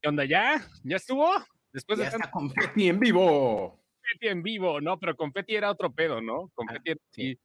¿Qué 0.00 0.08
onda? 0.08 0.24
¿Ya? 0.24 0.64
¿Ya 0.84 0.96
estuvo? 0.96 1.28
Después 1.72 1.98
Ya 1.98 2.06
de 2.06 2.10
tanto 2.12 2.30
Confetti 2.30 2.88
en 2.88 2.98
vivo. 3.00 3.80
confeti 4.02 4.28
en 4.28 4.42
vivo, 4.42 4.80
¿no? 4.80 4.98
Pero 4.98 5.16
confeti 5.16 5.54
era 5.56 5.70
otro 5.70 5.92
pedo, 5.92 6.20
¿no? 6.20 6.50
Confeti 6.54 6.90
era- 6.92 7.00
sí. 7.10 7.38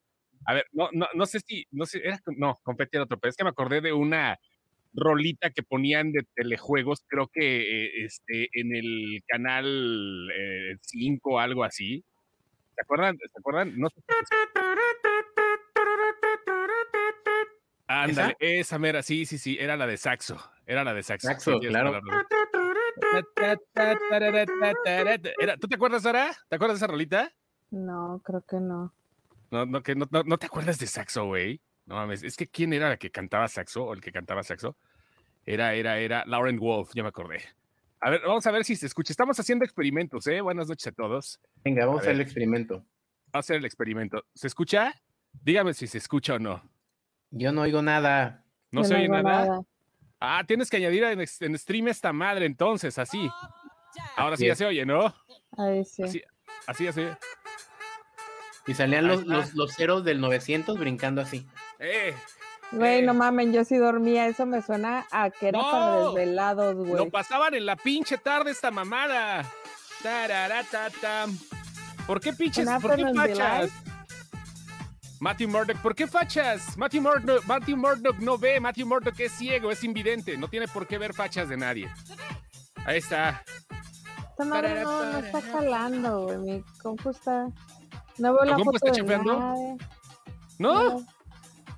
A 0.46 0.54
ver, 0.56 0.66
no, 0.74 0.90
no, 0.92 1.08
no 1.14 1.26
sé 1.26 1.40
si, 1.40 1.66
no 1.72 1.86
sé, 1.86 2.02
era, 2.04 2.20
no, 2.38 2.60
confeti 2.64 2.98
era 2.98 3.06
otro 3.06 3.18
pedo. 3.20 3.30
Es 3.30 3.38
que 3.38 3.44
me 3.44 3.50
acordé 3.52 3.82
de 3.82 3.94
una 3.94 4.38
rolita 4.94 5.50
que 5.50 5.64
ponían 5.64 6.12
de 6.12 6.26
telejuegos, 6.36 7.04
creo 7.08 7.28
que 7.28 7.86
eh, 7.86 8.06
este, 8.06 8.50
en 8.54 8.76
el 8.76 9.22
canal 9.28 10.30
5 10.82 11.32
o 11.36 11.40
algo 11.40 11.64
así. 11.64 12.04
¿Se 12.76 12.82
acuerdan? 12.82 13.18
¿Se 13.18 13.40
acuerdan? 13.40 13.78
No 13.78 13.88
sé 13.90 14.02
Ándale, 18.02 18.36
esa 18.40 18.80
mera, 18.80 19.04
sí, 19.04 19.26
sí, 19.26 19.38
sí, 19.38 19.58
era 19.60 19.78
la 19.78 19.86
de 19.88 19.98
Saxo, 19.98 20.38
era 20.66 20.84
la 20.84 20.94
de 20.94 21.04
Saxo. 21.04 21.28
Saxo, 21.28 21.54
sí, 21.54 21.60
tienes 21.60 21.82
claro. 21.82 22.00
Era- 25.40 25.58
¿Tú 25.58 25.68
te 25.68 25.76
acuerdas, 25.76 26.04
Sara? 26.04 26.32
¿Te 26.50 26.56
acuerdas 26.56 26.80
de 26.80 26.86
esa 26.86 26.92
rolita? 26.92 27.32
No, 27.72 28.22
creo 28.24 28.44
que 28.48 28.58
no. 28.58 28.94
No, 29.52 29.66
no, 29.66 29.84
que 29.84 29.96
no, 29.96 30.08
no, 30.12 30.24
no 30.24 30.38
te 30.38 30.46
acuerdas 30.48 30.80
de 30.80 30.88
Saxo, 30.88 31.26
güey. 31.26 31.62
No 31.86 31.96
mames, 31.96 32.24
es 32.24 32.38
que 32.38 32.48
¿quién 32.48 32.74
era 32.74 32.90
la 32.90 32.98
que 32.98 33.12
cantaba 33.12 33.48
Saxo 33.48 33.84
o 33.86 33.94
el 33.94 34.02
que 34.02 34.12
cantaba 34.12 34.44
Saxo? 34.44 34.78
Era, 35.46 35.74
era, 35.74 35.98
era 36.00 36.24
Lauren 36.26 36.58
Wolf, 36.58 36.92
ya 36.96 37.04
me 37.04 37.10
acordé. 37.10 37.42
A 38.00 38.10
ver, 38.10 38.22
vamos 38.26 38.46
a 38.48 38.52
ver 38.52 38.64
si 38.66 38.76
se 38.76 38.86
escucha. 38.88 39.12
Estamos 39.14 39.40
haciendo 39.40 39.66
experimentos, 39.66 40.26
¿eh? 40.28 40.42
Buenas 40.42 40.68
noches 40.68 40.88
a 40.88 40.92
todos. 40.92 41.40
Venga, 41.64 41.86
vamos 41.86 42.00
A 42.00 42.02
a 42.02 42.04
hacer 42.04 42.16
el 42.16 42.22
experimento. 42.22 42.76
Vamos 42.76 42.88
a 43.34 43.40
hacer 43.40 43.56
el 43.58 43.66
experimento. 43.66 44.26
¿Se 44.34 44.48
escucha? 44.48 44.94
Dígame 45.44 45.74
si 45.74 45.88
se 45.88 45.98
escucha 45.98 46.36
o 46.36 46.40
no. 46.40 46.62
Yo 47.36 47.52
no 47.52 47.62
oigo 47.62 47.82
nada. 47.82 48.44
¿No 48.72 48.82
Yo 48.82 48.88
se 48.88 48.94
oye 48.96 49.04
oigo 49.04 49.22
nada? 49.22 49.62
Ah, 50.20 50.44
tienes 50.48 50.70
que 50.70 50.78
añadir 50.78 51.04
en, 51.04 51.20
en 51.20 51.58
stream 51.58 51.88
esta 51.88 52.14
madre 52.14 52.46
entonces, 52.46 52.98
así. 52.98 53.30
Ahora 54.16 54.38
sí 54.38 54.44
Así 54.44 54.48
ya 54.48 54.56
se 54.56 54.66
oye, 54.66 54.86
¿no? 54.86 55.14
Ahí 55.58 55.84
sí. 55.84 56.04
Así, 56.04 56.24
así, 56.68 56.88
así. 56.88 57.08
Y 58.68 58.74
salían 58.76 59.08
los, 59.08 59.26
los, 59.26 59.54
los 59.56 59.76
ceros 59.76 60.04
del 60.06 60.22
900 60.22 60.78
brincando 60.80 61.22
así. 61.22 61.46
¡Eh! 61.80 62.14
Güey, 62.72 63.02
no 63.04 63.12
Eh. 63.12 63.16
mamen, 63.16 63.52
yo 63.52 63.64
sí 63.66 63.76
dormía. 63.78 64.28
Eso 64.28 64.46
me 64.46 64.62
suena 64.62 65.06
a 65.12 65.30
que 65.30 65.50
era 65.50 65.60
para 65.60 65.86
No. 65.98 66.14
desvelados, 66.14 66.76
Lo 66.76 66.84
güey. 66.86 67.10
pasaban 67.12 67.54
en 67.56 67.66
la 67.66 67.76
pinche 67.76 68.18
tarde 68.18 68.52
esta 68.52 68.72
mamada. 68.72 69.44
Tararatatam. 70.02 71.38
¿Por 72.08 72.20
qué 72.22 72.34
pinches? 72.34 72.68
¿Por 72.82 72.96
qué 72.96 73.06
fachas? 73.14 73.72
Matthew 75.24 75.48
Murdock, 75.48 75.78
¿por 75.78 75.96
qué 75.96 76.06
fachas? 76.06 76.78
Matthew 76.78 77.02
Murdock, 77.02 77.46
Matthew 77.46 77.78
Murdock 77.78 78.20
no 78.20 78.38
ve, 78.38 78.60
Matthew 78.60 78.86
Murdock 78.86 79.18
es 79.22 79.32
ciego, 79.32 79.72
es 79.72 79.82
invidente, 79.86 80.36
no 80.36 80.50
tiene 80.50 80.68
por 80.68 80.86
qué 80.86 80.98
ver 80.98 81.14
fachas 81.14 81.48
de 81.48 81.56
nadie. 81.56 81.90
Ahí 82.86 82.98
está. 82.98 83.42
Esta 84.32 84.44
madre 84.44 84.84
no, 84.84 85.14
no 85.14 85.18
está 85.20 85.42
jalando, 85.42 86.24
güey. 86.24 86.38
Mi 86.40 86.64
compu 86.82 87.12
está. 87.12 87.48
No 88.18 88.34
veo 88.34 88.40
¿Tu 88.42 88.46
la 88.50 88.56
compu 88.56 88.66
foto 88.74 88.76
está 88.76 88.92
de 88.92 88.98
chafeando? 88.98 89.40
nadie. 89.40 89.78
¿No? 90.60 91.06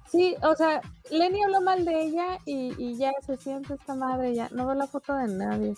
Sí, 0.10 0.36
o 0.42 0.56
sea, 0.56 0.82
Lenny 1.12 1.44
habló 1.44 1.62
mal 1.62 1.86
de 1.86 2.02
ella 2.02 2.40
y, 2.48 2.74
y 2.84 2.98
ya 2.98 3.12
se 3.28 3.38
siente 3.38 3.76
esta 3.76 3.94
madre. 3.94 4.34
Ya 4.34 4.50
no 4.54 4.66
veo 4.66 4.74
la 4.76 4.88
foto 4.88 5.14
de 5.18 5.28
nadie. 5.28 5.76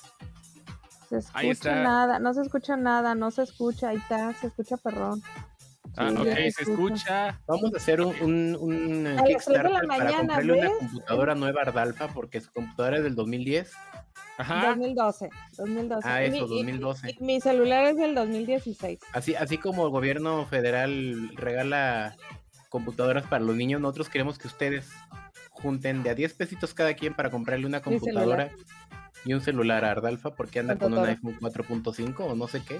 Se 1.10 1.18
Ahí 1.34 1.50
escucha 1.50 1.72
está. 1.72 1.84
nada, 1.84 2.20
no 2.20 2.34
se 2.34 2.44
escucha 2.44 2.78
nada, 2.78 3.14
no 3.14 3.30
se 3.30 3.44
escucha. 3.44 3.90
Ahí 3.90 3.98
está, 3.98 4.34
se 4.36 4.48
escucha 4.48 4.78
perrón. 4.78 5.22
Ah, 5.96 6.12
ok, 6.18 6.28
se 6.56 6.64
escucha. 6.64 7.40
Vamos 7.48 7.74
a 7.74 7.78
hacer 7.78 8.02
un, 8.02 8.56
un, 8.60 9.08
A 9.18 9.24
Kickstarter 9.24 9.72
para 9.72 9.88
mañana, 9.88 10.18
comprarle 10.18 10.54
una 10.54 10.70
computadora 10.80 11.36
nueva 11.36 11.62
a 11.62 11.64
Ardalfa 11.68 12.08
porque 12.10 12.42
su 12.42 12.52
computadora 12.52 12.98
es 12.98 13.04
del 13.04 13.16
2010. 13.16 13.72
Ajá. 14.40 14.68
2012, 14.68 15.30
2012. 15.58 16.08
Ah, 16.08 16.22
eso, 16.24 16.32
mi- 16.34 16.38
y- 16.38 16.58
2012. 16.64 17.16
y 17.20 17.24
mi 17.24 17.42
celular 17.42 17.86
es 17.86 17.98
del 17.98 18.14
2016. 18.14 19.00
Así, 19.14 19.34
así 19.36 19.58
como 19.58 19.86
el 19.86 19.92
gobierno 19.92 20.46
federal 20.46 21.32
regala 21.36 22.16
computadoras 22.70 23.26
para 23.26 23.44
los 23.44 23.56
niños, 23.56 23.82
nosotros 23.82 24.10
queremos 24.10 24.38
que 24.38 24.48
ustedes 24.48 24.90
junten 25.50 26.04
de 26.04 26.12
a 26.12 26.16
10 26.16 26.34
pesitos 26.36 26.74
cada 26.76 26.94
quien 26.94 27.16
para 27.16 27.32
comprarle 27.32 27.66
una 27.66 27.82
computadora 27.82 28.52
y 29.26 29.34
un 29.34 29.42
celular 29.42 29.84
a 29.86 29.92
Ardalfa 29.92 30.36
porque 30.36 30.60
anda 30.60 30.74
Con 30.76 30.92
con 30.92 31.00
un 31.00 31.18
Totoro. 31.18 31.34
iPhone 31.34 31.40
4.5 31.40 32.20
o 32.32 32.36
no 32.36 32.48
sé 32.48 32.62
qué. 32.62 32.80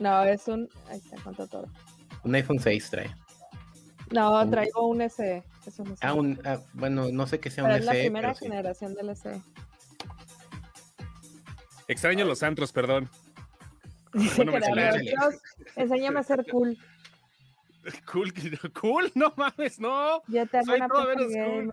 No, 0.00 0.24
es 0.24 0.48
un. 0.48 0.68
Ahí 0.88 0.98
está, 0.98 1.16
con 1.22 1.34
todo. 1.36 1.68
Un 2.24 2.34
iPhone 2.34 2.58
6 2.58 2.90
trae. 2.90 3.14
No, 4.10 4.48
traigo 4.50 4.86
un 4.86 5.08
SE. 5.08 5.42
Es 5.66 5.78
un 5.78 5.86
SE. 5.86 6.06
Ah, 6.06 6.14
un, 6.14 6.40
ah, 6.44 6.58
bueno, 6.74 7.08
no 7.12 7.26
sé 7.26 7.40
qué 7.40 7.50
sea 7.50 7.64
Pero 7.64 7.76
un 7.76 7.80
es 7.80 7.86
la 7.86 7.92
SE, 7.92 8.00
primera 8.00 8.28
pero 8.28 8.38
sí. 8.38 8.44
generación 8.46 8.94
del 8.94 9.16
SE. 9.16 9.42
Extraño 11.88 12.24
los 12.24 12.42
antros, 12.42 12.72
perdón. 12.72 13.08
Dice 14.12 14.44
Bueno, 14.44 14.52
me. 14.74 14.98
Dios, 15.00 15.34
enséñame 15.76 16.20
a 16.20 16.22
ser 16.22 16.44
cool. 16.50 16.76
Cool, 18.12 18.34
cool, 18.78 19.10
no 19.14 19.32
mames, 19.36 19.80
no. 19.80 20.20
Yo 20.26 20.46
te 20.46 20.58
hago 20.58 20.74
una 20.74 20.88
cool. 20.88 21.72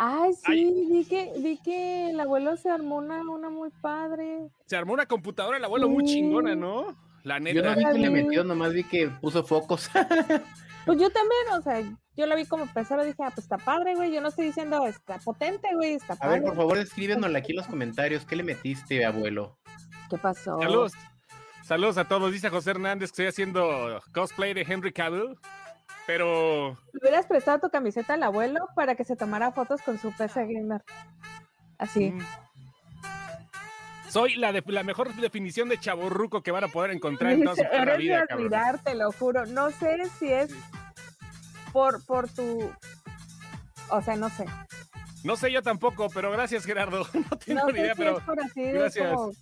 Ay, 0.00 0.32
sí, 0.32 0.42
Ay. 0.46 0.86
vi 0.90 1.04
que, 1.04 1.32
vi 1.38 1.58
que 1.58 2.10
el 2.10 2.20
abuelo 2.20 2.56
se 2.56 2.70
armó 2.70 2.96
una, 2.96 3.20
una 3.28 3.50
muy 3.50 3.68
padre. 3.82 4.48
Se 4.66 4.76
armó 4.76 4.94
una 4.94 5.06
computadora 5.06 5.58
el 5.58 5.64
abuelo 5.64 5.88
muy 5.88 6.04
chingona, 6.04 6.54
¿no? 6.54 6.96
La 7.24 7.38
Yo 7.38 7.62
no 7.62 7.74
neta. 7.74 7.74
vi 7.74 7.84
que 7.84 7.98
le 7.98 8.10
metió, 8.10 8.44
nomás 8.44 8.72
vi 8.72 8.84
que 8.84 9.08
puso 9.08 9.44
focos. 9.44 9.90
Pues 10.86 10.98
yo 10.98 11.10
también, 11.10 11.42
o 11.58 11.60
sea, 11.60 11.82
yo 12.16 12.24
la 12.24 12.34
vi 12.34 12.46
como 12.46 12.64
pesada, 12.66 13.04
dije, 13.04 13.22
ah, 13.22 13.28
pues 13.34 13.44
está 13.44 13.58
padre, 13.58 13.94
güey. 13.94 14.10
Yo 14.10 14.22
no 14.22 14.28
estoy 14.28 14.46
diciendo 14.46 14.86
está 14.86 15.18
potente, 15.18 15.68
güey, 15.74 15.94
está 15.96 16.14
A 16.14 16.16
padre. 16.16 16.36
ver, 16.40 16.44
por 16.44 16.56
favor, 16.56 16.78
escríbenos 16.78 17.34
aquí 17.34 17.52
en 17.52 17.58
los 17.58 17.66
comentarios. 17.66 18.24
¿Qué 18.24 18.36
le 18.36 18.42
metiste, 18.42 19.04
abuelo? 19.04 19.58
¿Qué 20.08 20.16
pasó? 20.16 20.58
Saludos. 20.58 20.92
Saludos 21.62 21.98
a 21.98 22.06
todos. 22.06 22.32
Dice 22.32 22.48
José 22.48 22.70
Hernández 22.70 23.10
que 23.10 23.22
estoy 23.22 23.26
haciendo 23.26 24.00
cosplay 24.14 24.54
de 24.54 24.62
Henry 24.62 24.90
Cavill. 24.94 25.36
Pero 26.06 26.70
Le 26.94 27.00
hubieras 27.02 27.26
prestado 27.26 27.58
tu 27.58 27.68
camiseta 27.68 28.14
al 28.14 28.22
abuelo 28.22 28.60
para 28.74 28.94
que 28.94 29.04
se 29.04 29.14
tomara 29.14 29.52
fotos 29.52 29.82
con 29.82 29.98
su 29.98 30.10
PC 30.12 30.46
gamer. 30.46 30.82
Así. 31.76 32.12
mm, 32.12 32.20
soy 34.08 34.36
la, 34.36 34.52
de, 34.52 34.62
la 34.66 34.82
mejor 34.82 35.14
definición 35.16 35.68
de 35.68 35.78
chaborruco 35.78 36.42
que 36.42 36.50
van 36.50 36.64
a 36.64 36.68
poder 36.68 36.90
encontrar 36.92 37.32
en 37.32 37.44
toda 37.44 37.56
su 37.56 37.62
Eres 37.72 37.86
de 37.86 37.96
vida, 37.98 38.26
cabrón. 38.26 38.46
admirar, 38.46 38.78
te 38.82 38.94
lo 38.94 39.12
juro. 39.12 39.46
No 39.46 39.70
sé 39.70 39.98
si 40.18 40.32
es 40.32 40.50
por, 41.72 42.04
por 42.06 42.28
tu. 42.28 42.70
O 43.90 44.02
sea, 44.02 44.16
no 44.16 44.28
sé. 44.30 44.44
No 45.24 45.36
sé 45.36 45.50
yo 45.52 45.62
tampoco, 45.62 46.08
pero 46.10 46.30
gracias, 46.30 46.64
Gerardo. 46.64 47.06
No 47.14 47.38
tengo 47.38 47.60
No 47.60 47.66
ni 47.68 47.72
sé 47.74 47.80
idea, 47.80 47.94
si 47.94 47.98
pero 47.98 48.18
es 48.18 48.24
por 48.24 48.40
así 48.40 48.62
de 48.62 48.72
gracias. 48.72 49.12
como 49.14 49.32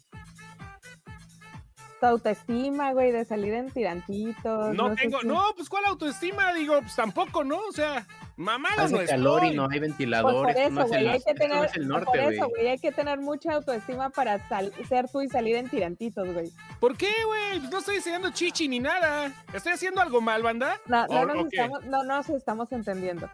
tu 2.00 2.06
autoestima, 2.06 2.92
güey, 2.92 3.10
de 3.10 3.24
salir 3.24 3.54
en 3.54 3.70
tirantitos. 3.70 4.74
no 4.74 4.94
tengo. 4.94 5.20
si- 5.20 5.26
No, 5.26 5.42
pues 5.56 5.68
¿cuál 5.68 5.84
autoestima? 5.86 6.52
Digo, 6.52 6.78
pues 6.80 6.94
tampoco, 6.94 7.42
¿no? 7.44 7.58
O 7.58 7.72
sea, 7.72 8.06
mamada 8.36 8.84
Hace 8.84 8.94
no 8.94 9.06
calor 9.06 9.44
y 9.44 9.54
no 9.54 9.68
hay 9.70 9.80
Pues 10.22 10.34
por 10.34 10.42
no 10.44 10.50
eso, 10.50 10.80
es 10.82 10.92
el- 10.92 11.04
güey, 11.04 11.08
hay 11.08 11.22
que 11.22 11.32
no 11.32 11.38
tener, 11.38 11.64
es 11.64 11.74
el 11.76 11.82
por 11.82 11.88
norte, 11.90 12.18
eso, 12.18 12.28
güey. 12.28 12.50
güey, 12.50 12.68
hay 12.68 12.78
que 12.78 12.92
tener 12.92 13.18
mucha 13.18 13.52
autoestima 13.54 14.10
para 14.10 14.46
sal- 14.48 14.72
ser 14.88 15.08
tú 15.10 15.22
y 15.22 15.28
salir 15.28 15.56
en 15.56 15.68
tirantitos, 15.70 16.32
güey. 16.32 16.50
¿Por 16.78 16.96
qué, 16.96 17.08
güey? 17.24 17.60
Pues 17.60 17.70
no 17.70 17.78
estoy 17.78 17.96
enseñando 17.96 18.30
chichi 18.30 18.68
ni 18.68 18.78
nada. 18.80 19.32
¿Estoy 19.54 19.72
haciendo 19.72 20.00
algo 20.02 20.20
mal, 20.20 20.42
banda? 20.42 20.78
No, 20.86 21.06
no, 21.06 21.20
¿O- 21.20 21.26
nos 21.26 21.46
estamos, 21.46 21.84
no 21.86 22.04
nos 22.04 22.28
estamos 22.30 22.72
entendiendo. 22.72 23.30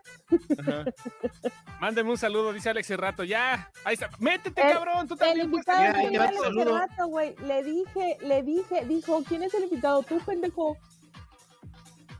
Ajá. 0.60 0.84
Mándeme 1.80 2.10
un 2.10 2.18
saludo, 2.18 2.52
dice 2.52 2.70
Alex 2.70 2.90
Rato. 2.96 3.24
Ya, 3.24 3.70
ahí 3.84 3.94
está. 3.94 4.08
Métete, 4.20 4.62
El- 4.62 4.72
cabrón. 4.74 5.08
Tú 5.08 5.14
El 5.14 5.18
también 5.20 5.50
puedes 5.50 5.66
invitado 5.66 5.82
rato, 6.78 7.06
güey. 7.08 7.34
Le 7.44 7.62
dije, 7.64 8.18
le 8.20 8.42
dije, 8.44 8.84
dijo, 8.86 9.22
¿quién 9.26 9.42
es 9.42 9.52
el 9.54 9.64
invitado? 9.64 10.02
Tú, 10.04 10.20
pendejo. 10.24 10.76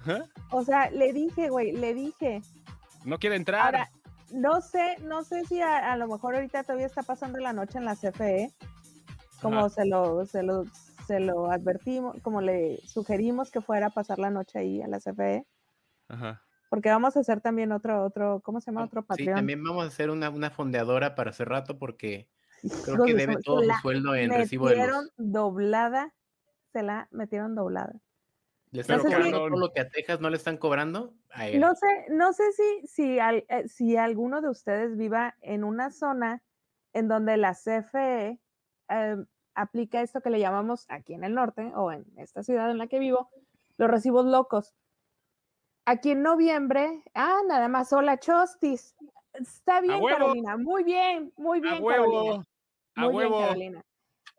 Ajá. 0.01 0.25
O 0.51 0.65
sea, 0.65 0.91
le 0.91 1.13
dije, 1.13 1.49
güey, 1.49 1.73
le 1.73 1.95
dije. 1.95 2.43
No 3.05 3.19
quiere 3.19 3.37
entrar. 3.37 3.65
Ahora, 3.67 3.91
no 4.33 4.61
sé, 4.61 4.97
no 5.03 5.25
sé 5.25 5.45
si 5.45 5.61
a, 5.61 5.93
a 5.93 5.97
lo 5.97 6.09
mejor 6.09 6.35
ahorita 6.35 6.63
todavía 6.63 6.87
está 6.87 7.03
pasando 7.03 7.39
la 7.39 7.53
noche 7.53 7.79
en 7.79 7.85
la 7.85 7.97
CFE, 7.97 8.53
como 9.41 9.59
Ajá. 9.61 9.69
se 9.71 9.87
lo, 9.87 10.25
se 10.27 10.43
lo, 10.43 10.65
se 11.07 11.21
lo 11.21 11.51
advertimos, 11.51 12.17
como 12.23 12.41
le 12.41 12.79
sugerimos 12.87 13.51
que 13.51 13.61
fuera 13.61 13.87
a 13.89 13.91
pasar 13.91 14.19
la 14.19 14.31
noche 14.31 14.59
ahí 14.59 14.81
a 14.83 14.89
la 14.89 15.01
CFE, 15.01 15.45
Ajá. 16.09 16.43
porque 16.71 16.89
vamos 16.91 17.17
a 17.17 17.21
hacer 17.21 17.41
también 17.41 17.73
otro, 17.73 18.05
otro, 18.05 18.41
¿cómo 18.45 18.61
se 18.61 18.71
llama? 18.71 18.85
Otro 18.85 19.03
Sí, 19.03 19.07
Patreon. 19.09 19.35
también 19.37 19.63
vamos 19.63 19.85
a 19.85 19.89
hacer 19.89 20.11
una, 20.11 20.31
una 20.31 20.51
fondeadora 20.51 21.15
para 21.15 21.31
hace 21.31 21.45
rato 21.45 21.79
porque 21.79 22.29
creo 22.85 23.05
que 23.05 23.13
de 23.15 23.27
debe 23.27 23.37
todo 23.43 23.61
su 23.63 23.71
sueldo 23.83 24.15
en 24.15 24.31
recibo 24.31 24.69
de 24.69 24.87
luz. 24.87 25.13
doblada, 25.17 26.15
se 26.73 26.83
la 26.83 27.09
metieron 27.11 27.55
doblada. 27.55 27.93
¿Le 28.73 28.81
están 28.81 28.99
Pero, 29.03 29.11
cobrando 29.11 29.39
todo 29.39 29.49
lo 29.51 29.71
que 29.73 29.81
a 29.81 29.89
Texas 29.89 30.21
no 30.21 30.31
le 30.31 30.37
están 30.39 30.57
cobrando? 30.57 31.15
A 31.31 31.47
él. 31.49 31.61
No 31.61 31.75
sé, 31.75 31.87
no 32.09 32.33
sé 32.33 32.53
si, 32.53 32.87
si, 32.87 33.19
al- 33.19 33.45
eh, 33.49 33.69
si 33.69 33.97
alguno 33.99 34.41
de 34.41 34.49
ustedes 34.49 34.97
viva 34.97 35.37
en 35.43 35.63
una 35.63 35.91
zona 35.91 36.43
en 36.95 37.07
donde 37.07 37.37
la 37.37 37.53
CFE 37.55 38.41
eh, 38.89 39.17
aplica 39.55 40.01
esto 40.01 40.23
que 40.23 40.31
le 40.31 40.41
llamamos 40.41 40.87
aquí 40.89 41.13
en 41.13 41.23
el 41.25 41.35
norte 41.35 41.71
o 41.75 41.93
en 41.93 42.07
esta 42.17 42.43
ciudad 42.43 42.71
en 42.71 42.79
la 42.79 42.87
que 42.87 42.99
vivo, 42.99 43.29
los 43.77 43.91
recibos 43.91 44.25
locos. 44.25 44.75
Aquí 45.85 46.13
en 46.13 46.23
noviembre, 46.23 47.03
ah, 47.15 47.41
nada 47.47 47.69
más, 47.69 47.93
hola 47.93 48.19
Chostis. 48.19 48.95
Está 49.35 49.81
bien. 49.83 50.03
Carolina, 50.07 50.57
muy 50.57 50.83
bien, 50.85 51.33
muy 51.37 51.59
A 51.59 51.61
bien, 51.63 51.85
Carolina. 51.85 52.23
huevo. 52.23 52.45
A 52.95 53.01
Muy 53.03 53.11
bien, 53.17 53.33
huevo. 53.33 53.39
Carolina. 53.41 53.83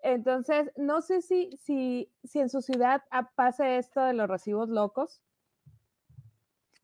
Entonces, 0.04 0.70
no 0.76 1.02
sé 1.02 1.22
si, 1.22 1.56
si, 1.58 2.12
si 2.26 2.40
en 2.42 2.50
su 2.50 2.62
ciudad 2.62 3.04
pase 3.36 3.78
esto 3.78 4.02
de 4.02 4.14
los 4.14 4.30
recibos 4.30 4.68
locos. 4.70 5.22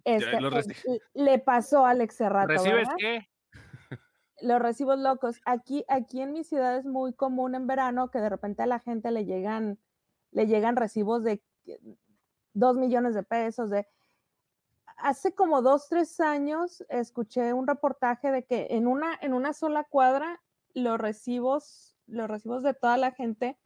Este, 0.06 0.40
los 0.40 0.54
eh, 0.54 0.58
reci- 0.62 1.02
le 1.14 1.40
pasó 1.40 1.86
a 1.86 1.90
Alex 1.92 2.16
Cerrato, 2.16 2.48
¿Recibes 2.48 2.88
¿verdad? 2.88 2.96
qué? 2.98 3.30
Los 4.42 4.60
recibos 4.60 4.98
locos. 4.98 5.42
Aquí, 5.46 5.84
aquí 5.90 6.22
en 6.22 6.32
mi 6.32 6.46
ciudad 6.46 6.78
es 6.78 6.86
muy 6.86 7.12
común 7.14 7.56
en 7.56 7.68
verano 7.68 8.10
que 8.10 8.20
de 8.20 8.30
repente 8.30 8.64
a 8.64 8.68
la 8.68 8.80
gente 8.80 9.12
le 9.12 9.26
llegan, 9.26 9.78
le 10.32 10.48
llegan 10.48 10.78
recibos 10.78 11.26
de 11.26 11.44
dos 12.54 12.78
millones 12.78 13.16
de 13.16 13.24
pesos. 13.24 13.70
De... 13.70 13.86
Hace 14.96 15.36
como 15.36 15.62
dos, 15.62 15.90
tres 15.90 16.22
años 16.22 16.86
escuché 16.88 17.52
un 17.52 17.68
reportaje 17.68 18.32
de 18.32 18.46
que 18.46 18.68
en 18.70 18.88
una, 18.88 19.20
en 19.22 19.34
una 19.34 19.52
sola 19.52 19.84
cuadra 19.84 20.42
los 20.74 20.98
recibos, 20.98 21.98
los 22.12 22.30
recibos 22.30 22.64
de 22.64 22.74
toda 22.74 22.98
la 22.98 23.12
gente, 23.12 23.58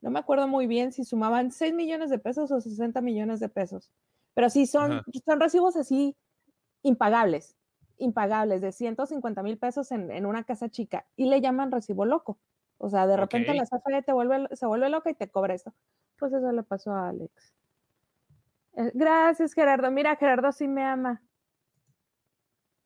no 0.00 0.10
me 0.10 0.18
acuerdo 0.18 0.48
muy 0.48 0.66
bien 0.66 0.92
si 0.92 1.04
sumaban 1.04 1.52
6 1.52 1.74
millones 1.74 2.10
de 2.10 2.18
pesos 2.18 2.50
o 2.50 2.60
60 2.60 3.00
millones 3.00 3.40
de 3.40 3.48
pesos. 3.48 3.92
Pero 4.34 4.50
sí 4.50 4.66
son, 4.66 4.92
Ajá. 4.92 5.04
son 5.24 5.40
recibos 5.40 5.76
así 5.76 6.16
impagables 6.82 7.56
impagables 7.98 8.60
de 8.60 8.72
150 8.72 9.42
mil 9.42 9.58
pesos 9.58 9.92
en, 9.92 10.10
en 10.10 10.26
una 10.26 10.42
casa 10.44 10.68
chica 10.68 11.06
y 11.16 11.26
le 11.26 11.40
llaman 11.40 11.70
recibo 11.70 12.04
loco. 12.04 12.38
O 12.78 12.90
sea, 12.90 13.06
de 13.06 13.16
repente 13.16 13.52
Ok. 13.52 13.56
la 13.58 13.64
CFE 13.64 14.02
te 14.02 14.12
vuelve, 14.12 14.48
se 14.56 14.66
vuelve 14.66 14.88
loca 14.88 15.08
y 15.10 15.14
te 15.14 15.30
cobra 15.30 15.54
esto. 15.54 15.72
Pues 16.18 16.32
eso 16.32 16.50
le 16.50 16.64
pasó 16.64 16.90
a 16.92 17.10
Alex. 17.10 17.54
Eh, 18.74 18.90
Gracias, 18.94 19.54
Gerardo. 19.54 19.90
Mira, 19.92 20.16
Gerardo 20.16 20.50
sí 20.50 20.66
me 20.66 20.82
ama. 20.82 21.22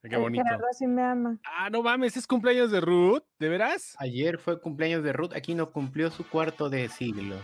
Qué 0.09 0.15
Eh, 0.15 0.19
bonito. 0.19 0.45
Gerardo 0.45 0.67
sí 0.73 0.87
me 0.87 1.03
ama. 1.03 1.39
Ah, 1.45 1.69
no 1.71 1.83
mames, 1.83 2.17
es 2.17 2.27
cumpleaños 2.27 2.71
de 2.71 2.81
Ruth, 2.81 3.23
¿de 3.39 3.49
veras? 3.49 3.97
Ayer 3.99 4.39
fue 4.39 4.61
cumpleaños 4.61 5.03
de 5.03 5.13
Ruth, 5.13 5.33
aquí 5.35 5.55
no 5.55 5.71
cumplió 5.71 6.11
su 6.11 6.27
cuarto 6.29 6.69
de 6.71 6.89
siglo. 6.89 7.37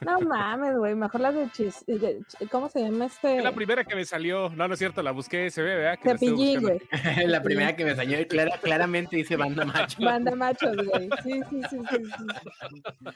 No 0.00 0.18
mames, 0.20 0.76
güey. 0.76 0.94
Mejor 0.96 1.20
las 1.20 1.34
de 1.34 1.48
chis. 1.52 1.84
de 1.86 2.18
ch- 2.20 2.48
¿Cómo 2.50 2.68
se 2.68 2.80
llama 2.82 3.06
este? 3.06 3.36
Es 3.38 3.44
la 3.44 3.52
primera 3.52 3.84
que 3.84 3.94
me 3.94 4.04
salió. 4.04 4.48
No, 4.50 4.66
no 4.66 4.74
es 4.74 4.78
cierto, 4.78 5.02
la 5.02 5.12
busqué, 5.12 5.50
se 5.50 5.62
ve, 5.62 5.76
¿verdad? 5.76 5.98
Que 6.00 6.08
la 6.08 6.18
Cepillín, 6.18 6.62
güey. 6.62 6.80
la 7.26 7.42
primera 7.42 7.76
que 7.76 7.84
me 7.84 7.94
salió, 7.94 8.20
y 8.20 8.24
clara- 8.26 8.58
claramente 8.60 9.16
dice 9.16 9.36
banda 9.36 9.64
macho. 9.64 10.02
Banda 10.02 10.34
machos, 10.34 10.74
güey. 10.84 11.08
Sí, 11.22 11.40
sí, 11.50 11.60
sí, 11.70 11.78
sí, 11.90 11.96
sí. 12.04 13.12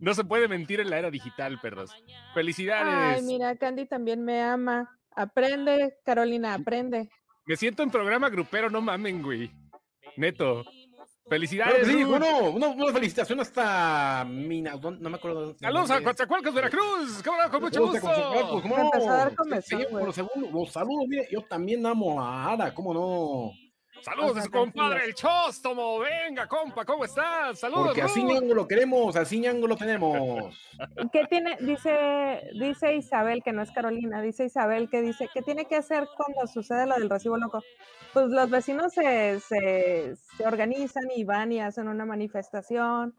No 0.00 0.14
se 0.14 0.24
puede 0.24 0.48
mentir 0.48 0.80
en 0.80 0.90
la 0.90 0.98
era 0.98 1.10
digital, 1.10 1.60
perros. 1.60 1.92
Felicidades. 2.34 3.18
Ay, 3.18 3.22
mira, 3.22 3.54
Candy 3.56 3.86
también 3.86 4.24
me 4.24 4.42
ama. 4.42 4.96
Aprende, 5.14 5.96
Carolina, 6.04 6.54
aprende. 6.54 7.08
Me 7.46 7.56
siento 7.56 7.82
en 7.82 7.90
programa 7.90 8.28
grupero, 8.28 8.70
no 8.70 8.80
mamen, 8.80 9.22
güey. 9.22 9.50
Neto. 10.16 10.64
Felicidades. 11.28 11.86
que 11.86 11.92
sí, 11.92 12.02
bueno, 12.02 12.50
una, 12.50 12.68
una 12.68 12.92
felicitación 12.92 13.38
hasta 13.38 14.26
Mina, 14.28 14.76
¿dónde- 14.76 15.00
no 15.00 15.10
me 15.10 15.16
acuerdo. 15.16 15.40
dónde- 15.42 15.58
Saludos 15.60 15.90
a 15.92 16.02
Coatzacoalcos, 16.02 16.52
Veracruz. 16.52 17.22
¿Cómo 17.24 17.40
no? 17.40 17.50
Con 17.50 17.62
mucho 17.62 17.86
gusto. 17.86 18.60
¿cómo 18.62 18.76
no? 18.76 18.90
los 20.52 20.72
saludos, 20.72 21.04
mire, 21.06 21.28
yo 21.30 21.42
también 21.42 21.86
amo 21.86 22.20
a 22.20 22.52
Ara, 22.52 22.74
¿cómo 22.74 22.92
no? 22.92 23.52
Saludos 24.02 24.30
O 24.30 24.34
sea, 24.34 24.42
a 24.42 24.44
su 24.46 24.50
compadre, 24.50 25.04
el 25.04 25.14
Chóstomo. 25.14 25.98
Venga, 25.98 26.46
compa, 26.46 26.84
¿cómo 26.84 27.04
estás? 27.04 27.58
Saludos, 27.58 27.86
Porque 27.86 28.02
así 28.02 28.22
ñango 28.22 28.54
lo 28.54 28.66
queremos, 28.66 29.16
así 29.16 29.38
ñango 29.40 29.66
lo 29.66 29.76
tenemos. 29.76 30.56
¿Qué 31.12 31.24
tiene? 31.26 31.56
Dice, 31.60 32.50
dice 32.58 32.94
Isabel, 32.94 33.42
que 33.42 33.52
no 33.52 33.62
es 33.62 33.70
Carolina, 33.72 34.22
dice 34.22 34.44
Isabel 34.44 34.88
que 34.88 35.02
dice, 35.02 35.28
¿qué 35.32 35.42
tiene 35.42 35.66
que 35.66 35.76
hacer 35.76 36.08
cuando 36.16 36.46
sucede 36.46 36.86
lo 36.86 36.94
del 36.94 37.10
recibo 37.10 37.36
loco? 37.36 37.62
Pues 38.12 38.28
los 38.28 38.50
vecinos 38.50 38.92
se, 38.92 39.40
se, 39.40 40.16
se 40.16 40.46
organizan 40.46 41.04
y 41.14 41.24
van 41.24 41.52
y 41.52 41.60
hacen 41.60 41.88
una 41.88 42.04
manifestación 42.04 43.14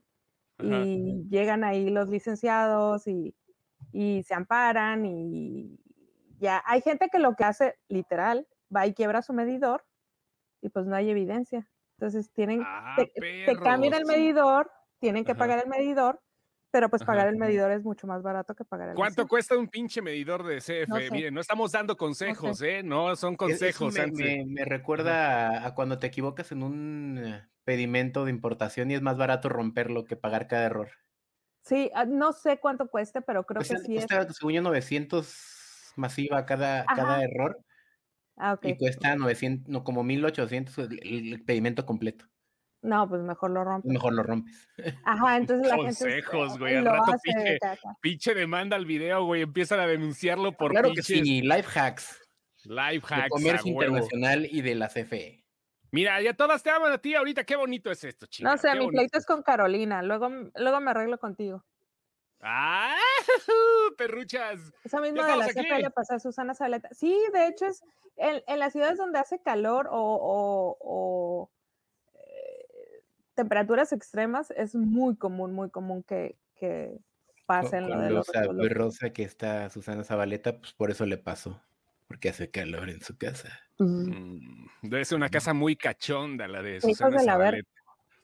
Ajá. 0.58 0.80
y 0.86 1.28
llegan 1.30 1.64
ahí 1.64 1.90
los 1.90 2.10
licenciados 2.10 3.08
y, 3.08 3.36
y 3.94 4.24
se 4.24 4.34
amparan 4.34 5.06
y 5.06 5.80
ya. 6.40 6.64
Hay 6.66 6.82
gente 6.82 7.10
que 7.12 7.20
lo 7.20 7.36
que 7.36 7.44
hace 7.44 7.76
literal, 7.88 8.48
va 8.76 8.88
y 8.88 8.94
quiebra 8.94 9.22
su 9.22 9.34
medidor 9.34 9.86
y 10.62 10.70
pues 10.70 10.86
no 10.88 10.96
hay 10.96 11.10
evidencia. 11.10 11.68
Entonces 11.98 12.32
tienen, 12.34 12.60
Ah, 12.66 12.96
te, 12.96 13.12
te 13.46 13.56
cambian 13.58 13.94
el 13.94 14.06
medidor, 14.06 14.72
tienen 15.00 15.26
que 15.26 15.32
Ajá. 15.34 15.40
pagar 15.40 15.60
el 15.64 15.70
medidor, 15.70 16.22
pero 16.72 16.90
pues 16.90 17.04
Ajá. 17.04 17.12
pagar 17.12 17.28
el 17.28 17.38
medidor 17.38 17.72
es 17.72 17.84
mucho 17.84 18.08
más 18.08 18.24
barato 18.24 18.56
que 18.56 18.66
pagar 18.66 18.90
el 18.90 18.96
¿Cuánto 18.96 19.22
vecino. 19.22 19.30
cuesta 19.30 19.58
un 19.58 19.68
pinche 19.70 20.02
medidor 20.02 20.44
de 20.46 20.60
CF? 20.62 20.88
No 20.90 21.00
sé. 21.02 21.12
Miren, 21.12 21.34
no 21.34 21.42
estamos 21.42 21.72
dando 21.72 21.96
consejos, 21.98 22.62
¿eh? 22.62 22.84
No, 22.84 23.16
son 23.16 23.34
Es- 23.34 23.38
consejos, 23.38 23.94
eso 23.94 24.00
me, 24.00 24.12
Sanse. 24.12 24.24
me- 24.24 24.46
me 24.46 24.66
recuerda 24.66 25.64
a, 25.64 25.68
a 25.68 25.76
cuando 25.76 25.98
te 26.00 26.08
equivocas 26.08 26.52
en 26.52 26.64
un 26.64 27.18
eh, 27.24 27.48
pedimento 27.64 28.26
de 28.26 28.32
importación 28.32 28.92
y 28.92 28.96
es 28.96 29.02
más 29.02 29.18
barato 29.18 29.48
romperlo 29.50 30.04
que 30.06 30.16
pagar 30.18 30.48
cada 30.48 30.66
error. 30.66 30.90
Sí, 31.64 31.92
ah, 31.94 32.06
no 32.06 32.34
sé 32.34 32.60
cuánto 32.60 32.88
cueste, 32.90 33.22
pero 33.22 33.46
creo 33.46 33.60
Cuesta, 33.60 33.76
que 33.76 33.78
sí 33.86 33.98
es. 33.98 34.06
cuesta, 34.08 34.34
según 34.34 34.54
yo, 34.54 34.62
900 34.62 35.94
masiva 35.96 36.46
cada, 36.46 36.86
cada 36.86 37.24
error 37.24 37.58
Ah, 38.42 38.54
ok. 38.54 38.66
y 38.66 38.78
cuesta 38.78 39.16
900, 39.16 39.70
no, 39.70 39.84
como 39.84 40.04
1800 40.04 40.78
el, 40.80 41.00
el- 41.34 41.44
pedimento 41.44 41.86
completo. 41.86 42.26
No, 42.84 43.08
pues 43.08 43.22
mejor 43.22 43.52
lo 43.52 43.64
rompe. 43.64 43.88
Mejor 43.88 44.14
lo 44.14 44.24
rompes. 44.24 44.68
Ajá, 45.06 45.38
entonces 45.38 45.68
la 45.68 45.76
gente 45.76 45.88
Consejos, 45.88 46.58
güey, 46.58 46.76
al 46.76 46.86
rato 46.86 47.14
pinche-. 47.24 47.60
Pinche 48.02 48.34
demanda 48.34 48.76
al 48.76 48.86
video, 48.86 49.26
güey. 49.26 49.44
Empiezan 49.44 49.80
a 49.80 49.86
denunciarlo 49.86 50.54
por 50.58 50.72
claro 50.72 50.90
que 50.90 50.96
pinches 50.96 51.06
sí, 51.06 51.42
life 51.42 51.80
hacks 51.80 52.22
life 52.64 53.08
de 53.08 53.16
hacks. 53.16 53.26
a 53.26 53.30
comercio 53.30 53.74
huevo. 53.74 53.96
internacional 53.96 54.48
y 54.50 54.62
de 54.62 54.76
la. 54.76 54.88
CFE. 54.88 55.46
Mira, 55.92 56.22
ya 56.22 56.34
todas 56.34 56.64
te 56.64 56.70
aman 56.70 56.92
a 56.92 56.98
ti 56.98 57.16
ahorita. 57.16 57.44
Qué 57.44 57.56
bonito 57.56 57.92
es 57.92 58.04
esto, 58.04 58.26
chica. 58.26 58.50
No 58.50 58.58
sé, 58.58 58.70
qué 58.74 58.80
mi 58.80 58.88
pleito 58.88 59.18
es 59.18 59.26
con 59.26 59.44
Carolina. 59.44 60.02
Luego, 60.02 60.30
luego 60.56 60.80
me 60.80 60.92
arreglo 60.92 61.18
contigo. 61.18 61.66
¡Ah! 62.44 62.96
Perruchas. 63.98 64.60
Eso 64.84 65.00
mismo 65.02 65.24
de 65.24 65.38
la 65.38 65.46
aquí. 65.46 65.60
le 65.82 65.90
pasó 65.92 66.16
a 66.16 66.20
Susana 66.20 66.54
Zabaleta. 66.56 66.90
Sí, 66.92 67.18
de 67.34 67.48
hecho 67.48 67.66
es 67.66 67.84
en, 68.18 68.42
en 68.48 68.60
las 68.60 68.74
ciudades 68.74 68.98
donde 68.98 69.20
hace 69.20 69.40
calor 69.42 69.88
o, 69.92 69.98
o- 70.00 70.78
o, 70.82 71.50
eh, 72.16 73.04
temperaturas 73.36 73.92
extremas 73.94 74.52
es 74.52 74.76
muy 74.76 75.16
común, 75.16 75.54
muy 75.54 75.70
común 75.70 76.04
que, 76.04 76.36
que 76.56 76.98
pasen 77.46 77.88
lo 77.88 77.96
Con 77.96 78.04
de 78.04 78.10
lo 78.10 78.16
los 78.18 78.28
recibos 78.28 78.56
locos. 78.56 78.68
sabrosa 78.70 79.10
que 79.14 79.24
está 79.24 79.70
Susana 79.70 80.04
Zabaleta, 80.04 80.58
pues 80.60 80.74
por 80.74 80.92
eso 80.92 81.06
le 81.06 81.18
pasó. 81.18 81.62
Porque 82.08 82.28
hace 82.28 82.52
calor 82.52 82.90
en 82.90 83.02
su 83.02 83.18
casa. 83.18 83.58
Mm. 83.80 84.10
Mm, 84.10 84.68
Debe 84.82 85.06
ser 85.06 85.16
una 85.16 85.30
casa 85.30 85.54
muy 85.54 85.78
cachonda 85.78 86.46
la 86.48 86.62
de 86.62 86.72
Hijos 86.78 86.92
Susana 86.92 87.18
de 87.20 87.24
Zabaleta. 87.24 87.70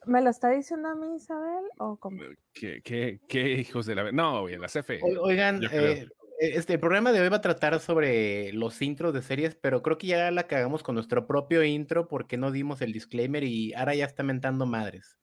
¿Me 0.06 0.22
lo 0.22 0.30
está 0.30 0.50
diciendo 0.50 0.88
a 0.88 0.94
mí, 0.94 1.16
Isabel? 1.16 1.64
¿O 1.78 1.96
cómo? 1.96 2.18
¿Qué, 2.52 2.80
qué, 2.82 3.20
qué 3.28 3.50
hijos 3.52 3.84
de 3.86 3.94
la 3.94 4.12
No, 4.12 4.42
güey, 4.42 4.54
en 4.54 4.60
la 4.60 4.68
CFE. 4.68 5.00
Oigan, 5.20 5.60
eh, 5.70 6.06
este 6.40 6.74
el 6.74 6.80
programa 6.80 7.12
de 7.12 7.20
hoy 7.20 7.28
va 7.28 7.38
a 7.38 7.40
tratar 7.40 7.78
sobre 7.80 8.52
los 8.52 8.80
intros 8.80 9.12
de 9.12 9.22
series, 9.22 9.54
pero 9.56 9.82
creo 9.82 9.98
que 9.98 10.06
ya 10.06 10.30
la 10.30 10.46
cagamos 10.46 10.82
con 10.82 10.94
nuestro 10.94 11.26
propio 11.26 11.64
intro 11.64 12.06
porque 12.08 12.36
no 12.36 12.52
dimos 12.52 12.80
el 12.80 12.92
disclaimer 12.92 13.42
y 13.44 13.74
ahora 13.74 13.94
ya 13.96 14.04
está 14.04 14.22
mentando 14.22 14.64
madres. 14.64 15.18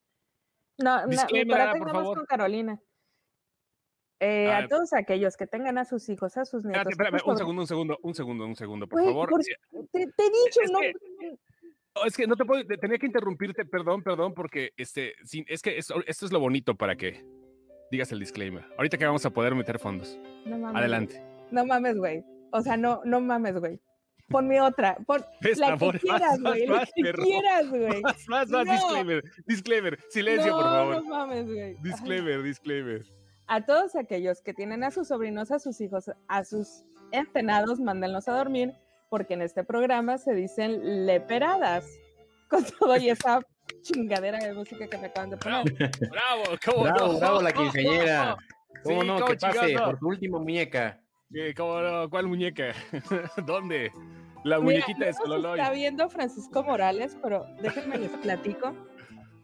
No, 0.78 1.02
no, 1.04 1.08
Disclaimer, 1.08 1.58
coraje 1.58 1.80
por 1.80 1.92
favor. 1.92 2.18
con 2.18 2.26
Carolina. 2.26 2.80
Eh, 4.20 4.50
Ah, 4.52 4.58
a 4.60 4.68
todos 4.68 4.94
aquellos 4.94 5.36
que 5.38 5.48
tengan 5.48 5.78
a 5.78 5.86
sus 5.86 6.08
hijos, 6.10 6.36
a 6.38 6.46
sus 6.46 6.64
nietos. 6.66 6.92
Espérate, 6.92 7.16
espérame, 7.18 7.30
un 7.32 7.38
segundo, 7.38 7.62
un 7.62 7.68
segundo, 7.68 7.98
un 8.02 8.14
segundo, 8.16 8.46
un 8.46 8.56
segundo, 8.56 8.88
por 8.88 9.04
favor. 9.04 9.30
por- 9.30 9.42
te, 9.42 9.50
te 9.92 10.00
he 10.02 10.30
dicho, 10.30 10.62
Es 10.64 10.72
no. 10.72 10.80
que- 10.80 10.94
no, 10.94 11.38
es 12.06 12.16
que 12.18 12.28
no 12.28 12.36
te 12.36 12.46
puedo, 12.46 12.66
te- 12.66 12.78
tenía 12.78 12.98
que 12.98 13.06
interrumpirte, 13.06 13.66
perdón, 13.66 14.04
perdón, 14.04 14.34
porque 14.34 14.72
este, 14.78 15.14
sí, 15.24 15.46
es 15.48 15.62
que 15.62 15.78
esto, 15.78 15.96
esto 16.08 16.26
es 16.26 16.32
lo 16.32 16.40
bonito 16.40 16.76
para 16.76 16.96
que 16.96 17.24
digas 17.92 18.12
el 18.12 18.20
disclaimer. 18.20 18.66
Ahorita 18.78 18.98
que 18.98 19.06
vamos 19.06 19.26
a 19.26 19.30
poder 19.30 19.56
meter 19.56 19.80
fondos. 19.80 20.20
no 20.46 20.58
mames, 20.58 20.80
Adelante. 20.80 21.22
No 21.52 21.66
mames, 21.66 21.98
güey. 21.98 22.24
O 22.52 22.62
sea, 22.62 22.76
no, 22.78 23.02
no 23.06 23.22
mames, 23.22 23.58
güey. 23.60 23.80
Ponme 24.28 24.60
otra. 24.60 24.98
Pon 25.06 25.24
la 25.58 25.72
que 25.74 25.78
por- 25.78 25.94
más, 25.94 26.02
quieras, 26.02 26.40
más, 26.40 26.54
güey. 26.54 26.66
La 26.68 26.76
más, 26.78 26.92
que 26.96 27.04
perro. 27.04 27.24
quieras, 27.24 27.70
güey. 27.70 28.02
Más, 28.02 28.28
más, 28.28 28.50
más, 28.50 28.66
No. 28.66 28.72
disclaimer, 28.74 29.24
disclaimer, 29.46 30.00
silencio, 30.10 30.52
no, 30.52 30.58
por 30.58 30.66
favor. 30.66 30.96
no 30.96 31.10
mames, 31.10 31.46
güey. 31.46 31.60
Ay. 31.62 31.76
Disclaimer, 31.84 32.42
disclaimer. 32.44 33.06
A 33.48 33.64
todos 33.64 33.96
aquellos 33.96 34.42
que 34.42 34.54
tienen 34.56 34.84
a 34.84 34.90
sus 34.90 35.10
sobrinos, 35.10 35.52
a 35.52 35.60
sus 35.60 35.80
hijos, 35.80 36.10
a 36.28 36.44
sus 36.44 36.84
entrenados, 37.12 37.80
mándenlos 37.80 38.28
a 38.28 38.36
dormir, 38.36 38.74
porque 39.16 39.36
en 39.36 39.44
este 39.44 39.64
programa 39.64 40.18
se 40.18 40.34
dicen 40.34 41.06
leperadas. 41.06 41.86
Con 42.50 42.66
todo 42.66 42.98
y 42.98 43.10
esa 43.10 43.40
chingadera 43.82 44.40
de 44.40 44.54
música 44.54 44.88
que 44.90 44.98
me 44.98 45.08
acaban 45.08 45.30
de 45.30 45.38
poner. 45.38 45.64
Bravo, 46.12 46.44
cómo 46.66 46.84
Bravo, 46.84 47.14
no. 47.14 47.20
bravo 47.20 47.42
la 47.42 47.54
quinceañera. 47.54 48.36
¿Cómo 48.84 49.02
Sí, 49.02 49.08
no? 49.08 49.26
Que 49.26 49.36
pase 49.38 49.74
por 49.80 49.98
tu 50.00 50.08
último 50.10 50.40
muñeca. 50.42 51.00
Sí, 51.32 51.54
cómo 51.56 51.80
no, 51.80 52.10
¿Cuál 52.10 52.28
muñeca? 52.28 52.74
¿Dónde? 53.46 53.90
La 54.44 54.60
Mira, 54.60 54.64
muñequita 54.64 55.06
de 55.06 55.12
no 55.14 55.18
nos 55.18 55.28
Sololoy. 55.28 55.60
está 55.62 55.72
viendo 55.72 56.10
Francisco 56.10 56.64
Morales, 56.64 57.18
pero 57.24 57.46
déjenme 57.62 57.98
les 57.98 58.12
platico 58.12 58.76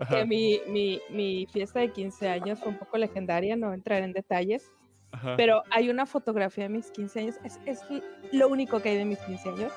que 0.09 0.25
mi, 0.25 0.59
mi, 0.67 0.99
mi 1.11 1.47
fiesta 1.47 1.79
de 1.79 1.93
15 1.93 2.27
años 2.27 2.59
fue 2.59 2.67
un 2.73 2.77
poco 2.77 2.97
legendaria, 2.97 3.55
no 3.55 3.73
entraré 3.73 4.03
en 4.03 4.11
detalles, 4.11 4.69
ajá. 5.21 5.35
pero 5.37 5.63
hay 5.69 5.89
una 5.89 6.05
fotografía 6.05 6.65
de 6.65 6.69
mis 6.69 6.91
15 6.91 7.19
años, 7.19 7.35
es, 7.43 7.59
es 7.65 7.81
lo 8.31 8.47
único 8.49 8.81
que 8.81 8.89
hay 8.89 8.97
de 8.97 9.05
mis 9.05 9.19
15 9.19 9.49
años. 9.49 9.73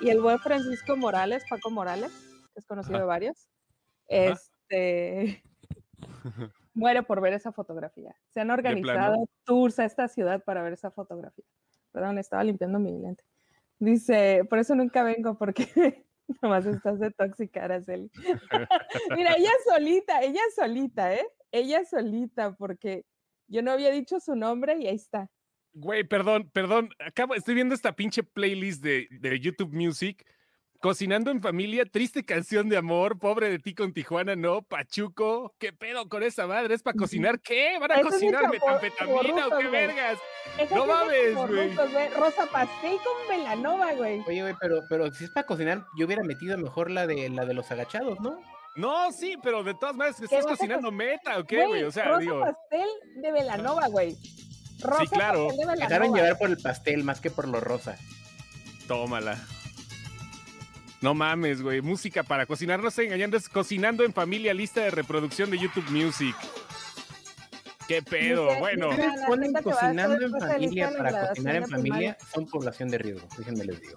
Y 0.00 0.10
el 0.10 0.20
buen 0.20 0.38
Francisco 0.38 0.96
Morales, 0.96 1.44
Paco 1.48 1.70
Morales, 1.70 2.12
que 2.52 2.60
es 2.60 2.66
conocido 2.66 2.96
Ajá. 2.96 3.02
de 3.02 3.06
varios, 3.06 3.48
este, 4.08 5.42
muere 6.74 7.02
por 7.02 7.20
ver 7.20 7.32
esa 7.32 7.52
fotografía. 7.52 8.14
Se 8.28 8.40
han 8.40 8.50
organizado 8.50 9.28
tours 9.44 9.78
a 9.78 9.84
esta 9.84 10.08
ciudad 10.08 10.44
para 10.44 10.62
ver 10.62 10.74
esa 10.74 10.90
fotografía. 10.90 11.44
Perdón, 11.92 12.18
estaba 12.18 12.44
limpiando 12.44 12.78
mi 12.78 12.92
lente. 12.92 13.24
Dice, 13.78 14.44
por 14.48 14.58
eso 14.58 14.74
nunca 14.74 15.02
vengo, 15.02 15.36
porque 15.38 15.66
nomás 16.42 16.66
estás 16.66 16.98
de 16.98 17.10
tóxica, 17.10 17.64
Araceli. 17.64 18.10
Mira, 19.16 19.34
ella 19.36 19.50
solita, 19.68 20.22
ella 20.22 20.42
solita, 20.54 21.14
¿eh? 21.14 21.26
Ella 21.52 21.84
solita, 21.84 22.54
porque 22.56 23.04
yo 23.48 23.62
no 23.62 23.72
había 23.72 23.90
dicho 23.90 24.20
su 24.20 24.36
nombre 24.36 24.76
y 24.78 24.86
ahí 24.86 24.96
está. 24.96 25.28
Güey, 25.72 26.04
perdón, 26.04 26.50
perdón. 26.52 26.88
Acabo, 26.98 27.34
estoy 27.34 27.54
viendo 27.54 27.74
esta 27.74 27.94
pinche 27.94 28.22
playlist 28.22 28.82
de, 28.82 29.08
de 29.10 29.38
YouTube 29.38 29.72
Music 29.72 30.24
Cocinando 30.80 31.30
en 31.30 31.40
familia, 31.40 31.86
triste 31.86 32.24
canción 32.24 32.68
de 32.68 32.76
amor, 32.76 33.18
pobre 33.18 33.48
de 33.48 33.58
ti 33.58 33.74
con 33.74 33.92
Tijuana, 33.92 34.36
no, 34.36 34.62
Pachuco, 34.62 35.54
¿qué 35.58 35.72
pedo 35.72 36.08
con 36.08 36.22
esa 36.22 36.46
madre? 36.46 36.74
¿Es 36.74 36.82
para 36.82 36.96
cocinar 36.96 37.40
qué? 37.40 37.78
¿Van 37.80 37.92
a 37.92 38.00
cocinar 38.02 38.50
metanfetamina 38.50 39.46
o 39.46 39.58
qué 39.58 39.68
vergas? 39.68 40.18
no 40.70 40.86
mames, 40.86 41.34
güey. 41.34 41.74
Rosa 42.10 42.46
pastel 42.50 42.98
con 42.98 43.28
Velanova, 43.28 43.94
güey. 43.94 44.22
Oye, 44.26 44.42
güey, 44.42 44.54
pero, 44.60 44.82
pero 44.88 45.12
si 45.12 45.24
es 45.24 45.30
para 45.30 45.46
cocinar, 45.46 45.84
yo 45.98 46.06
hubiera 46.06 46.22
metido 46.22 46.58
mejor 46.58 46.90
la 46.90 47.06
de 47.06 47.30
la 47.30 47.46
de 47.46 47.54
los 47.54 47.70
agachados, 47.70 48.20
¿no? 48.20 48.38
No, 48.76 49.10
sí, 49.10 49.36
pero 49.42 49.64
de 49.64 49.74
todas 49.74 49.96
maneras, 49.96 50.20
¿estás 50.20 50.44
cocinando 50.44 50.92
meta 50.92 51.38
o 51.38 51.44
qué, 51.44 51.66
güey? 51.66 51.82
O 51.84 51.90
sea, 51.90 52.04
rosa 52.04 52.20
digo. 52.20 52.40
pastel 52.40 52.88
de 53.16 53.32
Velanova, 53.32 53.88
güey. 53.88 54.16
Rosa 54.80 55.00
sí, 55.00 55.08
claro. 55.08 55.48
Pastel 55.48 55.66
de 55.66 55.76
Dejaron 55.76 56.14
llevar 56.14 56.38
por 56.38 56.50
el 56.50 56.58
pastel 56.58 57.02
más 57.02 57.20
que 57.20 57.30
por 57.30 57.48
lo 57.48 57.60
rosa. 57.60 57.96
Tómala. 58.86 59.38
No 61.00 61.14
mames, 61.14 61.62
güey. 61.62 61.80
Música 61.80 62.22
para 62.22 62.46
cocinar, 62.46 62.80
no 62.80 62.88
estoy 62.88 63.06
engañando, 63.06 63.36
es 63.36 63.48
cocinando 63.48 64.04
en 64.04 64.12
familia, 64.12 64.52
lista 64.52 64.82
de 64.82 64.90
reproducción 64.90 65.50
de 65.50 65.58
YouTube 65.58 65.88
Music. 65.90 66.36
¿Qué 67.88 68.02
pedo? 68.02 68.58
bueno. 68.58 68.90
Ustedes 68.90 69.20
ponen 69.26 69.52
cocinando 69.54 70.26
en 70.26 70.32
familia 70.32 70.92
para 70.96 71.28
cocinar 71.28 71.56
en 71.56 71.68
familia, 71.68 72.18
son 72.34 72.46
población 72.46 72.90
de 72.90 72.98
riesgo, 72.98 73.28
déjenme 73.38 73.64
les 73.64 73.80
digo. 73.80 73.96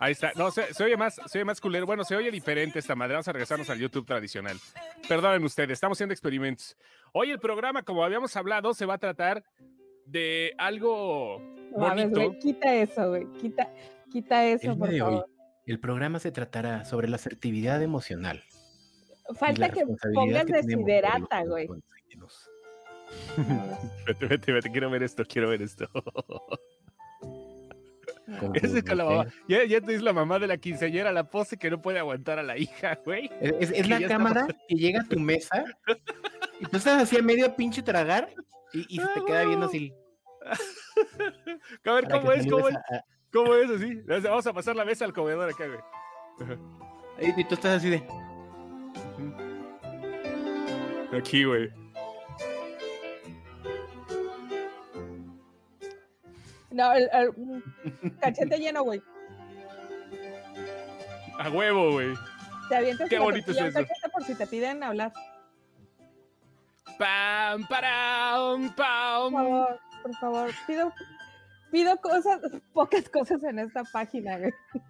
Ahí 0.00 0.12
está. 0.12 0.32
No, 0.34 0.50
se, 0.50 0.64
oye 0.82 0.96
más, 0.96 1.20
se 1.26 1.38
oye 1.38 1.44
más 1.44 1.60
culero. 1.60 1.84
Bueno, 1.84 2.04
se 2.04 2.16
oye 2.16 2.30
diferente 2.30 2.78
esta 2.78 2.94
madre. 2.96 3.12
Vamos 3.14 3.28
a 3.28 3.32
regresarnos 3.32 3.68
al 3.68 3.78
YouTube 3.78 4.06
tradicional. 4.06 4.56
Perdonen 5.06 5.44
ustedes, 5.44 5.72
estamos 5.72 5.96
haciendo 5.96 6.14
experimentos. 6.14 6.74
Hoy 7.12 7.30
el 7.30 7.38
programa, 7.38 7.82
como 7.82 8.02
habíamos 8.02 8.34
hablado, 8.34 8.72
se 8.72 8.86
va 8.86 8.94
a 8.94 8.98
tratar 8.98 9.44
de 10.06 10.54
algo 10.56 11.38
bonito. 11.76 12.34
quita 12.40 12.74
eso, 12.74 13.10
güey. 13.10 13.30
Quita, 13.34 13.70
quita 14.10 14.46
eso, 14.46 14.76
por 14.76 14.96
favor. 14.96 15.26
El 15.66 15.78
programa 15.78 16.18
se 16.18 16.32
tratará 16.32 16.86
sobre 16.86 17.06
la 17.06 17.16
asertividad 17.16 17.82
emocional. 17.82 18.42
Falta 19.38 19.68
que 19.68 19.84
pongas 20.14 20.46
desiderata, 20.46 21.44
güey. 21.44 21.68
vete, 24.06 24.26
vete, 24.26 24.52
vete, 24.52 24.70
quiero 24.70 24.88
ver 24.88 25.02
esto, 25.02 25.24
quiero 25.26 25.50
ver 25.50 25.60
esto. 25.60 25.88
Es 28.54 28.84
con 28.84 28.98
la 28.98 29.04
mamá. 29.04 29.26
Ya, 29.48 29.64
ya 29.64 29.80
te 29.80 29.92
dice 29.92 30.04
la 30.04 30.12
mamá 30.12 30.38
de 30.38 30.46
la 30.46 30.56
quinceañera, 30.56 31.12
la 31.12 31.24
pose 31.24 31.56
que 31.56 31.70
no 31.70 31.80
puede 31.80 31.98
aguantar 31.98 32.38
a 32.38 32.42
la 32.42 32.56
hija, 32.56 32.98
güey. 33.04 33.30
Es, 33.40 33.88
la 33.88 34.06
cámara 34.06 34.46
que 34.68 34.74
llega 34.74 35.00
a 35.00 35.04
tu 35.04 35.18
mesa 35.18 35.64
y 36.60 36.66
tú 36.66 36.76
estás 36.76 37.02
así 37.02 37.16
a 37.16 37.22
medio 37.22 37.54
pinche 37.56 37.82
tragar 37.82 38.32
y, 38.72 38.98
se 38.98 39.06
te 39.14 39.24
queda 39.26 39.44
viendo 39.44 39.66
así. 39.66 39.92
A 41.84 41.92
ver, 41.92 42.08
¿cómo 42.08 42.32
es? 42.32 42.46
¿Cómo 42.46 42.68
es? 42.68 42.76
¿Cómo 43.32 43.54
es 43.54 43.70
así? 43.70 44.02
Vamos 44.22 44.46
a 44.46 44.52
pasar 44.52 44.76
la 44.76 44.84
mesa 44.84 45.04
al 45.04 45.12
comedor 45.12 45.48
acá, 45.48 45.64
güey. 45.66 46.58
Y 47.38 47.44
tú 47.44 47.54
estás 47.54 47.78
así 47.78 47.90
de. 47.90 48.02
Aquí, 51.12 51.44
güey. 51.44 51.79
No, 56.70 56.92
el, 56.92 57.08
cachete 58.20 58.58
lleno, 58.58 58.82
güey. 58.82 59.02
A 61.38 61.50
huevo, 61.50 61.92
güey. 61.92 62.14
Te 62.68 62.76
avientas 62.76 63.08
Qué 63.08 63.18
bonito 63.18 63.50
es 63.50 63.58
eso. 63.58 63.80
por 64.12 64.22
si 64.24 64.34
te 64.34 64.46
piden 64.46 64.82
hablar. 64.82 65.12
Pam, 66.98 67.66
param, 67.66 68.74
pam. 68.74 69.32
Por 69.32 69.42
favor, 69.42 69.80
por 70.02 70.16
favor. 70.16 70.50
Pido 70.66 70.92
pido 71.70 71.96
cosas, 71.98 72.40
pocas 72.72 73.08
cosas 73.08 73.42
en 73.44 73.58
esta 73.58 73.84
página, 73.84 74.38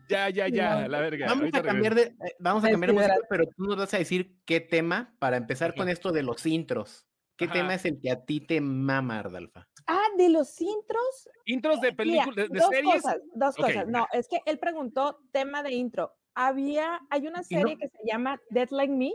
Ya, 0.09 0.31
ya, 0.31 0.49
ya, 0.49 0.89
la 0.89 1.01
verga. 1.01 1.27
Vamos 1.27 1.51
a 1.53 1.63
cambiar 1.63 1.95
de, 1.95 2.03
eh, 2.03 2.37
vamos 2.39 2.65
a 2.65 2.71
cambiar 2.71 2.93
de 2.93 2.99
música, 2.99 3.17
pero 3.29 3.45
tú 3.47 3.65
nos 3.65 3.77
vas 3.77 3.95
a 3.95 3.99
decir 3.99 4.37
qué 4.45 4.61
tema 4.61 5.15
para 5.19 5.37
empezar 5.37 5.75
con 5.75 5.89
esto 5.89 6.13
de 6.13 6.23
los 6.23 6.45
intros. 6.47 7.07
¿Qué 7.41 7.49
tema 7.49 7.73
es 7.75 7.87
el 7.87 7.99
que 7.99 8.11
a 8.11 8.23
ti 8.23 8.41
te 8.41 8.61
mama, 8.61 9.21
Ardalfa? 9.21 9.67
Ah, 9.87 10.05
de 10.19 10.29
los 10.29 10.61
intros. 10.61 11.31
Intros 11.47 11.81
de 11.81 11.95
películas, 11.95 12.37
de, 12.37 12.49
dos 12.49 12.69
series. 12.69 13.03
Cosas, 13.03 13.17
dos 13.35 13.57
cosas. 13.57 13.89
No, 13.89 14.07
es 14.13 14.29
que 14.29 14.41
él 14.45 14.59
preguntó 14.59 15.23
tema 15.33 15.63
de 15.63 15.73
intro. 15.73 16.13
Había, 16.35 17.01
hay 17.09 17.27
una 17.27 17.43
serie 17.43 17.79
que 17.79 17.89
se 17.89 17.99
llama 18.07 18.39
Dead 18.51 18.69
Like 18.69 18.93
Me, 18.93 19.13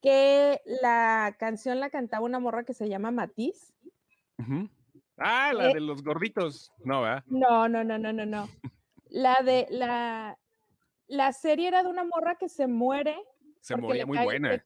que 0.00 0.60
la 0.64 1.34
canción 1.40 1.80
la 1.80 1.90
cantaba 1.90 2.24
una 2.24 2.38
morra 2.38 2.62
que 2.62 2.72
se 2.72 2.88
llama 2.88 3.10
Matiz. 3.10 3.74
Ah, 5.16 5.52
la 5.52 5.70
eh 5.70 5.74
de 5.74 5.80
los 5.80 6.04
gorditos. 6.04 6.70
No, 6.84 7.02
¿verdad? 7.02 7.24
No, 7.26 7.68
no, 7.68 7.82
no, 7.82 7.98
no, 7.98 8.12
no, 8.12 8.24
no. 8.24 8.48
La 9.08 9.40
de 9.44 9.66
la, 9.70 10.38
la 11.08 11.32
serie 11.32 11.66
era 11.66 11.82
de 11.82 11.88
una 11.88 12.04
morra 12.04 12.36
que 12.36 12.48
se 12.48 12.68
muere. 12.68 13.16
Se 13.60 13.76
moría 13.76 14.06
muy 14.06 14.18
buena. 14.18 14.62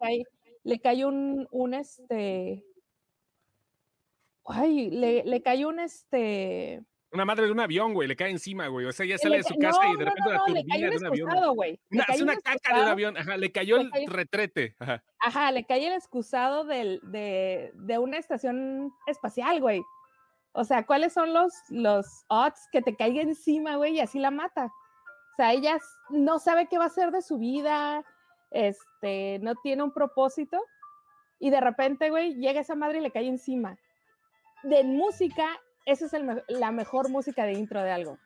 Le 0.64 0.74
le 0.74 0.80
cae 0.80 1.04
un, 1.04 1.48
un 1.50 1.74
este. 1.74 2.64
Ay, 4.46 4.90
le, 4.90 5.24
le 5.24 5.42
cayó 5.42 5.68
un 5.68 5.80
este. 5.80 6.82
Una 7.12 7.24
madre 7.24 7.46
de 7.46 7.52
un 7.52 7.58
avión, 7.58 7.92
güey, 7.92 8.06
le 8.06 8.14
cae 8.14 8.30
encima, 8.30 8.68
güey. 8.68 8.86
O 8.86 8.92
sea, 8.92 9.04
ella 9.04 9.18
sale 9.18 9.38
de 9.38 9.42
su 9.42 9.56
casa 9.56 9.80
y 9.88 9.96
de 9.96 10.04
repente 10.04 10.30
la 10.30 10.44
turbina 10.44 10.90
de 10.90 10.96
un 10.96 11.06
avión. 11.06 11.54
Güey. 11.56 11.80
Una, 11.90 12.04
hace 12.04 12.22
una 12.22 12.36
caca 12.36 12.76
de 12.76 12.82
un 12.82 12.88
avión, 12.88 13.16
ajá, 13.16 13.36
le 13.36 13.50
cayó 13.50 13.78
el 13.78 13.90
retrete. 14.06 14.76
Ajá. 14.78 15.02
ajá, 15.18 15.50
le 15.50 15.64
cayó 15.64 15.88
el 15.88 15.94
excusado 15.94 16.64
del, 16.64 17.00
de, 17.02 17.72
de 17.74 17.98
una 17.98 18.16
estación 18.16 18.92
espacial, 19.08 19.60
güey. 19.60 19.82
O 20.52 20.64
sea, 20.64 20.86
¿cuáles 20.86 21.12
son 21.12 21.32
los, 21.32 21.52
los 21.68 22.06
odds 22.28 22.68
que 22.70 22.82
te 22.82 22.96
caiga 22.96 23.22
encima, 23.22 23.76
güey, 23.76 23.96
y 23.96 24.00
así 24.00 24.20
la 24.20 24.30
mata? 24.30 24.66
O 24.66 25.36
sea, 25.36 25.52
ella 25.52 25.78
no 26.10 26.38
sabe 26.38 26.68
qué 26.68 26.78
va 26.78 26.84
a 26.84 26.88
hacer 26.88 27.10
de 27.10 27.22
su 27.22 27.38
vida, 27.38 28.04
este, 28.50 29.38
no 29.40 29.54
tiene 29.56 29.82
un 29.82 29.92
propósito, 29.92 30.58
y 31.38 31.50
de 31.50 31.60
repente, 31.60 32.10
güey, 32.10 32.34
llega 32.34 32.60
esa 32.60 32.74
madre 32.74 32.98
y 32.98 33.02
le 33.02 33.10
cae 33.10 33.26
encima. 33.26 33.76
De 34.62 34.84
música, 34.84 35.58
esa 35.86 36.04
es 36.04 36.12
la 36.48 36.70
mejor 36.70 37.08
música 37.08 37.44
de 37.44 37.54
intro 37.54 37.82
de 37.82 37.90
algo. 37.90 38.18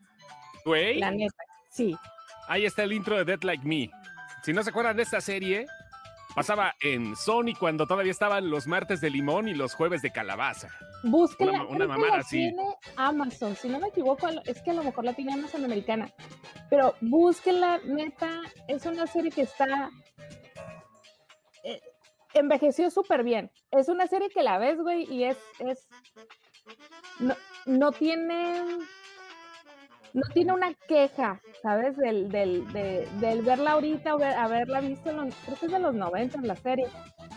Güey. 0.64 0.99
La 0.99 1.12
neta, 1.12 1.45
sí. 1.71 1.97
Ahí 2.49 2.66
está 2.66 2.83
el 2.83 2.93
intro 2.93 3.16
de 3.16 3.25
Dead 3.25 3.43
Like 3.43 3.66
Me. 3.66 3.90
Si 4.43 4.52
no 4.52 4.62
se 4.62 4.71
acuerdan 4.71 4.97
de 4.97 5.04
esta 5.04 5.21
serie, 5.21 5.66
pasaba 6.35 6.75
en 6.81 7.14
Sony 7.16 7.54
cuando 7.59 7.87
todavía 7.87 8.11
estaban 8.11 8.50
los 8.50 8.66
martes 8.66 9.00
de 9.00 9.11
limón 9.11 9.49
y 9.49 9.54
los 9.54 9.75
jueves 9.75 10.02
de 10.02 10.11
calabaza. 10.11 10.69
Búsquenla. 11.04 11.64
Una, 11.64 11.87
mamada 11.87 12.19
así. 12.19 12.38
Tiene 12.38 12.76
Amazon, 12.97 13.54
si 13.54 13.69
no 13.69 13.78
me 13.78 13.88
equivoco, 13.88 14.28
es 14.45 14.61
que 14.62 14.71
a 14.73 14.75
lo 14.75 14.83
mejor 14.83 15.04
la 15.04 15.14
tiene 15.14 15.35
Amazon 15.35 15.64
americana. 15.64 16.12
Pero 16.69 16.95
búsquenla, 17.00 17.81
neta, 17.85 18.43
es 18.66 18.85
una 18.87 19.07
serie 19.07 19.31
que 19.31 19.43
está. 19.43 19.90
Eh, 21.64 21.80
envejeció 22.35 22.90
súper 22.90 23.25
bien. 23.25 23.50
Es 23.71 23.88
una 23.88 24.06
serie 24.06 24.28
que 24.30 24.42
la 24.42 24.59
ves, 24.59 24.78
güey, 24.80 25.12
y 25.12 25.25
es. 25.25 25.38
es 25.59 25.88
no, 27.18 27.35
no 27.66 27.92
tiene. 27.92 28.62
No 30.12 30.23
tiene 30.33 30.52
una 30.52 30.73
queja, 30.87 31.40
¿sabes? 31.61 31.97
Del, 31.97 32.30
del, 32.30 32.73
del 32.73 33.42
verla 33.42 33.73
ahorita 33.73 34.14
o 34.14 34.23
haberla 34.23 34.80
visto, 34.80 35.11
en 35.11 35.16
los, 35.16 35.35
creo 35.44 35.59
que 35.59 35.66
es 35.66 35.73
de 35.73 35.80
los 35.80 35.92
90 35.92 36.38
en 36.38 36.47
la 36.47 36.54
serie. 36.54 36.87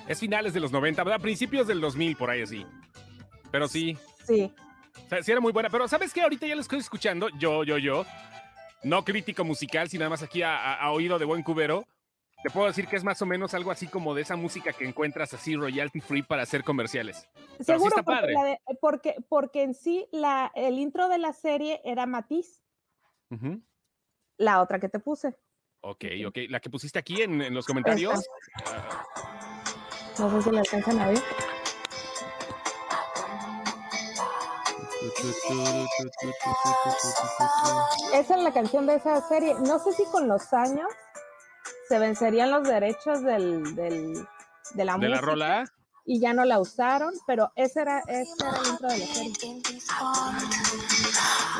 Es 0.08 0.20
finales 0.20 0.54
de 0.54 0.60
los 0.60 0.72
90, 0.72 1.04
¿verdad? 1.04 1.20
Principios 1.20 1.66
del 1.66 1.82
2000, 1.82 2.16
por 2.16 2.30
ahí 2.30 2.44
así. 2.44 2.68
Pero 3.52 3.68
sí. 3.68 3.98
Sí. 4.26 4.54
O 5.06 5.10
sea, 5.10 5.24
sí 5.24 5.32
era 5.32 5.42
muy 5.42 5.52
buena. 5.52 5.70
Pero 5.70 5.88
¿sabes 5.88 6.14
qué? 6.14 6.22
Ahorita 6.22 6.46
ya 6.48 6.56
lo 6.56 6.62
estoy 6.62 6.80
escuchando, 6.80 7.30
yo, 7.40 7.64
yo, 7.64 7.78
yo. 7.78 8.06
No 8.84 9.04
crítico 9.04 9.44
musical, 9.44 9.90
sino 9.90 10.02
nada 10.02 10.12
más 10.12 10.24
aquí 10.24 10.44
a, 10.44 10.80
oído 10.92 11.18
de 11.18 11.26
buen 11.26 11.44
cubero. 11.44 11.86
Te 12.44 12.52
puedo 12.52 12.68
decir 12.68 12.88
que 12.88 12.96
es 12.96 13.04
más 13.04 13.22
o 13.22 13.26
menos 13.26 13.54
algo 13.56 13.72
así 13.72 13.88
como 13.88 14.14
de 14.14 14.22
esa 14.22 14.36
música 14.36 14.72
que 14.72 14.86
encuentras 14.86 15.34
así 15.34 15.56
royalty 15.56 16.02
free 16.02 16.22
para 16.22 16.44
hacer 16.44 16.64
comerciales. 16.64 17.28
Seguro, 17.60 17.96
porque, 18.80 19.16
porque, 19.28 19.64
en 19.64 19.74
sí 19.74 20.08
la, 20.12 20.52
el 20.54 20.78
intro 20.78 21.10
de 21.10 21.18
la 21.18 21.34
serie 21.34 21.82
era 21.84 22.06
Matiz. 22.06 22.64
La 24.38 24.62
otra 24.62 24.80
que 24.80 24.88
te 24.88 25.00
puse. 25.00 25.36
Ok, 25.82 26.06
ok. 26.28 26.38
La 26.50 26.60
que 26.60 26.70
pusiste 26.70 27.00
aquí 27.00 27.22
en, 27.22 27.54
los 27.54 27.66
comentarios. 27.66 28.24
No 30.20 30.30
sé 30.30 30.42
si 30.42 30.52
la 30.52 30.60
alcanzan 30.60 31.00
a 31.00 31.08
ver. 31.08 31.24
Esa 38.14 38.36
es 38.36 38.44
la 38.44 38.54
canción 38.54 38.86
de 38.86 38.96
esa 38.96 39.28
serie. 39.28 39.56
No 39.66 39.80
sé 39.80 39.92
si 39.94 40.04
con 40.06 40.28
los 40.28 40.54
años 40.54 40.88
se 41.88 42.00
vencerían 42.00 42.52
los 42.52 42.68
derechos 42.68 43.22
del, 43.24 43.76
del 43.76 44.14
de 44.74 44.86
la 44.86 44.98
¿De 44.98 45.10
la 45.10 45.22
rola? 45.22 45.66
y 46.06 46.20
ya 46.20 46.34
no 46.34 46.46
la 46.46 46.60
usaron, 46.60 47.14
pero 47.26 47.52
ese 47.56 47.82
era, 47.82 48.00
ese 48.08 48.32
era 48.40 48.58
el 48.62 48.68
intro 48.68 48.88
de 48.90 48.98
la 48.98 49.06
serie. 49.06 49.62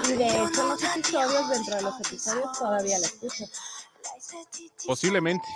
Y 0.10 0.14
de 0.18 0.28
hecho 0.44 0.68
los 0.68 0.84
episodios, 0.84 1.50
dentro 1.50 1.76
de 1.76 1.82
los 1.82 2.00
episodios 2.00 2.58
todavía 2.58 2.98
la 3.00 3.06
escucho. 3.08 3.46
Posiblemente. 4.86 5.48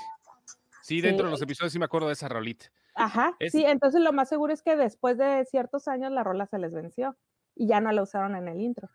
Sí, 0.82 1.00
dentro 1.02 1.24
Sí. 1.24 1.28
de 1.28 1.32
los 1.32 1.42
episodios 1.42 1.72
sí 1.74 1.80
me 1.80 1.86
acuerdo 1.86 2.08
de 2.08 2.14
esa 2.14 2.28
rolita. 2.28 2.66
Ajá, 2.96 3.36
Es- 3.40 3.54
sí, 3.54 3.64
entonces 3.64 4.02
lo 4.02 4.12
más 4.12 4.28
seguro 4.30 4.52
es 4.54 4.62
que 4.62 4.76
después 4.76 5.18
de 5.18 5.46
ciertos 5.46 5.88
años 5.88 6.12
la 6.12 6.24
rola 6.24 6.46
se 6.48 6.58
les 6.60 6.74
venció 6.74 7.16
y 7.56 7.68
ya 7.68 7.80
no 7.80 7.92
la 7.92 8.02
usaron 8.04 8.36
en 8.36 8.48
el 8.50 8.60
intro. 8.60 8.90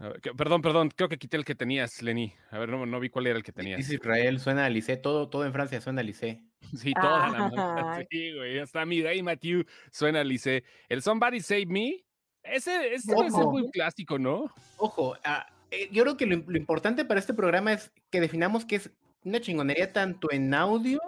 A 0.00 0.08
ver, 0.08 0.20
que- 0.20 0.32
perdón, 0.34 0.62
perdón, 0.62 0.90
creo 0.96 1.08
que 1.08 1.18
quité 1.18 1.36
el 1.36 1.44
que 1.44 1.54
tenías, 1.54 2.02
Lenny. 2.02 2.32
A 2.50 2.58
ver, 2.58 2.70
no, 2.70 2.86
no 2.86 2.98
vi 3.00 3.10
cuál 3.10 3.26
era 3.26 3.36
el 3.36 3.44
que 3.44 3.52
tenías. 3.52 3.76
Dice 3.76 3.94
Israel, 3.96 4.40
suena 4.40 4.64
a 4.64 4.70
Lice, 4.70 4.96
todo, 4.96 5.28
todo 5.28 5.44
en 5.44 5.52
Francia 5.52 5.80
suena 5.80 6.00
a 6.00 6.04
Lice. 6.04 6.42
Sí, 6.76 6.92
toda 6.94 7.28
la 7.30 7.38
mano. 7.50 7.52
Ay. 7.88 8.06
Sí, 8.10 8.32
güey. 8.34 8.58
Hasta 8.58 8.84
mi 8.86 9.00
Day 9.02 9.22
Matthew 9.22 9.64
suena 9.90 10.24
Lice. 10.24 10.64
El 10.88 11.02
Somebody 11.02 11.40
Save 11.40 11.66
Me. 11.66 12.04
Ese, 12.42 12.94
ese 12.94 13.14
debe 13.14 13.30
ser 13.30 13.44
muy 13.44 13.70
clásico, 13.70 14.18
¿no? 14.18 14.50
Ojo, 14.78 15.14
ah, 15.24 15.46
eh, 15.70 15.88
yo 15.92 16.02
creo 16.04 16.16
que 16.16 16.24
lo, 16.26 16.34
im- 16.36 16.44
lo 16.46 16.56
importante 16.56 17.04
para 17.04 17.20
este 17.20 17.34
programa 17.34 17.74
es 17.74 17.92
que 18.10 18.20
definamos 18.20 18.64
que 18.64 18.76
es 18.76 18.90
una 19.24 19.40
chingonería 19.40 19.92
tanto 19.92 20.28
en 20.32 20.54
audio 20.54 20.98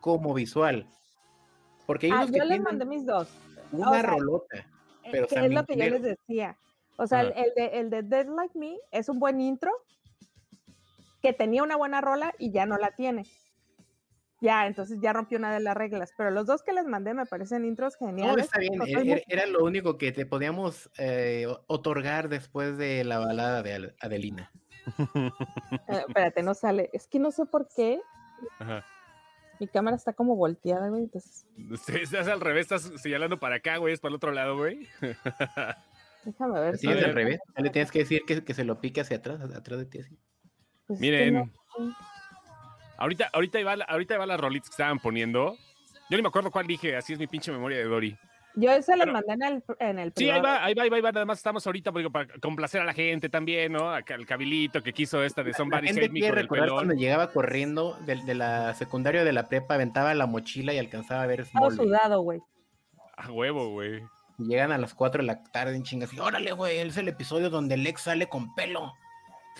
como 0.00 0.34
visual. 0.34 0.86
Porque 1.86 2.10
Ah, 2.12 2.26
yo 2.30 2.44
les 2.44 2.60
mandé 2.60 2.84
mis 2.84 3.06
dos. 3.06 3.28
una 3.72 3.88
o 3.90 3.94
sea, 3.94 4.02
rolota. 4.02 4.66
Pero 5.10 5.26
que 5.26 5.34
es 5.34 5.40
también 5.40 5.54
lo 5.54 5.64
que 5.64 5.76
yo 5.76 5.84
les 5.90 6.02
decía. 6.02 6.56
O 6.96 7.06
sea, 7.06 7.22
el, 7.22 7.52
de, 7.56 7.66
el 7.80 7.90
de 7.90 8.02
Dead 8.02 8.26
Like 8.26 8.58
Me 8.58 8.76
es 8.90 9.08
un 9.08 9.18
buen 9.18 9.40
intro 9.40 9.70
que 11.22 11.32
tenía 11.32 11.62
una 11.62 11.76
buena 11.76 12.00
rola 12.00 12.34
y 12.38 12.50
ya 12.52 12.66
no 12.66 12.76
la 12.78 12.90
tiene. 12.92 13.24
Ya, 14.40 14.66
entonces 14.66 14.98
ya 15.00 15.12
rompió 15.12 15.38
una 15.38 15.52
de 15.54 15.60
las 15.60 15.76
reglas. 15.76 16.10
Pero 16.16 16.30
los 16.32 16.46
dos 16.46 16.62
que 16.62 16.72
les 16.72 16.84
mandé 16.84 17.14
me 17.14 17.26
parecen 17.26 17.64
intros 17.64 17.96
No, 18.00 18.08
geniales. 18.08 18.46
está 18.46 18.58
bien, 18.58 18.74
era, 18.74 18.84
soy 19.00 19.08
muy- 19.08 19.22
era- 19.28 19.46
lo 19.46 19.64
único 19.64 19.98
que 19.98 20.10
te 20.10 20.26
podíamos 20.26 20.90
eh, 20.98 21.46
otorgar 21.68 22.28
después 22.28 22.76
de 22.76 23.04
la 23.04 23.18
balada 23.20 23.62
de 23.62 23.94
Adelina. 24.00 24.50
Eh, 25.14 26.02
espérate, 26.08 26.42
no 26.42 26.54
sale. 26.54 26.90
Es 26.92 27.06
que 27.06 27.20
no 27.20 27.30
sé 27.30 27.46
por 27.46 27.68
qué. 27.68 28.00
Ajá. 28.58 28.84
Mi 29.60 29.68
cámara 29.68 29.94
está 29.96 30.12
como 30.12 30.34
volteada, 30.34 30.88
güey. 30.88 31.04
Entonces, 31.04 31.46
Sí, 31.86 31.92
Estás 32.02 32.26
al 32.26 32.40
revés, 32.40 32.62
estás 32.62 32.90
señalando 33.00 33.38
para 33.38 33.56
acá, 33.56 33.76
güey, 33.76 33.94
es 33.94 34.00
para 34.00 34.10
el 34.10 34.16
otro 34.16 34.32
lado, 34.32 34.56
güey. 34.56 34.88
déjame 36.24 36.60
ver. 36.60 36.74
Así 36.74 36.86
si- 36.86 36.92
es 36.92 37.04
al 37.04 37.14
revés. 37.14 37.38
ya 37.56 37.62
Le 37.62 37.70
tienes 37.70 37.90
que 37.90 37.98
decir 38.00 38.22
que, 38.26 38.44
que 38.44 38.54
se 38.54 38.64
lo 38.64 38.80
pique 38.80 39.00
hacia 39.00 39.16
atrás, 39.18 39.40
atrás 39.40 39.78
de 39.78 39.86
ti 39.86 39.98
así. 39.98 40.16
pues, 40.86 40.98
es 40.98 41.00
que 41.00 41.10
Miren, 41.10 41.34
no- 41.34 41.50
ahorita, 42.98 43.30
ahorita, 43.32 43.60
iba, 43.60 43.76
la- 43.76 43.84
ahorita 43.84 44.14
iba 44.14 44.26
las 44.26 44.40
rolitas 44.40 44.68
que 44.70 44.74
estaban 44.74 44.98
poniendo. 44.98 45.56
Yo 46.10 46.16
ni 46.16 46.22
me 46.22 46.28
acuerdo 46.28 46.50
cuál 46.50 46.66
dije, 46.66 46.96
así 46.96 47.12
es 47.12 47.18
mi 47.18 47.26
pinche 47.26 47.50
memoria 47.52 47.78
de 47.78 47.84
Dory. 47.84 48.16
Yo 48.54 48.70
los 48.76 48.84
Pero- 48.84 49.12
mandé 49.12 49.32
en 49.32 49.42
el, 49.44 49.64
en 49.78 49.98
el 49.98 50.12
Sí, 50.14 50.28
ahí 50.28 50.38
va, 50.42 50.62
ahí 50.62 50.74
va, 50.74 50.82
ahí 50.82 50.90
va, 50.90 50.96
ahí 50.96 51.02
va. 51.02 51.10
Nada 51.12 51.24
más 51.24 51.38
estamos 51.38 51.66
ahorita 51.66 51.90
porque 51.90 52.10
para 52.10 52.28
complacer 52.38 52.82
a 52.82 52.84
la 52.84 52.92
gente 52.92 53.30
también, 53.30 53.72
¿no? 53.72 53.90
Acá 53.94 54.14
el 54.14 54.26
cabilito 54.26 54.82
que 54.82 54.92
quiso 54.92 55.22
esta 55.24 55.42
de 55.42 55.54
Somebody 55.54 55.88
Save 55.88 56.10
Me 56.10 56.28
con 56.28 56.38
el 56.38 56.48
pelón. 56.48 56.68
cuando 56.74 56.92
llegaba 56.94 57.32
corriendo 57.32 57.96
de, 58.04 58.16
de 58.22 58.34
la 58.34 58.74
secundaria 58.74 59.24
de 59.24 59.32
la 59.32 59.48
prepa, 59.48 59.76
aventaba 59.76 60.12
la 60.12 60.26
mochila 60.26 60.74
y 60.74 60.78
alcanzaba 60.78 61.22
a 61.22 61.26
ver 61.26 61.46
Smallville. 61.46 61.82
sudado, 61.82 62.20
güey. 62.20 62.40
A 63.16 63.32
huevo, 63.32 63.70
güey. 63.70 64.02
Y 64.42 64.48
llegan 64.48 64.72
a 64.72 64.78
las 64.78 64.94
4 64.94 65.22
de 65.22 65.26
la 65.26 65.42
tarde 65.44 65.76
en 65.76 65.82
chingas 65.82 66.12
y 66.12 66.18
órale, 66.18 66.52
güey, 66.52 66.78
es 66.78 66.96
el 66.96 67.08
episodio 67.08 67.50
donde 67.50 67.76
Lex 67.76 68.02
sale 68.02 68.26
con 68.28 68.54
pelo. 68.54 68.92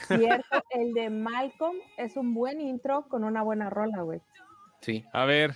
Cierto, 0.09 0.65
el 0.71 0.93
de 0.95 1.11
Malcolm 1.11 1.77
es 1.99 2.17
un 2.17 2.35
buen 2.35 2.61
intro 2.61 3.07
con 3.09 3.25
una 3.25 3.43
buena 3.43 3.69
rola, 3.71 4.01
güey. 4.03 4.21
Sí. 4.81 5.05
A 5.13 5.25
ver, 5.27 5.55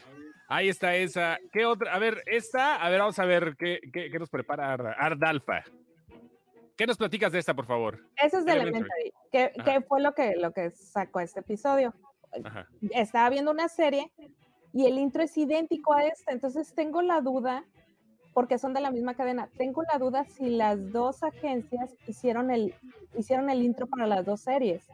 ahí 0.49 0.69
está 0.69 0.95
esa. 0.95 1.39
¿Qué 1.53 1.65
otra? 1.67 1.95
A 1.95 1.99
ver, 1.99 2.23
esta, 2.27 2.77
a 2.77 2.89
ver, 2.91 3.01
vamos 3.01 3.19
a 3.19 3.25
ver 3.25 3.57
qué, 3.59 3.81
qué, 3.93 4.11
qué 4.11 4.19
nos 4.19 4.29
prepara 4.31 4.73
Arda- 4.73 4.95
Ardalfa. 4.99 5.65
¿Qué 6.77 6.87
nos 6.87 6.99
platicas 6.99 7.33
de 7.33 7.39
esta, 7.39 7.55
por 7.55 7.65
favor? 7.65 7.99
Eso 8.23 8.39
es 8.39 8.45
de 8.45 8.53
Elementary. 8.53 9.13
Ajá. 9.33 9.65
que 9.65 9.81
fue 9.89 10.03
lo 10.03 10.13
que, 10.15 10.37
lo 10.37 10.53
que 10.53 10.71
sacó 10.73 11.21
este 11.21 11.41
episodio. 11.41 11.95
Ajá. 12.45 12.69
Estaba 12.91 13.31
viendo 13.31 13.51
una 13.51 13.69
serie 13.69 14.13
y 14.75 14.85
el 14.85 14.99
intro 14.99 15.23
es 15.23 15.37
idéntico 15.39 15.95
a 15.95 16.05
este, 16.05 16.33
entonces 16.33 16.75
tengo 16.75 17.01
la 17.01 17.23
duda, 17.23 17.65
porque 18.37 18.59
son 18.59 18.75
de 18.75 18.83
la 18.83 18.91
misma 18.91 19.15
cadena, 19.15 19.49
tengo 19.57 19.83
la 19.91 19.99
duda 19.99 20.27
si 20.27 20.51
las 20.51 20.93
dos 20.93 21.23
agencias 21.23 21.97
hicieron 22.07 22.51
el, 22.51 22.75
hicieron 23.17 23.49
el 23.49 23.63
intro 23.63 23.87
para 23.87 24.07
las 24.07 24.27
dos 24.27 24.43
series. 24.43 24.87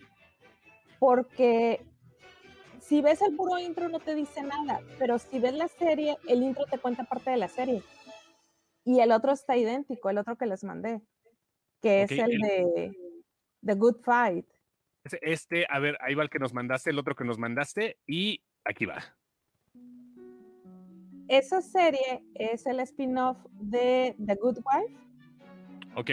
Porque 1.00 1.84
si 2.80 3.02
ves 3.02 3.20
el 3.20 3.34
puro 3.34 3.58
intro 3.58 3.88
no 3.88 3.98
te 3.98 4.14
dice 4.14 4.44
nada, 4.44 4.80
pero 4.96 5.18
si 5.18 5.40
ves 5.40 5.54
la 5.54 5.66
serie, 5.66 6.16
el 6.28 6.44
intro 6.44 6.66
te 6.66 6.78
cuenta 6.78 7.02
parte 7.02 7.32
de 7.32 7.36
la 7.36 7.48
serie. 7.48 7.82
Y 8.84 9.00
el 9.00 9.10
otro 9.10 9.32
está 9.32 9.56
idéntico, 9.56 10.08
el 10.08 10.18
otro 10.18 10.36
que 10.36 10.46
les 10.46 10.62
mandé, 10.62 11.00
que 11.80 12.02
es 12.02 12.12
el 12.12 12.20
el- 12.34 12.38
de 12.38 12.96
The 13.66 13.74
Good 13.74 14.02
Fight. 14.04 14.46
Este, 15.20 15.66
a 15.68 15.80
ver, 15.80 15.98
ahí 16.00 16.14
va 16.14 16.22
el 16.22 16.30
que 16.30 16.38
nos 16.38 16.54
mandaste, 16.54 16.90
el 16.90 16.98
otro 17.00 17.16
que 17.16 17.24
nos 17.24 17.38
mandaste, 17.38 17.98
y 18.06 18.44
aquí 18.64 18.86
va. 18.86 19.02
Esa 21.28 21.62
serie 21.62 22.24
es 22.34 22.66
el 22.66 22.80
spin-off 22.80 23.38
de 23.52 24.16
The 24.24 24.34
Good 24.36 24.58
Wife. 24.58 24.96
¿Ok? 25.96 26.10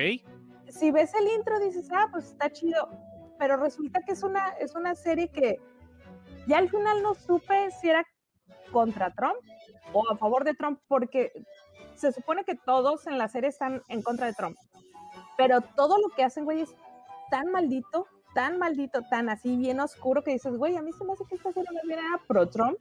Si 0.69 0.91
ves 0.91 1.13
el 1.15 1.27
intro 1.37 1.59
dices, 1.59 1.89
ah, 1.91 2.07
pues 2.11 2.25
está 2.25 2.51
chido, 2.51 2.89
pero 3.37 3.57
resulta 3.57 4.01
que 4.01 4.11
es 4.11 4.23
una, 4.23 4.49
es 4.59 4.75
una 4.75 4.95
serie 4.95 5.29
que 5.29 5.59
ya 6.47 6.57
al 6.57 6.69
final 6.69 7.01
no 7.01 7.15
supe 7.15 7.71
si 7.71 7.89
era 7.89 8.05
contra 8.71 9.11
Trump 9.11 9.37
o 9.93 10.03
a 10.11 10.17
favor 10.17 10.43
de 10.43 10.53
Trump, 10.53 10.79
porque 10.87 11.31
se 11.95 12.11
supone 12.11 12.43
que 12.43 12.55
todos 12.55 13.07
en 13.07 13.17
la 13.17 13.27
serie 13.27 13.49
están 13.49 13.81
en 13.87 14.01
contra 14.01 14.27
de 14.27 14.33
Trump, 14.33 14.57
pero 15.37 15.61
todo 15.61 15.97
lo 15.97 16.09
que 16.09 16.23
hacen, 16.23 16.45
güey, 16.45 16.61
es 16.61 16.75
tan 17.31 17.51
maldito, 17.51 18.07
tan 18.33 18.57
maldito, 18.57 19.01
tan 19.09 19.29
así 19.29 19.55
bien 19.57 19.79
oscuro 19.79 20.23
que 20.23 20.31
dices, 20.31 20.55
güey, 20.55 20.75
a 20.75 20.81
mí 20.81 20.91
se 20.91 21.03
me 21.03 21.13
hace 21.13 21.25
que 21.25 21.35
esta 21.35 21.51
serie 21.51 21.69
más 21.73 21.83
bien 21.83 21.99
era 21.99 22.21
pro-Trump, 22.27 22.77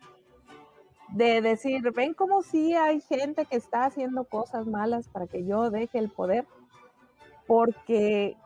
de 1.10 1.40
decir, 1.40 1.82
ven 1.92 2.14
como 2.14 2.42
si 2.42 2.74
hay 2.74 3.00
gente 3.00 3.46
que 3.46 3.56
está 3.56 3.84
haciendo 3.84 4.24
cosas 4.24 4.66
malas 4.66 5.08
para 5.08 5.26
que 5.26 5.44
yo 5.44 5.70
deje 5.70 5.98
el 5.98 6.10
poder, 6.10 6.46
porque, 7.46 8.36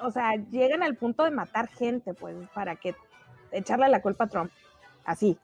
o 0.00 0.10
sea, 0.10 0.34
llegan 0.50 0.82
al 0.82 0.96
punto 0.96 1.24
de 1.24 1.30
matar 1.30 1.68
gente, 1.68 2.12
pues, 2.14 2.36
para 2.54 2.76
que 2.76 2.94
echarle 3.52 3.88
la 3.88 4.02
culpa 4.02 4.24
a 4.24 4.28
Trump, 4.28 4.50
así. 5.04 5.38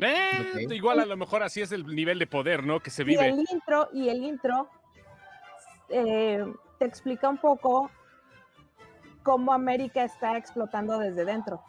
Eh. 0.00 0.66
Igual 0.70 0.98
a 1.00 1.06
lo 1.06 1.16
mejor 1.16 1.44
así 1.44 1.60
es 1.60 1.70
el 1.70 1.86
nivel 1.86 2.18
de 2.18 2.26
poder, 2.26 2.64
¿no? 2.64 2.80
Que 2.80 2.90
se 2.90 3.02
Y 3.02 3.06
vive. 3.06 3.28
el 3.28 3.44
intro, 3.48 3.88
y 3.92 4.08
el 4.08 4.24
intro 4.24 4.68
eh, 5.88 6.44
te 6.78 6.84
explica 6.84 7.28
un 7.28 7.38
poco 7.38 7.90
cómo 9.22 9.52
América 9.52 10.02
está 10.02 10.36
explotando 10.36 10.98
desde 10.98 11.24
dentro. 11.24 11.62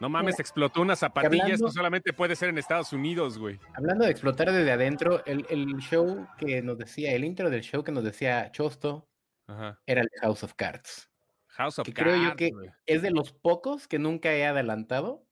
No 0.00 0.08
mames, 0.08 0.34
Mira. 0.34 0.42
explotó 0.42 0.80
una 0.80 0.94
zapatilla. 0.96 1.36
Esto 1.44 1.54
hablando- 1.54 1.70
solamente 1.72 2.12
puede 2.12 2.36
ser 2.36 2.50
en 2.50 2.58
Estados 2.58 2.92
Unidos, 2.92 3.38
güey. 3.38 3.58
Hablando 3.74 4.04
de 4.04 4.10
explotar 4.12 4.52
desde 4.52 4.70
adentro, 4.70 5.24
el, 5.26 5.44
el 5.50 5.66
show 5.78 6.26
que 6.38 6.62
nos 6.62 6.78
decía, 6.78 7.12
el 7.12 7.24
intro 7.24 7.50
del 7.50 7.62
show 7.62 7.82
que 7.82 7.90
nos 7.92 8.04
decía 8.04 8.50
Chosto 8.52 9.08
Ajá. 9.48 9.80
era 9.86 10.02
el 10.02 10.08
House 10.22 10.44
of 10.44 10.54
Cards. 10.54 11.10
House 11.48 11.80
of 11.80 11.84
Que 11.86 11.92
creo 11.92 12.14
yo 12.14 12.22
Cards, 12.28 12.36
que- 12.36 12.50
güey. 12.50 12.70
Es 12.86 13.02
de 13.02 13.10
los 13.10 13.32
pocos 13.32 13.88
que 13.88 13.98
nunca 13.98 14.32
he 14.32 14.46
adelantado. 14.46 15.26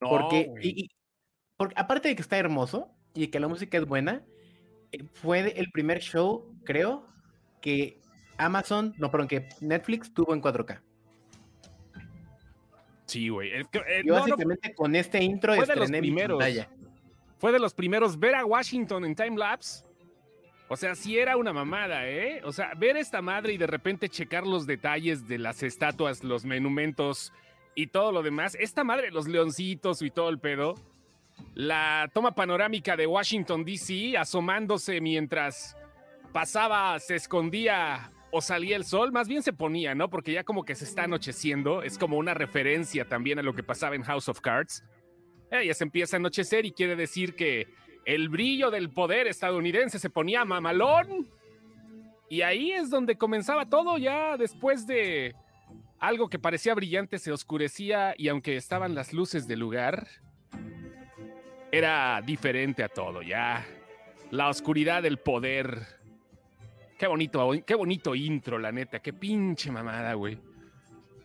No, 0.00 0.08
Porque, 0.10 0.52
y- 0.60 0.84
y- 0.84 0.90
porque 1.56 1.74
aparte 1.76 2.08
de 2.08 2.14
que 2.16 2.22
está 2.22 2.36
hermoso 2.38 2.94
y 3.12 3.26
que 3.28 3.40
la 3.40 3.48
música 3.48 3.76
es 3.78 3.86
buena, 3.86 4.24
eh, 4.92 5.02
fue 5.14 5.40
el 5.58 5.72
primer 5.72 5.98
show, 6.00 6.54
creo, 6.64 7.08
que 7.60 8.00
Amazon, 8.38 8.94
no, 8.98 9.10
perdón, 9.10 9.26
que 9.26 9.48
Netflix 9.60 10.12
tuvo 10.14 10.32
en 10.34 10.40
4K. 10.40 10.83
Sí, 13.06 13.28
güey. 13.28 13.52
Es 13.52 13.68
que, 13.68 13.78
eh, 13.78 14.02
Yo 14.04 14.14
no, 14.14 14.20
no, 14.20 14.32
básicamente 14.32 14.74
con 14.74 14.96
este 14.96 15.22
intro 15.22 15.54
Fue 15.54 15.66
de 15.66 15.76
los 15.76 15.90
mi 15.90 15.98
primeros. 15.98 16.42
fue 17.38 17.52
de 17.52 17.58
los 17.58 17.74
primeros 17.74 18.18
ver 18.18 18.34
a 18.34 18.44
Washington 18.44 19.04
en 19.04 19.14
timelapse. 19.14 19.84
O 20.68 20.76
sea, 20.76 20.94
sí 20.94 21.18
era 21.18 21.36
una 21.36 21.52
mamada, 21.52 22.08
¿eh? 22.08 22.40
O 22.44 22.52
sea, 22.52 22.72
ver 22.74 22.96
esta 22.96 23.20
madre 23.20 23.52
y 23.52 23.58
de 23.58 23.66
repente 23.66 24.08
checar 24.08 24.46
los 24.46 24.66
detalles 24.66 25.28
de 25.28 25.38
las 25.38 25.62
estatuas, 25.62 26.24
los 26.24 26.44
monumentos 26.46 27.32
y 27.74 27.88
todo 27.88 28.12
lo 28.12 28.22
demás. 28.22 28.56
Esta 28.58 28.82
madre, 28.82 29.10
los 29.10 29.28
leoncitos 29.28 30.00
y 30.00 30.10
todo 30.10 30.30
el 30.30 30.38
pedo. 30.38 30.74
La 31.54 32.10
toma 32.14 32.34
panorámica 32.34 32.96
de 32.96 33.06
Washington, 33.06 33.64
D.C., 33.64 34.16
asomándose 34.16 35.00
mientras 35.00 35.76
pasaba, 36.32 36.98
se 36.98 37.16
escondía 37.16 38.10
o 38.36 38.40
salía 38.40 38.74
el 38.74 38.84
sol. 38.84 39.12
Más 39.12 39.28
bien 39.28 39.44
se 39.44 39.52
ponía, 39.52 39.94
¿no? 39.94 40.10
Porque 40.10 40.32
ya 40.32 40.42
como 40.42 40.64
que 40.64 40.74
se 40.74 40.84
está 40.84 41.04
anocheciendo. 41.04 41.84
Es 41.84 41.98
como 41.98 42.18
una 42.18 42.34
referencia 42.34 43.04
también 43.04 43.38
a 43.38 43.42
lo 43.42 43.54
que 43.54 43.62
pasaba 43.62 43.94
en 43.94 44.02
House 44.02 44.28
of 44.28 44.40
Cards. 44.40 44.84
Eh, 45.52 45.66
ya 45.66 45.74
se 45.74 45.84
empieza 45.84 46.16
a 46.16 46.18
anochecer 46.18 46.66
y 46.66 46.72
quiere 46.72 46.96
decir 46.96 47.36
que 47.36 47.68
el 48.04 48.28
brillo 48.28 48.72
del 48.72 48.90
poder 48.90 49.28
estadounidense 49.28 50.00
se 50.00 50.10
ponía 50.10 50.44
mamalón. 50.44 51.28
Y 52.28 52.42
ahí 52.42 52.72
es 52.72 52.90
donde 52.90 53.16
comenzaba 53.16 53.68
todo, 53.68 53.98
ya 53.98 54.36
después 54.36 54.84
de 54.84 55.36
algo 56.00 56.28
que 56.28 56.40
parecía 56.40 56.74
brillante 56.74 57.20
se 57.20 57.30
oscurecía 57.30 58.16
y 58.18 58.26
aunque 58.26 58.56
estaban 58.56 58.96
las 58.96 59.12
luces 59.12 59.46
del 59.46 59.60
lugar, 59.60 60.08
era 61.70 62.20
diferente 62.26 62.82
a 62.82 62.88
todo, 62.88 63.22
ya. 63.22 63.64
La 64.32 64.48
oscuridad 64.48 65.04
del 65.04 65.18
poder. 65.18 66.02
Qué 66.98 67.06
bonito, 67.06 67.50
qué 67.66 67.74
bonito 67.74 68.14
intro, 68.14 68.58
la 68.58 68.72
neta. 68.72 69.00
Qué 69.00 69.12
pinche 69.12 69.70
mamada, 69.70 70.14
güey. 70.14 70.38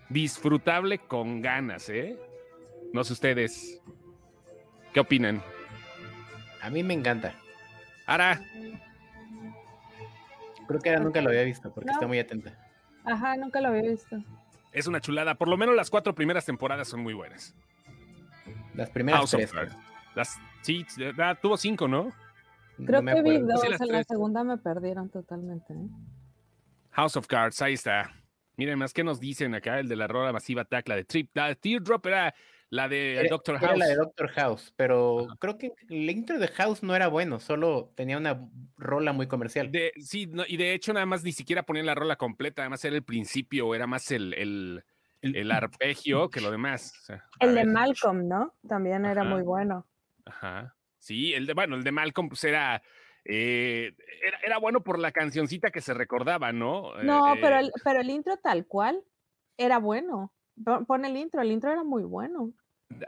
Disfrutable 0.09 0.99
con 0.99 1.41
ganas, 1.41 1.89
¿eh? 1.89 2.17
No 2.93 3.03
sé 3.03 3.13
ustedes. 3.13 3.81
¿Qué 4.93 4.99
opinan? 4.99 5.43
A 6.61 6.69
mí 6.69 6.83
me 6.83 6.95
encanta. 6.95 7.35
Ahora. 8.07 8.41
Creo 10.67 10.79
que 10.81 10.89
ahora 10.89 11.01
nunca 11.01 11.21
lo 11.21 11.29
había 11.29 11.43
visto 11.43 11.71
porque 11.71 11.91
está 11.91 12.07
muy 12.07 12.19
atenta. 12.19 12.57
Ajá, 13.05 13.37
nunca 13.37 13.61
lo 13.61 13.69
había 13.69 13.83
visto. 13.83 14.17
Es 14.71 14.87
una 14.87 14.99
chulada. 15.01 15.35
Por 15.35 15.47
lo 15.47 15.57
menos 15.57 15.75
las 15.75 15.89
cuatro 15.89 16.13
primeras 16.13 16.45
temporadas 16.45 16.87
son 16.87 17.01
muy 17.01 17.13
buenas. 17.13 17.55
Las 18.73 18.89
primeras 18.89 19.19
House 19.19 19.31
tres. 19.31 19.53
Las, 20.15 20.39
sí, 20.61 20.85
tuvo 21.41 21.57
cinco, 21.57 21.87
¿no? 21.87 22.11
Creo 22.85 23.01
No 23.01 23.03
me 23.03 23.13
que 23.15 23.21
vi 23.21 23.37
dos, 23.39 23.63
en 23.63 23.91
la 23.91 24.03
segunda 24.03 24.43
me 24.43 24.57
perdieron 24.57 25.09
totalmente. 25.09 25.73
¿eh? 25.73 25.87
House 26.91 27.15
of 27.17 27.27
Cards, 27.27 27.61
ahí 27.61 27.73
está. 27.73 28.11
Miren 28.57 28.77
más, 28.77 28.93
¿qué 28.93 29.03
nos 29.03 29.19
dicen 29.19 29.55
acá? 29.55 29.79
El 29.79 29.87
de 29.87 29.95
la 29.95 30.07
Rola 30.07 30.33
Masiva 30.33 30.63
Attack, 30.63 30.87
la 30.89 30.95
de 30.97 31.05
Trip. 31.05 31.29
La 31.33 31.47
de 31.47 31.55
Teardrop 31.55 32.05
era 32.07 32.33
la 32.71 32.87
de 32.89 33.15
Era- 33.15 33.29
Doctor 33.29 33.55
era 33.55 33.67
House. 33.69 33.79
la 33.79 33.85
de 33.87 33.95
Doctor 33.95 34.27
House, 34.29 34.73
pero 34.75 35.27
creo 35.39 35.57
que 35.57 35.73
el 35.89 36.09
intro 36.09 36.37
de 36.37 36.47
House 36.49 36.83
no 36.83 36.95
era 36.95 37.07
bueno, 37.07 37.39
solo 37.39 37.91
tenía 37.95 38.17
una 38.17 38.47
rola 38.77 39.11
muy 39.13 39.27
comercial. 39.27 39.71
De- 39.71 39.93
sí, 40.01 40.27
no, 40.27 40.43
y 40.47 40.57
de 40.57 40.73
hecho 40.73 40.93
nada 40.93 41.05
más 41.05 41.23
ni 41.23 41.31
siquiera 41.31 41.63
ponían 41.63 41.85
la 41.85 41.95
rola 41.95 42.15
completa, 42.17 42.61
además 42.61 42.83
era 42.85 42.95
el 42.95 43.03
principio, 43.03 43.73
era 43.73 43.87
más 43.87 44.11
el, 44.11 44.33
el, 44.35 44.83
el 45.21 45.51
arpegio 45.51 46.29
que 46.29 46.41
lo 46.41 46.51
demás. 46.51 46.93
o 47.01 47.05
sea, 47.05 47.25
a 47.39 47.45
El 47.45 47.49
de 47.55 47.63
ver. 47.63 47.67
Malcolm, 47.67 48.27
¿no? 48.27 48.53
También 48.67 49.05
era 49.05 49.23
muy 49.23 49.41
bueno. 49.41 49.87
Ajá. 50.25 50.75
Sí, 50.99 51.33
el 51.33 51.45
de, 51.47 51.53
bueno, 51.53 51.75
el 51.75 51.83
de 51.83 51.91
Malcolm 51.91 52.29
pues 52.29 52.43
era, 52.43 52.81
eh, 53.25 53.95
era, 54.23 54.39
era 54.45 54.57
bueno 54.59 54.83
por 54.83 54.99
la 54.99 55.11
cancioncita 55.11 55.71
que 55.71 55.81
se 55.81 55.93
recordaba, 55.93 56.51
¿no? 56.51 56.99
Eh, 56.99 57.03
No, 57.05 57.35
pero, 57.41 57.55
eh, 57.55 57.59
el, 57.61 57.71
pero 57.83 58.01
el 58.01 58.09
intro 58.09 58.37
tal 58.37 58.65
cual 58.67 59.01
era 59.57 59.79
bueno. 59.79 60.33
Pon 60.87 61.05
el 61.05 61.15
intro, 61.15 61.41
el 61.41 61.51
intro 61.51 61.71
era 61.71 61.83
muy 61.83 62.03
bueno. 62.03 62.51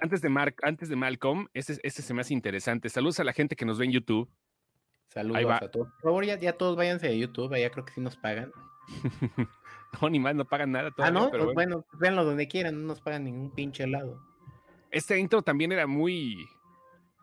antes 0.02 0.22
de, 0.22 0.30
Mar- 0.30 0.56
antes 0.64 0.88
de 0.90 0.96
Malcolm, 0.96 1.48
ese, 1.54 1.80
ese 1.84 2.02
se 2.02 2.14
me 2.14 2.22
hace 2.22 2.34
interesante. 2.34 2.88
Saludos 2.90 3.20
a 3.20 3.24
la 3.26 3.34
gente 3.34 3.56
que 3.56 3.66
nos 3.66 3.78
ve 3.78 3.86
en 3.86 3.92
YouTube. 3.92 4.30
Saludos 5.10 5.46
va. 5.46 5.58
a 5.58 5.70
todos. 5.70 5.90
Por 5.90 6.02
favor, 6.02 6.26
ya, 6.26 6.38
ya 6.40 6.54
todos 6.54 6.78
váyanse 6.78 7.08
de 7.08 7.20
YouTube, 7.20 7.58
ya 7.60 7.70
creo 7.70 7.84
que 7.84 7.94
sí 7.94 8.02
nos 8.02 8.16
pagan. 8.18 8.52
No, 10.02 10.10
ni 10.10 10.22
más, 10.22 10.34
no 10.36 10.46
pagan 10.46 10.72
nada 10.72 10.88
ah, 10.88 10.94
todavía, 10.96 11.20
no, 11.20 11.30
pero 11.30 11.44
pues 11.44 11.54
bueno. 11.54 11.84
bueno, 11.90 12.00
véanlo 12.00 12.24
donde 12.24 12.48
quieran, 12.48 12.80
no 12.82 12.88
nos 12.88 13.02
pagan 13.02 13.26
ningún 13.26 13.52
pinche 13.54 13.86
lado. 13.86 14.22
Este 14.90 15.20
intro 15.20 15.42
también 15.42 15.74
era 15.74 15.86
muy... 15.86 16.48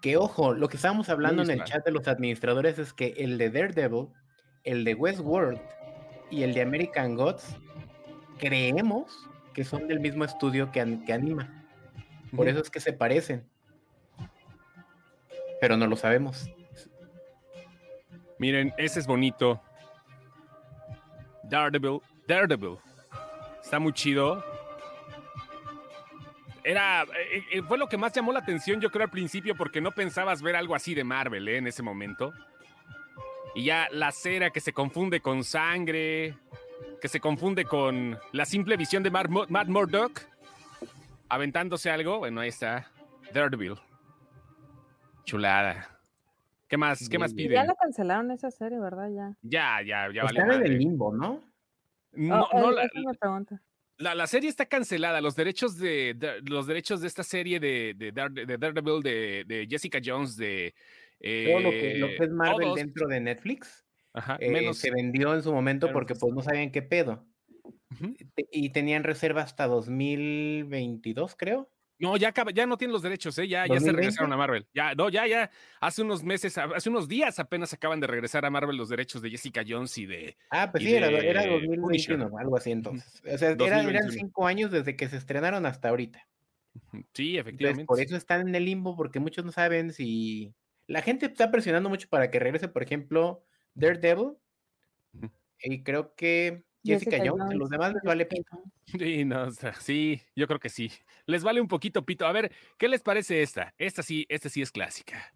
Que 0.01 0.17
ojo, 0.17 0.55
lo 0.55 0.69
que 0.69 0.77
estábamos 0.77 1.09
hablando 1.09 1.43
en 1.43 1.51
el 1.51 1.65
chat 1.65 1.85
de 1.85 1.91
los 1.91 2.07
administradores 2.07 2.79
es 2.79 2.93
que 2.93 3.15
el 3.19 3.37
de 3.39 3.51
Daredevil, 3.51 4.09
el 4.65 4.85
de 4.85 4.95
Westworld 4.95 5.61
y 6.31 6.43
el 6.45 6.55
de 6.55 6.63
American 6.63 7.17
Gods, 7.17 7.57
creemos 8.39 9.29
que 9.55 9.65
son 9.65 9.89
del 9.89 9.99
mismo 9.99 10.25
estudio 10.25 10.71
que, 10.71 10.81
an- 10.81 11.05
que 11.05 11.13
anima. 11.13 11.65
Por 12.37 12.47
eso 12.49 12.61
es 12.61 12.71
que 12.71 12.79
se 12.79 12.93
parecen. 12.93 13.45
Pero 15.61 15.77
no 15.77 15.87
lo 15.89 15.97
sabemos. 15.97 16.49
Miren, 18.39 18.73
ese 18.79 19.01
es 19.01 19.07
bonito. 19.09 19.61
Daredevil. 21.43 22.01
Daredevil. 22.29 22.77
Está 23.61 23.81
muy 23.81 23.93
chido. 23.93 24.45
Era, 26.65 27.03
eh, 27.05 27.45
eh, 27.53 27.63
fue 27.63 27.79
lo 27.79 27.89
que 27.89 27.97
más 27.97 28.13
llamó 28.13 28.33
la 28.33 28.41
atención, 28.41 28.81
yo 28.81 28.91
creo, 28.91 29.05
al 29.05 29.11
principio, 29.11 29.55
porque 29.57 29.81
no 29.81 29.93
pensabas 29.93 30.43
ver 30.43 30.57
algo 30.57 30.75
así 30.75 30.95
de 30.95 31.05
Marvel 31.05 31.49
¿eh? 31.49 31.57
en 31.59 31.67
ese 31.67 31.83
momento. 31.83 32.33
Y 33.55 33.65
ya 33.65 33.89
la 33.91 34.13
cera 34.13 34.51
que 34.51 34.61
se 34.61 34.73
confunde 34.73 35.21
con 35.21 35.45
sangre, 35.45 36.37
que 37.01 37.09
se 37.09 37.21
confunde 37.21 37.65
con 37.65 38.19
la 38.33 38.45
simple 38.45 38.77
visión 38.77 39.03
de 39.03 39.11
Matt 39.11 39.69
Murdock 39.69 40.21
aventándose 41.29 41.91
algo. 41.91 42.19
Bueno, 42.19 42.41
ahí 42.41 42.49
está. 42.49 42.91
Daredevil. 43.33 43.75
Chulada. 45.25 45.99
¿Qué 46.69 46.77
más? 46.77 47.09
¿Qué 47.09 47.19
más 47.19 47.33
piden? 47.33 47.53
ya 47.53 47.65
la 47.65 47.75
cancelaron 47.75 48.31
esa 48.31 48.51
serie, 48.51 48.79
¿verdad? 48.79 49.09
Ya. 49.11 49.33
Ya, 49.43 49.81
ya, 49.83 50.13
ya 50.13 50.25
valió 50.25 50.27
Están 50.27 50.43
en 50.43 50.49
madre. 50.49 50.67
el 50.69 50.79
limbo, 50.79 51.15
¿no? 51.15 51.43
No, 52.13 52.49
Oh, 52.53 52.61
no, 52.61 52.79
eh, 52.79 52.89
la, 52.95 53.13
pregunta. 53.15 53.61
La- 53.99 54.15
la 54.15 54.27
serie 54.27 54.49
está 54.49 54.67
cancelada. 54.67 55.21
Los 55.21 55.37
derechos 55.37 55.77
de, 55.79 56.15
de- 56.15 56.41
los 56.49 56.67
derechos 56.67 57.01
de 57.01 57.07
esta 57.09 57.23
serie 57.23 57.61
de, 57.61 57.95
de, 57.97 58.13
de 58.13 58.59
Daredevil, 58.59 59.03
de, 59.03 59.45
de 59.47 59.67
Jessica 59.69 59.99
Jones, 60.05 60.37
de 60.37 60.75
Todo 61.21 61.61
lo 61.61 61.71
que, 61.71 61.95
lo 61.97 62.07
que 62.09 62.25
es 62.25 62.31
Marvel 62.31 62.67
todos, 62.69 62.77
dentro 62.77 63.07
de 63.09 63.21
Netflix 63.21 63.85
ajá, 64.15 64.37
eh, 64.41 64.51
menos 64.51 64.79
se 64.79 64.91
vendió 64.91 65.35
en 65.35 65.43
su 65.43 65.53
momento 65.53 65.93
porque 65.93 66.15
pues 66.15 66.33
no 66.35 66.43
sabían 66.43 66.71
qué 66.71 66.83
pedo. 66.83 67.27
Y 68.53 68.71
tenían 68.71 69.03
reserva 69.05 69.43
hasta 69.43 69.67
2022, 69.67 71.35
creo. 71.37 71.71
No, 72.01 72.17
ya, 72.17 72.29
acaba- 72.29 72.53
ya 72.53 72.65
no 72.67 72.77
tienen 72.79 72.93
los 72.93 73.03
derechos, 73.03 73.37
¿eh? 73.39 73.49
ya, 73.49 73.63
ya 73.67 73.75
se 73.75 73.75
2020. 73.75 73.97
regresaron 74.01 74.33
a 74.33 74.37
Marvel. 74.37 74.67
Ya, 74.73 74.95
no, 74.95 75.09
ya, 75.09 75.27
ya. 75.27 75.51
Hace 75.81 76.03
unos 76.03 76.23
meses, 76.23 76.57
hace 76.57 76.89
unos 76.89 77.09
días 77.09 77.39
apenas 77.41 77.73
acaban 77.73 77.99
de 77.99 78.07
regresar 78.07 78.45
a 78.45 78.51
Marvel 78.51 78.77
los 78.77 78.89
derechos 78.89 79.21
de 79.21 79.31
Jessica 79.31 79.63
Jones 79.67 79.99
y 79.99 80.07
de. 80.07 80.37
Ah, 80.51 80.71
pues 80.71 80.85
sí, 80.85 80.95
era, 80.95 81.09
era 81.09 81.43
de 81.43 81.51
2021, 81.51 82.31
algo 82.39 82.57
así 82.57 82.71
entonces. 82.71 83.21
O 83.25 83.37
sea, 83.39 83.51
era- 83.51 83.67
eran 83.67 83.83
2021. 83.85 84.11
cinco 84.13 84.47
años 84.47 84.71
desde 84.71 84.95
que 84.97 85.09
se 85.09 85.17
estrenaron 85.17 85.67
hasta 85.67 85.89
ahorita. 85.89 86.25
Sí, 87.13 87.37
Entonces, 87.37 87.41
efectivamente. 87.41 87.85
por 87.87 88.01
eso 88.01 88.17
están 88.17 88.47
en 88.49 88.55
el 88.55 88.65
limbo, 88.65 88.97
porque 88.97 89.19
muchos 89.19 89.45
no 89.45 89.51
saben 89.51 89.93
si... 89.93 90.55
La 90.87 91.03
gente 91.03 91.27
está 91.27 91.51
presionando 91.51 91.89
mucho 91.89 92.09
para 92.09 92.31
que 92.31 92.39
regrese, 92.39 92.69
por 92.69 92.83
ejemplo, 92.83 93.45
Daredevil. 93.75 94.35
Y 95.61 95.83
creo 95.83 96.15
que 96.15 96.63
Jessica, 96.95 97.19
Jones, 97.25 97.51
a 97.51 97.55
los 97.55 97.69
demás 97.71 97.95
les 97.95 98.03
vale 98.03 98.27
pito. 98.27 98.63
Sí, 98.87 99.25
no, 99.25 99.43
o 99.45 99.51
sea, 99.51 99.75
sí, 99.75 100.21
yo 100.35 100.47
creo 100.47 100.59
que 100.59 100.69
sí. 100.69 100.91
Les 101.27 101.45
vale 101.45 101.61
un 101.61 101.69
poquito 101.69 102.05
pito. 102.05 102.27
A 102.27 102.33
ver, 102.33 102.53
¿qué 102.79 102.89
les 102.89 103.03
parece 103.03 103.43
esta? 103.43 103.75
Esta 103.79 104.03
sí, 104.03 104.27
esta 104.29 104.49
sí 104.49 104.63
es 104.63 104.73
clásica. 104.73 105.33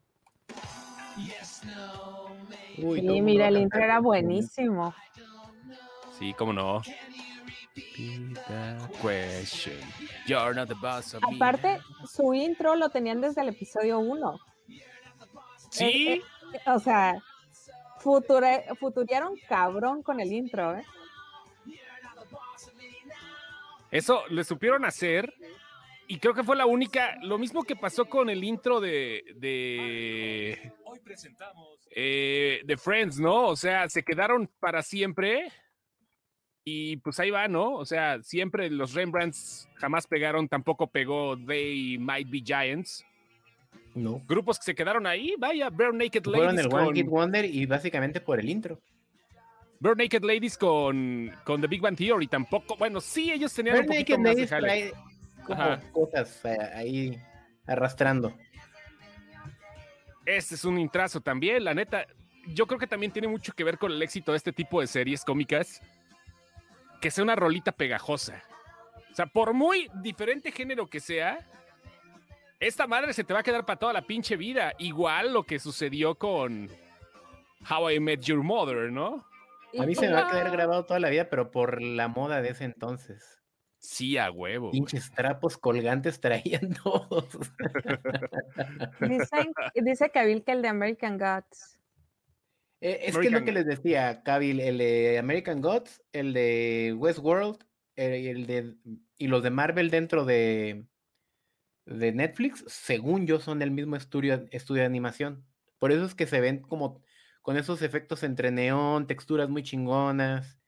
Uy, 2.79 3.01
Sí, 3.01 3.21
mira, 3.21 3.49
el 3.49 3.59
intro 3.59 3.83
era 3.83 4.01
buenísimo. 4.01 4.95
Sí, 6.19 6.35
cómo 6.35 6.53
no. 6.53 6.83
Question. 9.01 9.79
You're 10.27 10.55
not 10.55 10.69
the 10.69 10.75
boss 10.75 11.15
of 11.15 11.23
me. 11.29 11.37
Aparte, 11.37 11.81
su 12.07 12.35
intro 12.35 12.75
lo 12.77 12.89
tenían 12.91 13.21
desde 13.21 13.43
el 13.43 13.49
episodio 13.49 13.99
1. 13.99 14.39
Sí, 15.71 16.23
O 16.67 16.79
sea, 16.79 17.17
future, 17.99 18.65
futurearon 18.79 19.35
cabrón 19.49 20.03
con 20.03 20.21
el 20.21 20.33
intro, 20.33 20.77
¿eh? 20.77 20.85
Eso 23.93 24.25
le 24.29 24.43
supieron 24.43 24.85
hacer. 24.85 25.33
Y 26.09 26.19
creo 26.19 26.35
que 26.35 26.43
fue 26.43 26.57
la 26.57 26.67
única. 26.67 27.17
Lo 27.23 27.39
mismo 27.39 27.63
que 27.63 27.77
pasó 27.77 28.07
con 28.07 28.29
el 28.29 28.43
intro 28.43 28.81
de. 28.81 29.23
de. 29.37 30.73
eh, 31.95 32.63
de 32.65 32.77
Friends, 32.77 33.21
¿no? 33.21 33.47
O 33.47 33.57
sea, 33.57 33.89
se 33.89 34.03
quedaron 34.03 34.51
para 34.59 34.83
siempre. 34.83 35.53
Y 36.65 36.97
pues 36.99 37.19
ahí 37.21 37.31
va, 37.31 37.49
¿no? 37.49 37.75
O 37.75 37.85
sea, 37.85 38.23
siempre 38.23 38.71
los 38.71 38.95
Rembrandts 38.95 39.69
jamás 39.75 40.07
pegaron, 40.07 40.49
tampoco 40.49 40.87
pegó 40.87 41.37
They 41.37 41.99
Might 41.99 42.31
Be 42.31 42.41
Giants. 42.45 43.05
No. 43.95 44.23
Grupos 44.27 44.59
que 44.59 44.67
se 44.67 44.75
quedaron 44.75 45.07
ahí, 45.07 45.35
vaya, 45.39 45.69
Bare 45.71 45.93
Naked 45.93 46.23
Fueron 46.25 46.57
Ladies 46.57 46.67
el 46.67 46.73
One 46.73 46.87
con, 46.87 46.95
Hit 46.95 47.07
Wonder 47.09 47.45
y 47.45 47.67
básicamente 47.67 48.21
por 48.21 48.39
el 48.39 48.49
intro. 48.49 48.81
Bare 49.83 49.97
Naked 49.97 50.23
Ladies 50.23 50.57
con, 50.57 51.33
con 51.43 51.61
The 51.61 51.67
Big 51.67 51.81
Bang 51.81 51.97
Theory 51.97 52.29
tampoco. 52.29 52.77
Bueno, 52.77 53.01
sí, 53.01 53.33
ellos 53.33 53.53
tenían 53.53 53.75
Bare 53.75 53.89
un 53.89 53.89
poquito 53.89 54.17
Naked 54.17 54.39
más 54.39 54.51
de 54.51 54.61
Ladies 54.61 54.93
Ajá. 55.51 55.81
cosas 55.91 56.45
eh, 56.45 56.57
ahí 56.73 57.23
arrastrando. 57.67 58.33
Este 60.25 60.55
es 60.55 60.65
un 60.65 60.79
intrazo 60.79 61.21
también, 61.21 61.65
la 61.65 61.75
neta. 61.75 62.07
Yo 62.47 62.69
creo 62.69 62.79
que 62.79 62.87
también 62.87 63.11
tiene 63.11 63.27
mucho 63.27 63.53
que 63.55 63.65
ver 63.65 63.77
con 63.77 63.91
el 63.91 64.01
éxito 64.01 64.31
de 64.31 64.37
este 64.37 64.53
tipo 64.53 64.81
de 64.81 64.87
series 64.87 65.25
cómicas. 65.25 65.83
Que 67.01 67.11
sea 67.11 67.25
una 67.25 67.35
rolita 67.35 67.73
pegajosa. 67.73 68.41
O 69.11 69.15
sea, 69.17 69.27
por 69.27 69.53
muy 69.53 69.91
diferente 70.01 70.53
género 70.53 70.87
que 70.87 71.01
sea, 71.01 71.41
esta 72.61 72.87
madre 72.87 73.13
se 73.15 73.25
te 73.25 73.35
va 73.35 73.41
a 73.41 73.43
quedar 73.43 73.67
para 73.67 73.81
toda 73.81 73.93
la 73.93 74.03
pinche 74.03 74.37
vida. 74.37 74.75
Igual 74.79 75.33
lo 75.33 75.43
que 75.43 75.59
sucedió 75.59 76.15
con 76.15 76.71
How 77.69 77.91
I 77.91 77.99
Met 77.99 78.21
Your 78.21 78.45
Mother, 78.45 78.93
¿no? 78.93 79.32
A 79.79 79.87
mí 79.87 79.95
se 79.95 80.07
me 80.07 80.13
va 80.13 80.29
a 80.29 80.31
quedar 80.31 80.51
grabado 80.51 80.85
toda 80.85 81.01
la 81.01 81.11
vida, 81.11 81.29
pero 81.29 81.51
por 81.51 81.81
la 81.83 82.09
moda 82.09 82.43
de 82.43 82.51
ese 82.51 82.65
entonces. 82.65 83.43
Sí, 83.79 84.17
a 84.17 84.31
huevo. 84.31 84.71
Pinches 84.71 85.11
trapos 85.11 85.59
colgantes 85.59 86.21
traían 86.21 86.73
todos. 86.85 87.27
Dicen, 89.01 89.53
dice 89.75 90.11
Kabil 90.11 90.45
que 90.45 90.53
el 90.53 90.63
de 90.63 90.69
American 90.69 91.19
Gods. 91.19 91.79
Eh, 92.81 93.07
es 93.07 93.17
que 93.17 93.27
es 93.27 93.33
lo 93.33 93.45
que 93.45 93.53
les 93.53 93.65
decía, 93.65 94.23
Cavill, 94.25 94.61
el 94.61 94.79
de 94.79 95.17
American 95.19 95.61
Gods, 95.61 96.03
el 96.13 96.33
de 96.33 96.95
Westworld, 96.97 97.65
eh, 97.95 98.31
el 98.31 98.47
de, 98.47 98.75
y 99.17 99.29
los 99.29 99.45
de 99.45 99.51
Marvel 99.51 99.89
dentro 99.89 100.25
de, 100.25 100.85
de 101.87 102.13
Netflix, 102.13 102.65
según 102.67 103.27
yo, 103.27 103.39
son 103.39 103.63
el 103.63 103.71
mismo 103.71 103.95
estudio, 103.95 104.47
estudio 104.51 104.83
de 104.83 104.87
animación. 104.87 105.45
Por 105.79 105.93
eso 105.93 106.05
es 106.05 106.17
que 106.17 106.27
se 106.27 106.41
ven 106.41 106.61
como 106.61 107.01
con 107.43 107.57
esos 107.57 107.83
efectos 107.83 108.23
entre 108.23 108.51
neón, 108.51 109.07
texturas 109.07 109.49
muy 109.49 109.63
chingonas. 109.63 110.59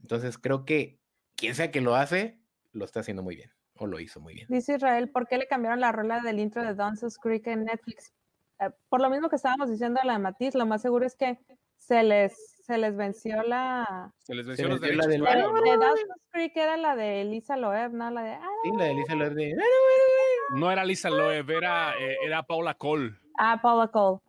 Entonces 0.00 0.36
creo 0.38 0.64
que 0.64 0.98
quien 1.36 1.54
sea 1.54 1.70
que 1.70 1.80
lo 1.80 1.94
hace, 1.94 2.38
lo 2.72 2.84
está 2.84 3.00
haciendo 3.00 3.22
muy 3.22 3.36
bien. 3.36 3.50
O 3.74 3.86
lo 3.86 3.98
hizo 4.00 4.20
muy 4.20 4.34
bien. 4.34 4.46
Dice 4.50 4.74
Israel, 4.74 5.10
¿por 5.10 5.26
qué 5.26 5.38
le 5.38 5.46
cambiaron 5.48 5.80
la 5.80 5.92
rola 5.92 6.20
del 6.20 6.38
intro 6.38 6.62
de 6.62 6.74
Dances 6.74 7.18
Creek 7.18 7.46
en 7.46 7.64
Netflix? 7.64 8.12
Eh, 8.60 8.70
por 8.88 9.00
lo 9.00 9.08
mismo 9.10 9.28
que 9.28 9.36
estábamos 9.36 9.70
diciendo 9.70 9.98
a 10.00 10.06
la 10.06 10.18
Matiz, 10.18 10.54
lo 10.54 10.66
más 10.66 10.82
seguro 10.82 11.06
es 11.06 11.16
que 11.16 11.38
se 11.78 12.02
les, 12.04 12.32
se 12.64 12.78
les 12.78 12.94
venció 12.96 13.42
la... 13.42 14.12
Se 14.18 14.34
les 14.34 14.44
Se 14.44 14.50
venció 14.50 14.68
los 14.68 14.80
venció 14.80 14.96
la 14.98 15.06
del- 15.08 15.22
La 15.22 15.34
de 15.34 15.76
Dawson's 15.78 16.22
Creek 16.30 16.56
era 16.56 16.76
la 16.76 16.94
de 16.94 17.24
Lisa 17.24 17.56
Loeb, 17.56 17.92
¿no? 17.92 18.10
La 18.10 18.22
de... 18.22 18.32
ah, 18.34 18.46
Sí, 18.62 18.70
la 18.76 18.84
de 18.84 18.94
Lisa 18.94 19.14
Loeb 19.16 19.34
de- 19.34 19.56
No 20.54 20.70
era 20.70 20.84
Lisa 20.84 21.10
Loeb, 21.10 21.50
era, 21.50 21.94
eh, 21.98 22.18
era 22.24 22.42
Paula 22.44 22.74
Cole. 22.74 23.14
Ah, 23.38 23.58
Paula 23.60 23.88
Cole. 23.88 24.20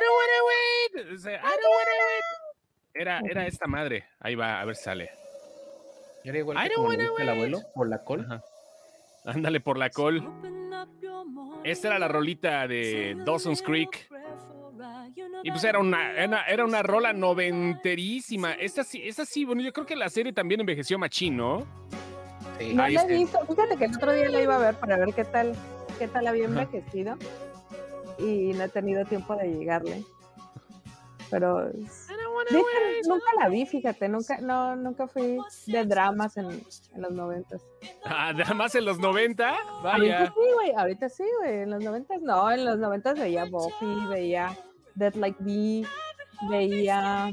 I 0.00 0.02
don't 0.02 0.16
wanna 0.20 1.06
wait. 1.06 1.14
O 1.14 1.18
sea, 1.18 1.36
I 1.38 1.42
don't 1.42 1.74
wanna 1.76 1.96
wait. 2.08 2.24
Era, 2.94 3.20
era 3.28 3.46
esta 3.46 3.66
madre. 3.66 4.04
Ahí 4.20 4.34
va, 4.34 4.60
a 4.60 4.64
ver 4.64 4.74
si 4.76 4.84
sale. 4.84 5.10
Era 6.24 6.38
igual 6.38 6.56
I 6.58 6.68
que 6.68 6.74
don't 6.74 6.76
como 6.76 6.90
le 6.90 6.96
wanna 6.96 7.10
dice 7.10 7.22
el 7.22 7.28
wait. 7.28 7.36
abuelo, 7.36 7.60
por 7.74 7.88
la 7.88 8.04
col. 8.04 8.20
Ajá. 8.24 8.42
Ándale 9.24 9.60
por 9.60 9.78
la 9.78 9.90
col. 9.90 10.22
Esta 11.64 11.88
era 11.88 11.98
la 11.98 12.08
rolita 12.08 12.66
de 12.66 13.16
Dawson's 13.24 13.62
Creek. 13.62 14.08
Y 15.42 15.50
pues 15.50 15.64
era 15.64 15.78
una, 15.78 16.12
era, 16.12 16.44
era 16.46 16.64
una 16.64 16.82
rola 16.82 17.12
noventerísima. 17.12 18.52
Esta 18.52 18.84
sí, 18.84 19.02
esta 19.04 19.24
sí, 19.24 19.44
bueno, 19.44 19.62
yo 19.62 19.72
creo 19.72 19.86
que 19.86 19.96
la 19.96 20.08
serie 20.08 20.32
también 20.32 20.60
envejeció 20.60 20.98
machín, 20.98 21.36
¿no? 21.36 21.66
Sí. 22.58 22.74
No 22.74 22.88
la 22.88 23.02
he 23.02 23.06
visto. 23.06 23.38
Fíjate 23.46 23.76
que 23.76 23.84
el 23.84 23.96
otro 23.96 24.12
día 24.12 24.28
la 24.28 24.42
iba 24.42 24.56
a 24.56 24.58
ver 24.58 24.74
para 24.76 24.96
ver 24.96 25.14
qué 25.14 25.24
tal, 25.24 25.54
qué 25.98 26.08
tal 26.08 26.26
había 26.26 26.44
envejecido. 26.44 27.16
Y 28.20 28.52
no 28.54 28.64
he 28.64 28.68
tenido 28.68 29.04
tiempo 29.04 29.34
de 29.36 29.48
llegarle. 29.48 30.04
Pero 31.30 31.70
de 32.50 32.58
hecho, 32.58 33.08
nunca 33.08 33.26
la 33.38 33.48
vi, 33.48 33.66
fíjate, 33.66 34.08
nunca, 34.08 34.38
no, 34.40 34.74
nunca 34.74 35.06
fui 35.06 35.38
de 35.66 35.84
dramas 35.84 36.36
en, 36.36 36.46
en 36.46 37.02
los 37.02 37.12
noventas. 37.12 37.62
Ah, 38.04 38.32
más 38.54 38.74
en 38.74 38.84
los 38.84 38.98
90. 38.98 39.48
Ahorita 39.48 39.82
Vaya. 39.82 40.26
sí, 40.26 40.52
güey, 40.54 40.72
ahorita 40.72 41.08
sí, 41.08 41.24
güey. 41.38 41.62
En 41.62 41.70
los 41.70 41.84
noventas 41.84 42.20
no, 42.22 42.50
en 42.50 42.64
los 42.64 42.78
noventas 42.78 43.18
veía 43.18 43.44
Buffy, 43.44 44.06
veía 44.08 44.56
Dead 44.96 45.14
Like 45.14 45.40
Me, 45.42 45.86
veía 46.48 47.32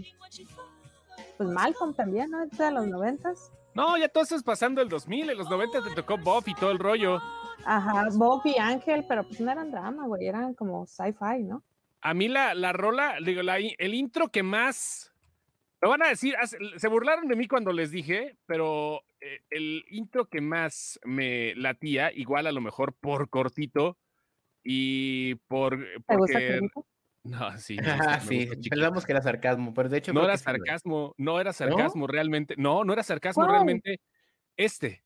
pues 1.38 1.50
Malcolm 1.50 1.94
también, 1.94 2.32
¿no? 2.32 2.46
De 2.46 2.72
los 2.72 2.88
noventas. 2.88 3.52
No, 3.74 3.98
ya 3.98 4.10
todo 4.10 4.24
eso 4.24 4.36
es 4.36 4.44
pasando 4.44 4.82
el 4.82 4.90
2000. 4.90 5.30
En 5.30 5.38
los 5.38 5.50
90 5.50 5.84
te 5.84 5.96
tocó 5.96 6.18
Buffy 6.18 6.52
y 6.52 6.56
todo 6.56 6.72
el 6.72 6.80
rollo. 6.80 7.20
Ajá, 7.70 8.08
Buffy, 8.14 8.56
Ángel, 8.58 9.04
pero 9.10 9.26
pues 9.28 9.42
no 9.42 9.52
eran 9.52 9.70
drama, 9.70 10.08
güey, 10.08 10.26
eran 10.26 10.54
como 10.54 10.86
sci-fi, 10.88 11.44
¿no? 11.44 11.64
A 12.02 12.14
mí 12.14 12.30
la, 12.30 12.54
la 12.54 12.72
rola, 12.72 13.18
digo, 13.24 13.44
la 13.44 13.60
i- 13.60 13.76
el 13.78 13.94
intro 13.94 14.30
que 14.30 14.42
más. 14.42 15.14
Me 15.82 15.90
van 15.90 16.02
a 16.02 16.08
decir, 16.08 16.34
se 16.78 16.88
burlaron 16.88 17.28
de 17.28 17.36
mí 17.36 17.48
cuando 17.48 17.74
les 17.74 17.92
dije, 17.92 18.38
pero 18.46 19.02
eh, 19.20 19.42
el 19.50 19.84
intro 19.90 20.28
que 20.28 20.40
más 20.42 21.00
me 21.04 21.54
latía, 21.56 22.12
igual 22.14 22.48
a 22.48 22.52
lo 22.54 22.62
mejor 22.62 22.94
por 22.94 23.30
cortito 23.30 23.98
y 24.64 25.36
por. 25.50 25.78
¿Te 25.78 26.16
gusta 26.16 26.40
Porque, 26.40 26.48
Carlito? 26.50 26.86
no, 27.26 27.58
sí. 27.58 27.78
Ah, 27.86 28.20
me 28.24 28.28
sí, 28.28 28.48
pensamos 28.70 29.06
que 29.06 29.12
era 29.12 29.22
sarcasmo, 29.22 29.74
pero 29.74 29.90
de 29.90 29.98
hecho 29.98 30.14
No 30.14 30.24
era 30.24 30.34
lo 30.34 30.40
sarcasmo, 30.40 31.14
no 31.18 31.40
era 31.42 31.52
sarcasmo 31.52 32.08
realmente. 32.08 32.56
No, 32.58 32.86
no 32.86 32.94
era 32.94 33.04
sarcasmo 33.04 33.44
¿Cuál? 33.44 33.56
realmente. 33.56 34.00
Este. 34.56 35.04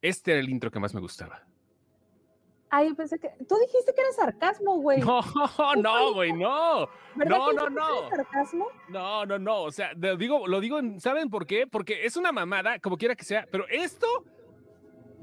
Este 0.00 0.30
era 0.32 0.40
el 0.40 0.48
intro 0.48 0.70
que 0.70 0.78
más 0.80 0.94
me 0.94 1.00
gustaba. 1.00 1.46
Ay, 2.76 2.88
yo 2.88 2.94
pensé 2.94 3.18
que. 3.18 3.28
Tú 3.48 3.54
dijiste 3.66 3.94
que 3.94 4.00
era 4.02 4.12
sarcasmo, 4.12 4.76
güey. 4.80 5.00
No, 5.00 5.20
no, 5.82 6.12
güey, 6.14 6.32
no. 6.32 6.88
¿Verdad 7.14 7.38
no, 7.38 7.52
no, 7.52 7.70
no. 7.70 8.08
sarcasmo? 8.10 8.66
No, 8.88 9.24
no, 9.24 9.38
no. 9.38 9.62
O 9.62 9.72
sea, 9.72 9.92
lo 9.96 10.16
digo, 10.16 10.46
lo 10.46 10.60
digo, 10.60 10.78
en- 10.78 11.00
¿saben 11.00 11.30
por 11.30 11.46
qué? 11.46 11.66
Porque 11.66 12.04
es 12.04 12.16
una 12.16 12.32
mamada, 12.32 12.78
como 12.80 12.98
quiera 12.98 13.14
que 13.14 13.24
sea, 13.24 13.46
pero 13.50 13.66
esto 13.68 14.06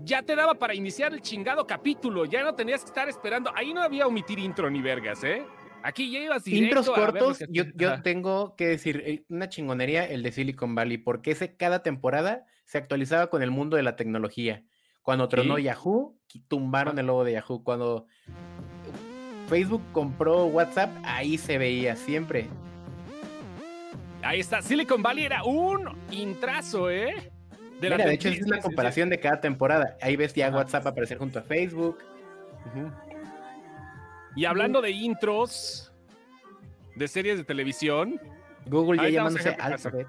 ya 0.03 0.23
te 0.23 0.35
daba 0.35 0.55
para 0.55 0.73
iniciar 0.73 1.13
el 1.13 1.21
chingado 1.21 1.67
capítulo. 1.67 2.25
Ya 2.25 2.43
no 2.43 2.55
tenías 2.55 2.81
que 2.81 2.87
estar 2.87 3.07
esperando. 3.09 3.51
Ahí 3.55 3.73
no 3.73 3.81
había 3.81 4.07
omitir 4.07 4.39
intro 4.39 4.69
ni 4.69 4.81
vergas, 4.81 5.23
¿eh? 5.23 5.45
Aquí 5.83 6.09
ya 6.11 6.19
ibas 6.19 6.43
directo 6.45 6.79
Intros 6.79 6.87
a 6.87 6.91
ver 7.01 7.13
lo 7.13 7.19
cortos, 7.19 7.37
que- 7.39 7.45
yo, 7.49 7.63
yo 7.75 8.01
tengo 8.01 8.55
que 8.55 8.67
decir, 8.67 9.03
eh, 9.05 9.23
una 9.29 9.49
chingonería 9.49 10.05
el 10.05 10.23
de 10.23 10.31
Silicon 10.31 10.75
Valley, 10.75 10.97
porque 10.97 11.31
ese 11.31 11.55
cada 11.57 11.83
temporada 11.83 12.45
se 12.65 12.77
actualizaba 12.77 13.27
con 13.27 13.43
el 13.43 13.51
mundo 13.51 13.75
de 13.77 13.83
la 13.83 13.95
tecnología. 13.97 14.63
Cuando 15.03 15.27
tronó 15.27 15.57
Sí. 15.57 15.63
Yahoo, 15.63 16.15
tumbaron 16.47 16.97
el 16.97 17.05
logo 17.05 17.23
de 17.23 17.33
Yahoo. 17.33 17.63
Cuando 17.63 18.07
Facebook 19.47 19.83
compró 19.91 20.45
WhatsApp, 20.45 20.89
ahí 21.03 21.37
se 21.37 21.57
veía 21.57 21.95
siempre. 21.95 22.47
Ahí 24.23 24.39
está. 24.39 24.61
Silicon 24.61 25.03
Valley 25.03 25.25
era 25.25 25.43
un 25.43 25.89
intrazo, 26.09 26.89
¿eh? 26.89 27.31
De 27.81 27.89
la 27.89 27.97
Mira, 27.97 28.07
de 28.07 28.15
hecho, 28.15 28.29
es 28.29 28.41
una 28.43 28.59
comparación 28.61 29.09
de 29.09 29.19
cada 29.19 29.41
temporada. 29.41 29.97
Ahí 30.01 30.15
ves 30.15 30.33
ya. 30.33 30.49
WhatsApp 30.49 30.87
aparecer 30.87 31.17
junto 31.17 31.39
a 31.39 31.41
Facebook. 31.41 31.97
Y 34.37 34.45
hablando 34.45 34.81
de 34.81 34.91
intros 34.91 35.91
de 36.95 37.07
series 37.09 37.37
de 37.37 37.43
televisión, 37.43 38.19
Google 38.67 39.03
ya 39.03 39.09
llamándose. 39.09 39.49
Alphabet. 39.59 40.07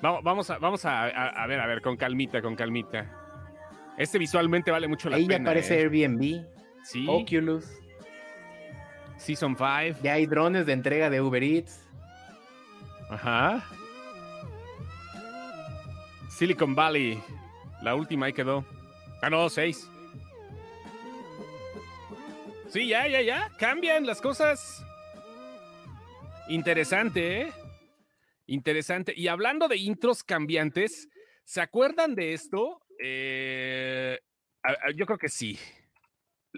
vamos, 0.00 0.22
vamos, 0.24 0.50
a, 0.50 0.58
vamos 0.58 0.84
a, 0.86 1.02
a- 1.02 1.42
a 1.42 1.46
ver, 1.46 1.60
a 1.60 1.66
ver, 1.66 1.82
con 1.82 1.96
calmita, 1.98 2.40
con 2.40 2.56
calmita. 2.56 3.06
Este 3.98 4.16
visualmente 4.18 4.70
vale 4.70 4.88
mucho 4.88 5.10
la 5.10 5.16
Ahí 5.16 5.24
ya 5.24 5.28
pena. 5.36 5.50
aparece 5.50 5.74
¿eh? 5.74 5.82
Airbnb, 5.82 6.46
Sí, 6.84 7.04
Oculus. 7.08 7.66
Season 9.16 9.56
5. 9.56 10.00
Ya 10.02 10.12
hay 10.14 10.26
drones 10.26 10.64
de 10.66 10.72
entrega 10.72 11.10
de 11.10 11.20
Uber 11.20 11.42
Eats. 11.42 11.84
Ajá. 13.10 13.64
Silicon 16.30 16.74
Valley. 16.74 17.20
La 17.82 17.94
última 17.96 18.26
ahí 18.26 18.32
quedó. 18.32 18.64
Ah, 19.20 19.28
no, 19.30 19.48
seis. 19.50 19.90
Sí, 22.68 22.86
ya, 22.86 23.08
ya, 23.08 23.20
ya. 23.22 23.50
Cambian 23.58 24.06
las 24.06 24.20
cosas. 24.20 24.84
Interesante, 26.48 27.42
¿eh? 27.42 27.52
Interesante. 28.46 29.12
Y 29.16 29.28
hablando 29.28 29.66
de 29.68 29.76
intros 29.78 30.22
cambiantes, 30.22 31.08
¿se 31.44 31.60
acuerdan 31.60 32.14
de 32.14 32.34
esto? 32.34 32.80
Eh, 32.98 34.18
a- 34.62 34.70
a- 34.88 34.90
yo 34.94 35.06
creo 35.06 35.18
que 35.18 35.28
sí. 35.28 35.58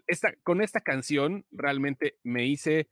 Esta, 0.07 0.33
con 0.42 0.62
esta 0.62 0.81
canción 0.81 1.44
realmente 1.50 2.18
me 2.22 2.46
hice 2.46 2.88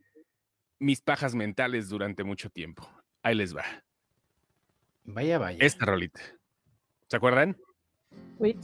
mis 0.78 1.00
pajas 1.00 1.34
mentales 1.34 1.88
durante 1.88 2.24
mucho 2.24 2.50
tiempo. 2.50 2.88
Ahí 3.22 3.34
les 3.34 3.56
va. 3.56 3.64
Vaya, 5.04 5.38
vaya. 5.38 5.58
Esta 5.64 5.87
rolita. 5.87 6.20
¿Se 7.08 7.16
acuerdan? 7.16 7.56
Wait. 8.38 8.58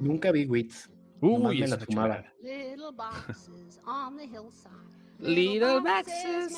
Nunca 0.00 0.30
vi 0.30 0.46
Wits. 0.46 0.90
Nomás 1.20 1.52
Uy, 1.52 1.60
me 1.60 1.68
la 1.68 1.78
fumaba. 1.78 2.24
Little 5.24 5.80
boxes 5.80 6.52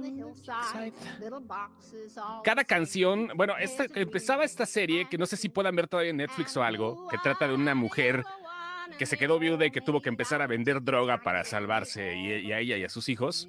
the 0.00 0.08
hillside. 0.08 0.92
Little 1.20 1.40
boxes 1.40 2.16
Cada 2.44 2.64
canción, 2.64 3.30
bueno, 3.34 3.54
esta, 3.58 3.86
empezaba 3.94 4.44
esta 4.44 4.66
serie 4.66 5.08
que 5.08 5.18
no 5.18 5.26
sé 5.26 5.36
si 5.36 5.48
puedan 5.48 5.74
ver 5.74 5.88
todavía 5.88 6.10
en 6.10 6.18
Netflix 6.18 6.56
o 6.56 6.62
algo, 6.62 7.08
que 7.08 7.18
trata 7.18 7.48
de 7.48 7.54
una 7.54 7.74
mujer 7.74 8.22
que 8.98 9.06
se 9.06 9.16
quedó 9.16 9.38
viuda 9.38 9.66
y 9.66 9.70
que 9.70 9.80
tuvo 9.80 10.00
que 10.00 10.08
empezar 10.08 10.42
a 10.42 10.46
vender 10.46 10.82
droga 10.82 11.22
para 11.22 11.42
salvarse 11.44 12.16
y, 12.16 12.46
y 12.46 12.52
a 12.52 12.60
ella 12.60 12.76
y 12.76 12.84
a 12.84 12.88
sus 12.88 13.08
hijos. 13.08 13.48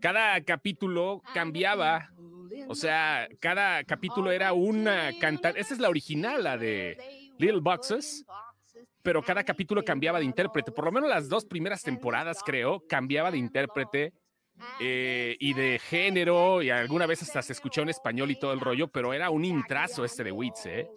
Cada 0.00 0.40
capítulo 0.42 1.22
cambiaba, 1.32 2.10
o 2.68 2.74
sea, 2.74 3.26
cada 3.40 3.82
capítulo 3.82 4.30
era 4.30 4.52
una 4.52 5.10
cantante. 5.18 5.60
Esta 5.60 5.74
es 5.74 5.80
la 5.80 5.88
original, 5.88 6.44
la 6.44 6.56
de 6.56 6.98
Little 7.38 7.60
Boxes, 7.60 8.24
pero 9.04 9.22
cada 9.22 9.44
capítulo 9.44 9.84
cambiaba 9.84 10.18
de 10.18 10.24
intérprete. 10.24 10.72
Por 10.72 10.86
lo 10.86 10.92
menos 10.92 11.10
las 11.10 11.28
dos 11.28 11.44
primeras 11.44 11.82
temporadas, 11.82 12.38
creo, 12.44 12.82
cambiaba 12.88 13.30
de 13.30 13.36
intérprete 13.36 14.14
eh, 14.80 15.36
y 15.38 15.52
de 15.52 15.78
género, 15.78 16.62
y 16.62 16.70
alguna 16.70 17.04
vez 17.06 17.22
hasta 17.22 17.42
se 17.42 17.52
escuchó 17.52 17.82
en 17.82 17.90
español 17.90 18.30
y 18.30 18.38
todo 18.38 18.54
el 18.54 18.60
rollo, 18.60 18.88
pero 18.88 19.12
era 19.12 19.28
un 19.28 19.44
intrazo 19.44 20.06
este 20.06 20.24
de 20.24 20.32
Wits, 20.32 20.66
¿eh? 20.66 20.88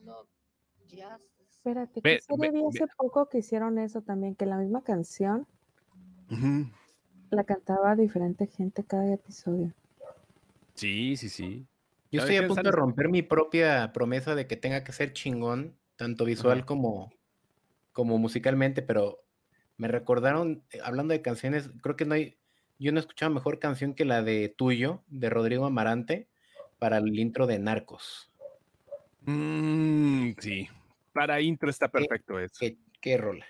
Espérate, 1.51 2.01
¿qué 2.01 2.19
serie 2.21 2.51
vi 2.51 2.63
hace 2.65 2.87
poco 2.95 3.27
que 3.27 3.39
hicieron 3.39 3.77
eso 3.77 4.01
también? 4.01 4.35
Que 4.35 4.45
la 4.45 4.55
misma 4.55 4.81
canción 4.83 5.45
la 7.29 7.43
cantaba 7.43 7.93
diferente 7.97 8.47
gente 8.47 8.85
cada 8.85 9.13
episodio. 9.13 9.73
Sí, 10.75 11.17
sí, 11.17 11.27
sí. 11.27 11.67
Yo 12.09 12.21
estoy 12.21 12.37
a 12.37 12.41
¿qué 12.41 12.47
punto 12.47 12.63
de 12.63 12.71
romper 12.71 13.09
mi 13.09 13.21
propia 13.21 13.91
promesa 13.91 14.33
de 14.33 14.47
que 14.47 14.55
tenga 14.55 14.85
que 14.85 14.93
ser 14.93 15.11
chingón, 15.11 15.75
tanto 15.97 16.23
visual 16.23 16.65
como, 16.65 17.11
como 17.97 18.19
musicalmente, 18.19 18.83
pero 18.83 19.23
me 19.75 19.87
recordaron, 19.87 20.61
eh, 20.69 20.77
hablando 20.83 21.13
de 21.13 21.23
canciones, 21.23 21.71
creo 21.81 21.95
que 21.95 22.05
no 22.05 22.13
hay, 22.13 22.37
yo 22.77 22.91
no 22.91 22.99
he 22.99 23.01
escuchado 23.01 23.33
mejor 23.33 23.57
canción 23.57 23.95
que 23.95 24.05
la 24.05 24.21
de 24.21 24.49
Tuyo, 24.55 25.01
de 25.07 25.31
Rodrigo 25.31 25.65
Amarante, 25.65 26.27
para 26.77 26.99
el 26.99 27.17
intro 27.17 27.47
de 27.47 27.57
Narcos. 27.57 28.31
Mm, 29.25 30.33
sí. 30.37 30.69
Para 31.11 31.41
intro 31.41 31.71
está 31.71 31.87
perfecto 31.87 32.37
eso. 32.39 32.53
¿Qué, 32.59 32.77
qué 33.01 33.17
rola? 33.17 33.47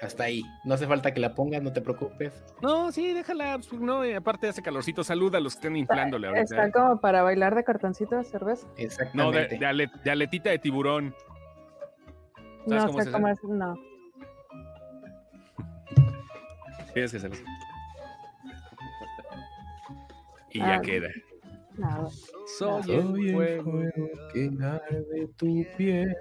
Hasta 0.00 0.24
ahí. 0.24 0.42
No 0.64 0.72
hace 0.72 0.86
falta 0.86 1.12
que 1.12 1.20
la 1.20 1.34
pongas, 1.34 1.62
no 1.62 1.70
te 1.74 1.82
preocupes. 1.82 2.32
No, 2.62 2.90
sí, 2.92 3.12
déjala. 3.12 3.58
pues, 3.58 3.78
No, 3.78 4.00
aparte 4.16 4.48
hace 4.48 4.62
calorcito. 4.62 5.04
Saluda 5.04 5.36
a 5.36 5.40
los 5.42 5.52
que 5.52 5.58
estén 5.58 5.76
inflándole 5.76 6.28
ahorita. 6.28 6.42
Está 6.44 6.72
como 6.72 6.98
para 6.98 7.22
bailar 7.22 7.54
de 7.54 7.62
cartoncito 7.62 8.16
de 8.16 8.24
cerveza. 8.24 8.66
No, 8.66 8.74
de, 8.74 8.82
Exactamente. 8.84 9.58
de 9.58 9.66
ale- 9.66 9.90
de 10.02 10.10
aletita 10.10 10.48
de 10.48 10.58
tiburón. 10.58 11.14
¿Sabes 12.66 12.82
No 12.82 12.86
cómo 12.86 12.98
sé 12.98 13.04
se 13.04 13.12
cómo 13.12 13.28
es, 13.28 13.44
no. 13.44 13.74
Tienes 16.94 17.10
que 17.10 17.16
hacerlo. 17.18 17.36
Y 20.50 20.60
Ah, 20.60 20.76
ya 20.76 20.80
queda. 20.82 21.08
no. 21.78 22.10
Soy 22.58 22.82
Soy 22.82 22.94
el 23.28 23.32
fuego. 23.34 23.62
fuego 23.72 24.08
que 24.32 24.50
arde 24.62 25.28
tu 25.36 25.64
piel. 25.76 26.14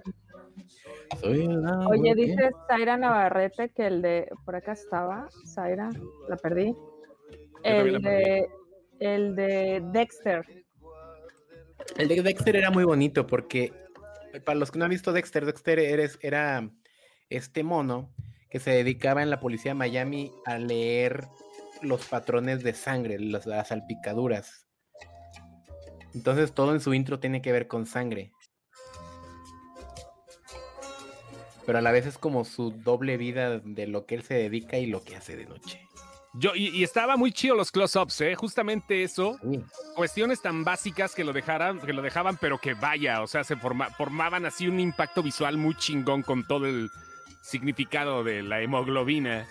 Soy 1.19 1.41
el 1.41 1.65
Oye, 1.87 2.15
que- 2.15 2.15
dice 2.15 2.49
Zaira 2.67 2.95
Navarrete 2.97 3.69
que 3.69 3.87
el 3.87 4.01
de. 4.01 4.29
Por 4.45 4.55
acá 4.55 4.71
estaba. 4.71 5.27
Zaira, 5.45 5.89
la 6.29 6.37
perdí. 6.37 6.73
El 7.63 7.93
la 8.01 8.09
de. 8.09 8.47
El 8.99 9.35
de 9.35 9.81
Dexter. 9.91 10.45
El 11.97 12.07
de 12.07 12.21
Dexter 12.21 12.55
era 12.55 12.69
muy 12.71 12.83
bonito 12.85 13.25
porque, 13.27 13.73
para 14.45 14.57
los 14.57 14.71
que 14.71 14.79
no 14.79 14.85
han 14.85 14.91
visto 14.91 15.13
Dexter, 15.13 15.45
Dexter 15.45 15.79
era 15.79 16.69
este 17.29 17.63
mono 17.63 18.13
que 18.49 18.59
se 18.59 18.71
dedicaba 18.71 19.23
en 19.23 19.29
la 19.29 19.39
policía 19.39 19.71
de 19.71 19.75
Miami 19.75 20.31
a 20.45 20.57
leer 20.57 21.27
los 21.81 22.05
patrones 22.05 22.63
de 22.63 22.73
sangre, 22.73 23.19
las 23.19 23.67
salpicaduras. 23.67 24.67
Entonces 26.13 26.53
todo 26.53 26.73
en 26.73 26.81
su 26.81 26.93
intro 26.93 27.19
tiene 27.19 27.41
que 27.41 27.51
ver 27.51 27.67
con 27.67 27.85
sangre. 27.85 28.31
Pero 31.65 31.77
a 31.77 31.81
la 31.81 31.91
vez 31.91 32.05
es 32.05 32.17
como 32.17 32.43
su 32.43 32.71
doble 32.71 33.17
vida 33.17 33.59
de 33.59 33.87
lo 33.87 34.05
que 34.05 34.15
él 34.15 34.23
se 34.23 34.33
dedica 34.33 34.77
y 34.77 34.87
lo 34.87 35.03
que 35.03 35.15
hace 35.15 35.37
de 35.37 35.45
noche. 35.45 35.87
Yo, 36.33 36.55
y, 36.55 36.69
y 36.69 36.83
estaba 36.83 37.17
muy 37.17 37.33
chido 37.33 37.55
los 37.55 37.71
close-ups, 37.71 38.21
¿eh? 38.21 38.35
Justamente 38.35 39.03
eso. 39.03 39.37
Sí. 39.41 39.61
Cuestiones 39.95 40.41
tan 40.41 40.63
básicas 40.63 41.13
que 41.13 41.25
lo 41.25 41.33
dejaran, 41.33 41.79
que 41.81 41.91
lo 41.91 42.01
dejaban, 42.01 42.37
pero 42.37 42.57
que 42.57 42.73
vaya, 42.73 43.21
o 43.21 43.27
sea, 43.27 43.43
se 43.43 43.57
forma- 43.57 43.89
formaban 43.89 44.45
así 44.45 44.67
un 44.67 44.79
impacto 44.79 45.21
visual 45.21 45.57
muy 45.57 45.75
chingón 45.75 46.23
con 46.23 46.47
todo 46.47 46.67
el 46.67 46.89
significado 47.43 48.23
de 48.23 48.43
la 48.43 48.61
hemoglobina. 48.61 49.45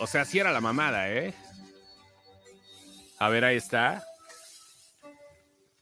O 0.00 0.06
sea, 0.06 0.24
sí 0.26 0.38
era 0.38 0.52
la 0.52 0.60
mamada, 0.60 1.10
¿eh? 1.10 1.34
A 3.18 3.28
ver, 3.30 3.44
ahí 3.44 3.56
está. 3.56 4.04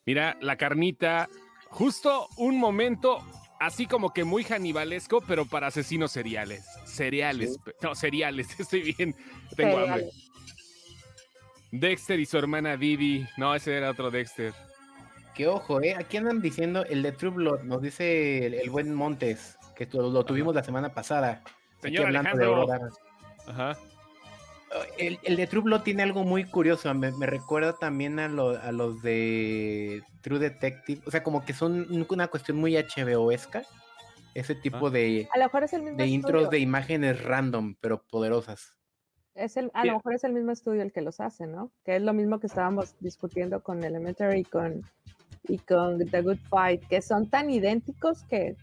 Mira, 0.07 0.37
la 0.41 0.57
carnita. 0.57 1.29
Justo 1.71 2.29
un 2.37 2.59
momento 2.59 3.19
así 3.61 3.87
como 3.87 4.13
que 4.13 4.25
muy 4.25 4.45
hanibalesco, 4.49 5.21
pero 5.27 5.47
para 5.47 5.69
asesinos 5.69 6.13
seriales. 6.13 6.65
Cereales. 6.85 7.59
No, 7.83 7.95
cereales. 7.95 8.49
Estoy 8.61 8.95
bien. 8.97 9.15
Tengo 9.57 9.79
hambre. 9.79 10.11
Cereales. 10.11 10.23
Dexter 11.73 12.21
y 12.21 12.27
su 12.27 12.39
hermana 12.39 12.77
Didi. 12.77 13.27
No, 13.37 13.55
ese 13.55 13.77
era 13.77 13.91
otro 13.91 14.11
Dexter. 14.11 14.53
Que 15.35 15.47
ojo, 15.49 15.83
¿eh? 15.83 15.95
Aquí 15.99 16.17
andan 16.17 16.41
diciendo 16.41 16.85
el 16.87 17.03
de 17.03 17.13
True 17.13 17.31
Blood, 17.33 17.63
nos 17.65 17.83
dice 17.83 18.47
el, 18.47 18.55
el 18.55 18.71
buen 18.71 18.95
Montes, 18.95 19.57
que 19.75 19.85
tu- 19.85 20.01
lo 20.01 20.25
tuvimos 20.25 20.55
la 20.55 20.63
semana 20.63 20.95
pasada. 20.95 21.43
Señor 21.83 22.11
de 22.11 22.19
Alejandro. 22.19 22.67
Ajá. 23.47 23.77
El, 24.99 25.19
el 25.23 25.37
de 25.37 25.47
True 25.47 25.63
Blood 25.63 25.83
tiene 25.83 26.03
algo 26.03 26.25
muy 26.25 26.45
curioso, 26.45 26.93
me, 26.95 27.13
me 27.13 27.27
recuerda 27.27 27.75
también 27.75 28.19
a, 28.19 28.29
lo- 28.29 28.59
a 28.61 28.73
los 28.73 29.03
de 29.03 30.03
True 30.23 30.39
Detective, 30.39 31.01
o 31.07 31.11
sea, 31.11 31.23
como 31.23 31.45
que 31.45 31.53
son 31.53 31.87
un- 31.91 32.07
una 32.09 32.29
cuestión 32.29 32.57
muy 32.59 32.75
HBO-esca, 32.77 33.63
ese 34.35 34.55
tipo 34.55 34.89
Ah. 34.89 34.91
de, 34.91 35.29
A 35.35 35.39
lo 35.39 35.45
mejor 35.45 35.65
es 35.65 35.73
el 35.73 35.83
mismo 35.83 35.99
de 35.99 36.07
intros 36.07 36.51
de 36.51 36.59
imágenes 36.59 37.23
random, 37.25 37.77
pero 37.81 38.03
poderosas. 38.11 38.73
Es 39.35 39.57
el, 39.57 39.71
a 39.75 39.83
Sí. 39.83 39.89
lo 39.89 39.95
mejor 39.95 40.15
es 40.15 40.25
el 40.25 40.33
mismo 40.33 40.53
estudio 40.53 40.83
el 40.83 40.93
que 40.93 41.03
los 41.03 41.21
hace, 41.21 41.47
¿no? 41.47 41.71
Que 41.85 41.97
es 41.97 42.03
lo 42.03 42.13
mismo 42.15 42.41
que 42.41 42.47
estábamos 42.47 42.95
discutiendo 43.01 43.63
con 43.63 43.85
Elementary 43.85 44.41
y 44.41 44.45
con, 44.45 44.83
y 45.45 45.59
con 45.59 45.99
The 45.99 46.23
Good 46.23 46.39
Fight, 46.49 46.87
que 46.89 47.03
son 47.03 47.29
tan 47.29 47.51
idénticos 47.51 48.23
que 48.25 48.57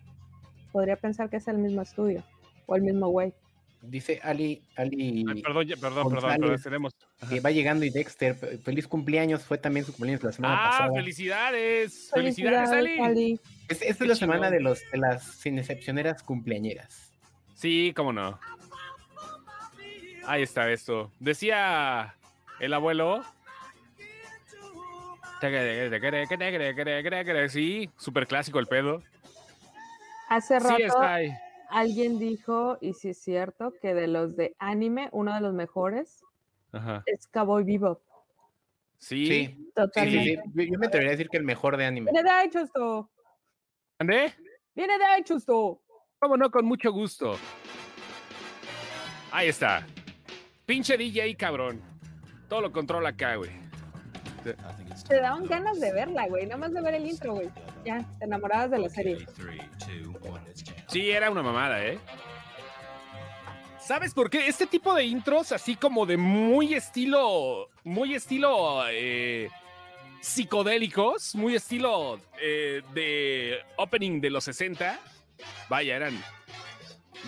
podría 0.71 0.95
pensar 0.95 1.30
que 1.30 1.38
es 1.38 1.47
el 1.47 1.60
mismo 1.60 1.82
estudio 1.84 2.23
o 2.65 2.76
el 2.76 2.82
mismo 2.82 3.08
güey. 3.10 3.34
Dice 3.86 4.22
Ali, 4.24 4.63
Ali 4.78 5.26
Ay, 5.28 5.41
perdón, 5.41 5.67
perdón, 5.67 5.78
perdón, 5.82 6.04
González. 6.04 6.39
perdón, 6.39 6.62
tenemos. 6.63 6.93
que 7.30 7.39
va 7.41 7.52
llegando 7.52 7.84
y 7.84 7.89
Dexter, 7.89 8.34
fe- 8.34 8.58
feliz 8.58 8.88
cumpleaños, 8.88 9.43
fue 9.43 9.58
también 9.58 9.86
su 9.86 9.91
cumpleaños 9.91 10.24
la 10.24 10.32
semana 10.32 10.56
Ah, 10.58 10.69
pasada. 10.72 10.93
felicidades. 10.96 12.10
Felicidades, 12.13 12.69
Ali. 12.69 13.00
Ali. 13.02 13.39
Es- 13.67 13.82
Esta 13.82 13.98
Qué 13.98 14.04
es 14.06 14.08
la 14.08 14.15
semana 14.15 14.50
de, 14.50 14.62
los, 14.62 14.80
de 14.89 14.98
las 14.98 15.24
sin 15.26 15.60
excepcioneras 15.60 16.24
cumpleañeras. 16.24 17.12
Sí, 17.56 17.91
cómo 17.93 18.13
no. 18.13 18.39
Ahí 20.26 20.43
está 20.43 20.72
esto. 20.72 21.12
Decía 21.19 22.15
el 22.62 22.74
abuelo. 22.74 23.24
Sí, 27.50 27.89
súper 27.98 28.28
clásico 28.28 28.60
el 28.60 28.67
pedo. 28.67 29.04
Hace 30.30 30.58
rato 30.60 30.76
Sí, 30.78 30.84
está 30.84 31.15
ahí. 31.15 31.32
Alguien 31.73 32.19
dijo, 32.19 32.77
y 32.81 32.93
si 32.93 33.09
es 33.09 33.17
cierto, 33.17 33.73
que 33.81 33.93
de 33.93 34.07
los 34.07 34.36
de 34.36 34.55
anime, 34.59 35.09
uno 35.12 35.33
de 35.33 35.41
los 35.41 35.53
mejores 35.53 36.23
Ajá. 36.71 37.03
es 37.07 37.27
Cowboy 37.27 37.63
Bebop. 37.63 38.01
Sí. 38.99 39.25
Sí, 39.25 39.25
sí, 39.25 39.55
sí, 39.57 39.71
Totalmente. 39.75 40.41
sí. 40.55 40.71
Yo, 40.71 40.79
me 40.79 40.88
atrevería 40.88 41.09
a 41.09 41.17
decir 41.17 41.29
que 41.29 41.38
el 41.38 41.43
mejor 41.43 41.75
de 41.77 41.86
anime. 41.86 42.12
Viene 42.12 42.31
de 42.31 42.43
hecho 42.45 42.59
esto. 42.59 43.09
¿André? 43.99 44.33
Viene 44.75 44.97
de 44.97 45.19
hecho 45.19 45.36
esto. 45.36 45.81
Cómo 46.19 46.38
no, 46.38 46.49
con 46.51 46.65
mucho 46.65 46.91
gusto. 46.91 47.36
Ahí 49.31 49.49
está. 49.49 49.86
Pinche 50.65 50.95
DJ, 50.95 51.36
cabrón. 51.36 51.81
Todo 52.47 52.62
lo 52.62 52.71
controla 52.71 53.09
acá, 53.09 53.36
güey. 53.36 53.51
Te 55.07 55.15
daban 55.19 55.45
ganas 55.45 55.79
de 55.79 55.91
verla, 55.91 56.27
güey. 56.27 56.45
Nada 56.45 56.57
más 56.57 56.73
de 56.73 56.81
ver 56.81 56.93
el 56.93 57.07
intro, 57.07 57.33
güey. 57.33 57.49
Ya, 57.86 58.04
te 58.19 58.26
enamorabas 58.26 58.72
de 58.72 58.80
la 58.80 58.89
serie. 58.89 59.17
Sí, 60.88 61.10
era 61.12 61.30
una 61.30 61.41
mamada, 61.43 61.84
¿eh? 61.86 62.00
¿Sabes 63.80 64.13
por 64.13 64.30
qué? 64.30 64.48
Este 64.48 64.65
tipo 64.65 64.93
de 64.93 65.04
intros, 65.04 65.52
así 65.52 65.76
como 65.76 66.06
de 66.06 66.15
muy 66.15 66.74
estilo, 66.74 67.69
muy 67.84 68.15
estilo 68.15 68.84
eh, 68.89 69.50
psicodélicos, 70.22 71.36
muy 71.36 71.56
estilo 71.56 72.19
eh, 72.41 72.82
de 72.93 73.60
opening 73.78 74.22
de 74.22 74.30
los 74.30 74.46
60, 74.46 74.98
vaya, 75.67 75.98
eran 75.98 76.17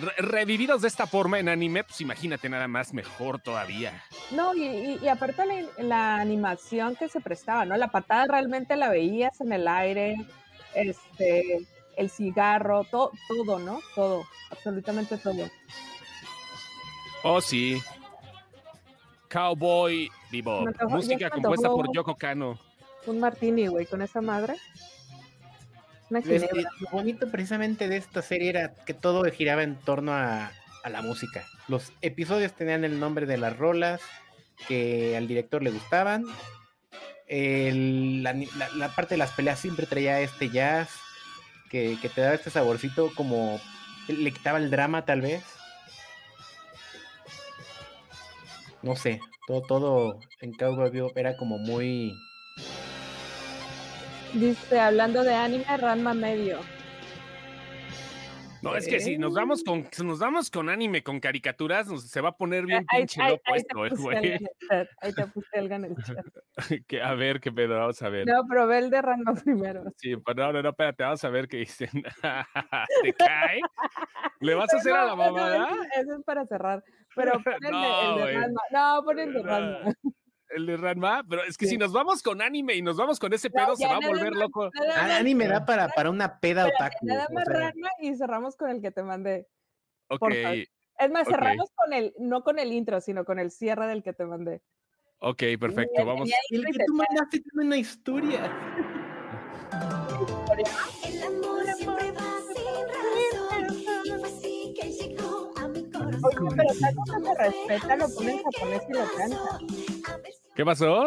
re- 0.00 0.14
revividos 0.16 0.80
de 0.80 0.88
esta 0.88 1.06
forma 1.06 1.38
en 1.38 1.50
anime, 1.50 1.84
pues 1.84 2.00
imagínate 2.00 2.48
nada 2.48 2.68
más 2.68 2.94
mejor 2.94 3.38
todavía. 3.38 4.02
No, 4.30 4.54
y, 4.54 4.62
y- 4.64 4.98
y 5.02 5.08
aparte 5.08 5.44
la, 5.44 5.82
la 5.84 6.16
animación 6.16 6.96
que 6.96 7.10
se 7.10 7.20
prestaba, 7.20 7.66
¿no? 7.66 7.76
La 7.76 7.88
patada 7.88 8.24
realmente 8.30 8.76
la 8.76 8.88
veías 8.88 9.42
en 9.42 9.52
el 9.52 9.68
aire, 9.68 10.16
este, 10.76 11.66
el 11.96 12.10
cigarro, 12.10 12.84
to- 12.84 13.10
todo, 13.28 13.58
¿no? 13.58 13.80
Todo, 13.94 14.24
absolutamente 14.50 15.16
todo. 15.18 15.48
Oh, 17.22 17.40
sí. 17.40 17.80
Cowboy 19.28 20.08
Bebop. 20.30 20.66
Antojó- 20.68 20.90
Música 20.90 21.30
compuesta 21.30 21.68
por 21.68 21.92
Yoko 21.94 22.14
Kano. 22.16 22.58
Un 23.06 23.20
martini, 23.20 23.66
güey, 23.66 23.86
con 23.86 24.02
esa 24.02 24.20
madre. 24.20 24.54
Este, 26.10 26.62
lo 26.80 26.90
bonito 26.92 27.28
precisamente 27.30 27.88
de 27.88 27.96
esta 27.96 28.22
serie 28.22 28.50
era 28.50 28.72
que 28.84 28.94
todo 28.94 29.24
giraba 29.24 29.64
en 29.64 29.74
torno 29.76 30.12
a, 30.12 30.52
a 30.84 30.88
la 30.90 31.02
música. 31.02 31.44
Los 31.66 31.92
episodios 32.00 32.52
tenían 32.52 32.84
el 32.84 33.00
nombre 33.00 33.26
de 33.26 33.36
las 33.38 33.56
rolas 33.58 34.00
que 34.68 35.16
al 35.16 35.26
director 35.26 35.62
le 35.64 35.70
gustaban. 35.72 36.24
La, 37.28 38.88
parte 38.94 39.14
de 39.14 39.18
las 39.18 39.32
peleas 39.32 39.58
siempre 39.58 39.86
traía 39.86 40.20
este 40.20 40.48
jazz 40.48 40.90
que, 41.70 41.98
te 42.14 42.20
daba 42.20 42.34
este 42.34 42.50
saborcito 42.50 43.12
como 43.14 43.60
le 44.08 44.30
quitaba 44.30 44.58
el 44.58 44.70
drama 44.70 45.04
tal 45.04 45.20
vez. 45.20 45.42
No 48.82 48.94
sé, 48.94 49.20
todo, 49.48 49.62
todo 49.62 50.20
en 50.40 50.52
Cowboy 50.52 51.12
era 51.16 51.36
como 51.36 51.58
muy... 51.58 52.14
Dice, 54.32 54.78
hablando 54.78 55.24
de 55.24 55.34
anime, 55.34 55.64
Ranma 55.76 56.14
medio. 56.14 56.60
No, 58.66 58.76
es 58.76 58.86
que 58.88 59.00
si 59.00 59.16
nos 59.18 59.34
vamos 59.34 59.62
con, 59.64 59.86
si 59.90 60.04
nos 60.04 60.18
vamos 60.18 60.50
con 60.50 60.68
anime, 60.68 61.02
con 61.02 61.20
caricaturas, 61.20 61.86
nos- 61.88 62.08
se 62.08 62.20
va 62.20 62.30
a 62.30 62.36
poner 62.36 62.66
bien 62.66 62.84
Ahí- 62.88 63.00
pinche 63.00 63.22
ahí- 63.22 63.30
loco 63.32 63.42
ahí 63.46 63.56
esto, 63.60 63.86
eh, 63.86 63.90
güey. 63.96 64.32
el 64.32 64.48
chat, 64.68 64.88
Ahí 65.00 65.12
te 65.12 65.26
puse 65.26 65.48
el. 65.54 65.68
Que, 66.86 67.02
a 67.02 67.14
ver, 67.14 67.40
qué 67.40 67.52
pedo, 67.52 67.78
vamos 67.78 68.00
a 68.02 68.08
ver. 68.08 68.26
No, 68.26 68.44
pero 68.48 68.66
ve 68.66 68.78
el 68.78 68.90
de 68.90 69.02
Ranma 69.02 69.34
primero. 69.34 69.84
Sí, 69.96 70.16
pero 70.16 70.46
no, 70.46 70.52
no, 70.54 70.62
no, 70.62 70.68
espérate, 70.70 71.02
vamos 71.02 71.24
a 71.24 71.28
ver 71.30 71.48
qué 71.48 71.58
dicen. 71.58 71.90
¿Te 73.02 73.12
cae? 73.14 73.60
¿Le 74.40 74.54
vas 74.54 74.72
a 74.72 74.76
hacer 74.78 74.92
a 74.92 75.04
la 75.04 75.10
No, 75.10 75.16
no, 75.16 75.32
mamada? 75.32 75.68
Eso, 75.98 76.16
es 76.18 76.24
para 76.24 76.44
cerrar. 76.46 76.82
Pero 77.14 77.32
pon 77.44 77.54
el, 77.54 77.60
de- 77.60 77.70
No, 77.70 78.10
el 78.10 78.16
de 78.16 78.22
güey. 78.22 78.34
Ranma. 78.36 78.60
No, 78.72 79.02
pon 79.04 79.18
el 79.18 79.32
de. 79.32 79.42
Ranma. 79.42 79.78
El 80.50 80.66
de 80.66 80.76
Ranma, 80.76 81.24
pero 81.28 81.42
es 81.44 81.56
que 81.58 81.66
Sí. 81.66 81.72
si 81.72 81.78
nos 81.78 81.92
vamos 81.92 82.22
con 82.22 82.40
anime 82.42 82.74
y 82.74 82.82
nos 82.82 82.96
vamos 82.96 83.18
con 83.18 83.32
ese 83.32 83.50
pedo, 83.50 83.74
se 83.76 83.82
ya 83.84 83.88
va 83.90 83.96
a 83.96 84.08
volver 84.08 84.30
más- 84.32 84.40
loco. 84.40 84.64
Ah, 84.66 85.02
más- 85.02 85.20
anime 85.20 85.48
da 85.48 85.64
para, 85.66 85.88
para 85.88 86.10
una 86.10 86.38
peda 86.40 86.66
otaku. 86.66 86.96
Nada 87.06 87.26
o 87.28 87.32
más 87.34 87.44
sea, 87.46 87.54
Ranma 87.54 87.88
y 88.00 88.14
cerramos 88.16 88.56
con 88.56 88.70
el 88.70 88.80
que 88.80 88.90
te 88.90 89.02
mandé. 89.02 89.46
Ok. 90.08 90.28
Es 90.98 91.10
más, 91.10 91.26
cerramos 91.28 91.70
con 91.74 91.92
el, 91.92 92.14
no 92.18 92.42
con 92.42 92.58
el 92.58 92.72
intro, 92.72 93.00
sino 93.00 93.24
con 93.24 93.38
el 93.38 93.50
cierre 93.50 93.86
del 93.86 94.02
que 94.02 94.12
te 94.12 94.24
mandé. 94.24 94.62
ok, 95.18 95.42
perfecto. 95.58 95.92
Tenía 95.96 96.12
Vamos. 96.12 96.28
intro 96.50 96.68
el 96.70 96.74
y 96.74 96.78
que 96.78 96.84
tú 96.86 96.94
mandaste 96.94 97.40
tiene 97.40 97.66
una 97.66 97.76
historia. 97.76 98.52
El 101.06 101.22
amor 101.22 101.64
siempre 101.76 101.95
Oye, 106.22 106.36
pero 106.56 106.68
Taco 106.80 107.04
que 107.04 107.20
se 107.24 107.34
respeta 107.34 107.96
lo 107.96 108.08
pone 108.14 108.32
en 108.32 108.42
japonés 108.44 108.82
y 108.88 108.92
lo 108.92 109.04
canta. 109.16 109.58
¿Qué 110.54 110.64
pasó? 110.64 111.06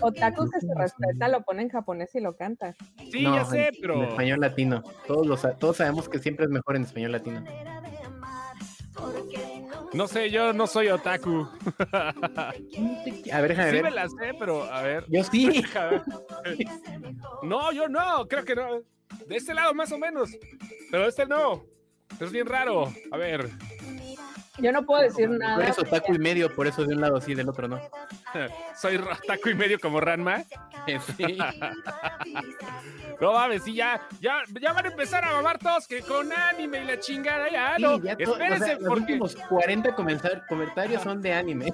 Otaku 0.00 0.50
que 0.50 0.60
se 0.60 0.74
respeta 0.74 1.28
lo 1.28 1.42
pone 1.42 1.62
en 1.62 1.68
japonés 1.68 2.14
y 2.14 2.20
lo 2.20 2.36
canta. 2.36 2.74
Sí, 3.10 3.22
No, 3.22 3.34
ya 3.36 3.44
sé, 3.44 3.68
en- 3.68 3.74
pero. 3.80 3.94
En 4.02 4.08
español 4.08 4.40
latino. 4.40 4.82
Todos, 5.06 5.26
lo 5.26 5.36
sa- 5.36 5.56
todos 5.56 5.76
sabemos 5.76 6.08
que 6.08 6.18
siempre 6.18 6.46
es 6.46 6.50
mejor 6.50 6.76
en 6.76 6.82
español 6.82 7.12
latino. 7.12 7.44
No 9.92 10.08
sé, 10.08 10.30
yo 10.30 10.52
no 10.52 10.66
soy 10.66 10.88
otaku. 10.88 11.46
A 13.32 13.40
ver, 13.40 13.48
déjame 13.48 13.70
Sí 13.70 13.76
me 13.76 13.82
ver. 13.82 13.92
la 13.92 14.08
sé, 14.08 14.34
pero 14.38 14.64
a 14.64 14.82
ver. 14.82 15.04
Yo 15.08 15.22
sí. 15.24 15.62
ver. 15.74 16.02
No, 17.42 17.72
yo 17.72 17.88
no, 17.88 18.26
creo 18.26 18.44
que 18.44 18.54
no. 18.54 18.80
De 19.26 19.36
este 19.36 19.54
lado 19.54 19.72
más 19.74 19.90
o 19.92 19.98
menos. 19.98 20.30
Pero 20.90 21.06
este 21.06 21.26
no. 21.26 21.64
Es 22.20 22.32
bien 22.32 22.46
raro. 22.46 22.92
A 23.12 23.16
ver. 23.16 23.48
Yo 24.62 24.72
no 24.72 24.84
puedo 24.84 25.02
decir 25.02 25.28
Tú 25.28 25.34
nada. 25.38 25.62
eres 25.62 25.78
otaku 25.78 26.14
y 26.14 26.18
medio, 26.18 26.54
por 26.54 26.66
eso 26.66 26.84
de 26.84 26.94
un 26.94 27.00
lado 27.00 27.20
sí, 27.20 27.34
del 27.34 27.48
otro 27.48 27.68
no. 27.68 27.80
Soy 28.76 28.96
otaku 28.96 29.50
y 29.50 29.54
medio 29.54 29.78
como 29.78 30.00
Ranma. 30.00 30.42
Sí. 31.16 31.38
No 33.20 33.32
mames, 33.32 33.64
sí, 33.64 33.74
ya, 33.74 34.00
ya, 34.20 34.42
ya 34.60 34.72
van 34.72 34.86
a 34.86 34.88
empezar 34.90 35.24
a 35.24 35.32
mamar 35.32 35.58
todos 35.58 35.88
que 35.88 36.02
con 36.02 36.32
anime 36.32 36.82
y 36.82 36.86
la 36.86 37.00
chingada, 37.00 37.50
ya, 37.50 37.74
Sí, 37.74 37.82
no. 37.82 37.98
ya 38.00 38.16
to- 38.16 38.30
o 38.32 38.36
sea, 38.36 38.46
Espérense, 38.46 38.74
los 38.74 38.84
porque. 38.84 39.00
últimos 39.00 39.34
40 39.48 39.96
comenzar- 39.96 40.46
comentarios 40.46 41.02
son 41.02 41.20
de 41.20 41.32
anime. 41.32 41.72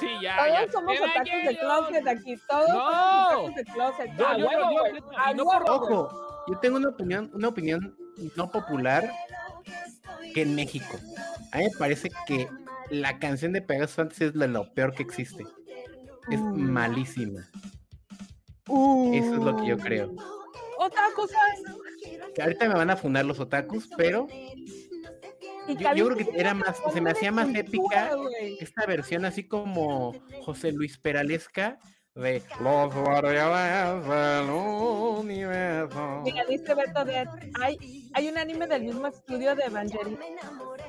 Sí, 0.00 0.08
ya, 0.20 0.36
Todos 0.36 0.48
ya. 0.66 0.72
somos 0.72 0.96
otakus 1.00 1.44
de 1.46 1.58
closet 1.60 2.08
aquí. 2.08 2.36
Todos 2.48 2.68
No. 2.70 2.74
somos 2.74 3.34
otakus 3.50 3.54
de 3.54 3.64
closet. 3.66 4.10
Yo- 4.18 4.26
a 4.28 4.36
yo- 4.36 4.46
huevo, 4.48 4.70
yo- 4.72 4.96
yo- 4.96 5.10
A 5.16 5.30
y 5.30 5.34
no 5.36 5.44
por-. 5.44 5.70
Ojo, 5.70 6.44
yo 6.48 6.58
tengo 6.58 6.76
una 6.78 6.88
opinión, 6.88 7.30
una 7.34 7.48
opinión 7.48 7.96
no 8.34 8.50
popular 8.50 9.08
que 10.34 10.42
en 10.42 10.56
México. 10.56 10.98
A 11.54 11.58
mí 11.58 11.64
me 11.64 11.70
parece 11.78 12.10
que 12.26 12.48
la 12.90 13.18
canción 13.18 13.52
de 13.52 13.62
Pegasus 13.62 13.98
antes 13.98 14.20
es 14.20 14.34
lo, 14.34 14.46
lo 14.46 14.74
peor 14.74 14.92
que 14.94 15.02
existe. 15.02 15.44
Es 16.30 16.40
Mm. 16.40 16.70
malísima. 16.70 17.48
Uh. 18.68 19.14
Eso 19.14 19.34
es 19.34 19.40
lo 19.40 19.56
que 19.56 19.66
yo 19.66 19.76
creo. 19.78 20.10
Otra 20.78 21.02
cosa. 21.14 21.36
Que 22.34 22.42
ahorita 22.42 22.68
me 22.68 22.74
van 22.74 22.90
a 22.90 22.96
fundar 22.96 23.24
los 23.24 23.38
otakus, 23.40 23.88
pero 23.96 24.26
Yo- 25.68 25.94
yo 25.94 26.08
creo 26.10 26.16
que 26.16 26.38
era 26.38 26.52
más- 26.54 26.76
se 26.92 27.00
me 27.00 27.10
de 27.12 27.16
hacía 27.16 27.30
más 27.32 27.48
épica 27.54 28.10
esta 28.60 28.84
versión 28.86 29.24
así 29.24 29.46
como 29.48 30.12
José 30.44 30.72
Luis 30.72 30.98
Peralesca 30.98 31.78
de 32.14 32.40
Los 32.60 32.94
guardianes 32.94 34.06
del 34.08 34.50
universo. 34.50 36.22
Mira, 36.24 36.44
dice 36.44 36.72
Beto 36.74 37.04
de 37.04 37.26
hay, 37.60 38.08
hay 38.14 38.28
un 38.28 38.38
anime 38.38 38.68
del 38.68 38.84
mismo 38.84 39.08
estudio 39.08 39.56
de 39.56 39.64
Evangelion, 39.64 40.16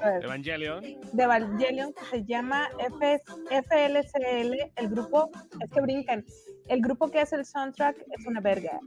ver, 0.04 0.24
Evangelion. 0.24 0.84
de 0.84 1.24
Evangelion 1.24 1.94
que 1.94 2.06
se 2.12 2.24
llama 2.26 2.70
F- 2.78 3.22
FLCL, 3.50 4.72
el 4.76 4.90
grupo, 4.90 5.32
es 5.60 5.72
que 5.72 5.82
brincan, 5.82 6.24
el 6.68 6.82
grupo 6.82 7.10
que 7.10 7.20
hace 7.22 7.38
el 7.38 7.46
soundtrack 7.46 7.98
es 8.12 8.26
una 8.28 8.40
verga. 8.40 8.80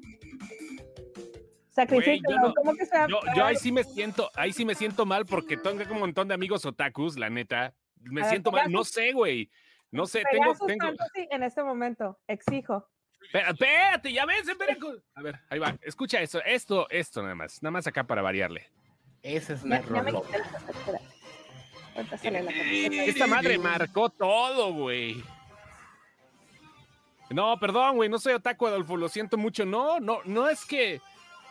Sacrificio, 1.71 2.37
no- 2.41 2.55
¿cómo 2.55 2.73
que? 2.75 2.85
Yo, 3.09 3.21
yo 3.37 3.45
ahí 3.45 3.57
sí 3.57 3.73
me 3.73 3.83
siento, 3.85 4.31
ahí 4.35 4.53
sí 4.53 4.65
me 4.65 4.75
siento 4.77 5.07
mal 5.07 5.27
porque 5.27 5.57
tengo 5.57 5.83
un 5.93 6.01
montón 6.01 6.29
de 6.29 6.35
amigos 6.35 6.65
otakus, 6.65 7.17
la 7.19 7.31
neta. 7.31 7.75
Me 8.01 8.21
A 8.21 8.25
ver, 8.25 8.31
siento 8.31 8.53
mal, 8.53 8.71
no 8.71 8.85
sé, 8.85 9.13
güey. 9.13 9.51
No 9.91 10.07
sé, 10.07 10.23
tengo, 10.31 10.45
Pegasus 10.53 10.67
tengo. 10.67 10.87
Fantasy 10.87 11.29
en 11.31 11.43
este 11.43 11.63
momento, 11.63 12.19
exijo. 12.27 12.89
Espérate, 13.33 14.13
ya 14.13 14.25
ves, 14.27 14.47
espera. 14.49 14.77
A 15.15 15.23
ver, 15.23 15.41
ahí 15.51 15.59
va. 15.59 15.77
Escucha 15.83 16.21
esto, 16.21 16.41
esto, 16.45 16.87
esto 16.91 17.23
nada 17.23 17.35
más. 17.35 17.63
Nada 17.63 17.71
más 17.73 17.87
acá 17.87 18.05
para 18.05 18.23
variarle. 18.23 18.71
Ese 19.23 19.55
es 19.55 19.63
Ya, 19.65 19.81
un 19.81 19.95
ya 19.95 20.03
me 20.03 20.09
error. 20.11 20.23
quité 20.27 20.37
el 20.37 20.43
espera. 20.43 20.99
Ahorita 21.97 22.19
sale 22.19 22.43
la 22.43 22.51
Eh, 22.53 23.09
Esta 23.09 23.27
madre 23.27 23.59
marcó 23.59 24.09
todo, 24.11 24.73
güey. 24.73 25.23
No, 27.31 27.59
perdón, 27.59 27.97
güey, 27.97 28.09
no 28.09 28.19
soy 28.19 28.35
otaku, 28.35 28.67
Adolfo, 28.69 28.97
lo 28.97 29.09
siento 29.09 29.37
mucho. 29.37 29.67
No, 29.67 30.01
no, 30.01 30.21
no 30.25 30.49
es 30.49 30.65
que. 30.65 31.01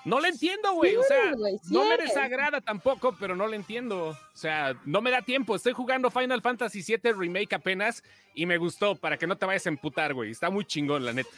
No 0.08 0.22
le 0.22 0.30
entiendo, 0.30 0.72
güey. 0.72 0.96
O 0.96 1.04
sea, 1.04 1.34
no 1.70 1.84
me 1.84 1.98
desagrada 1.98 2.62
tampoco, 2.62 3.14
pero 3.20 3.36
no 3.36 3.46
le 3.46 3.58
entiendo. 3.58 4.12
O 4.12 4.38
sea, 4.38 4.74
no 4.86 5.02
me 5.02 5.12
da 5.12 5.22
tiempo. 5.22 5.54
Estoy 5.54 5.74
jugando 5.74 6.10
Final 6.10 6.42
Fantasy 6.42 6.82
VII 6.82 7.12
Remake 7.12 7.54
apenas 7.54 8.02
y 8.34 8.46
me 8.46 8.58
gustó 8.58 8.96
para 8.96 9.18
que 9.18 9.28
no 9.28 9.38
te 9.38 9.46
vayas 9.46 9.66
a 9.66 9.70
emputar, 9.70 10.14
güey. 10.14 10.32
Está 10.32 10.50
muy 10.50 10.64
chingón, 10.64 11.04
la 11.04 11.12
neta. 11.12 11.30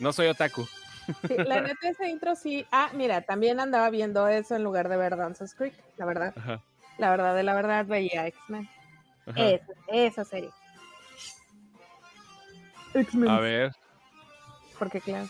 No 0.00 0.12
soy 0.12 0.26
otaku. 0.26 0.68
Sí, 1.26 1.34
la 1.38 1.60
neta, 1.62 1.88
ese 1.88 2.10
intro 2.10 2.36
sí. 2.36 2.66
Ah, 2.70 2.90
mira, 2.92 3.22
también 3.22 3.58
andaba 3.58 3.88
viendo 3.88 4.28
eso 4.28 4.54
en 4.54 4.62
lugar 4.62 4.90
de 4.90 4.98
ver 4.98 5.16
Dances 5.16 5.54
Creek, 5.54 5.72
la 5.96 6.04
verdad. 6.04 6.34
Ajá. 6.36 6.62
La 6.98 7.08
verdad, 7.08 7.34
de 7.34 7.42
la 7.42 7.54
verdad, 7.54 7.86
veía 7.86 8.26
X-Men. 8.26 8.68
Esa, 9.34 9.72
esa 9.88 10.24
serie. 10.26 10.50
X-Men. 12.92 13.30
A 13.30 13.40
ver. 13.40 13.72
Porque, 14.78 15.00
claro. 15.00 15.26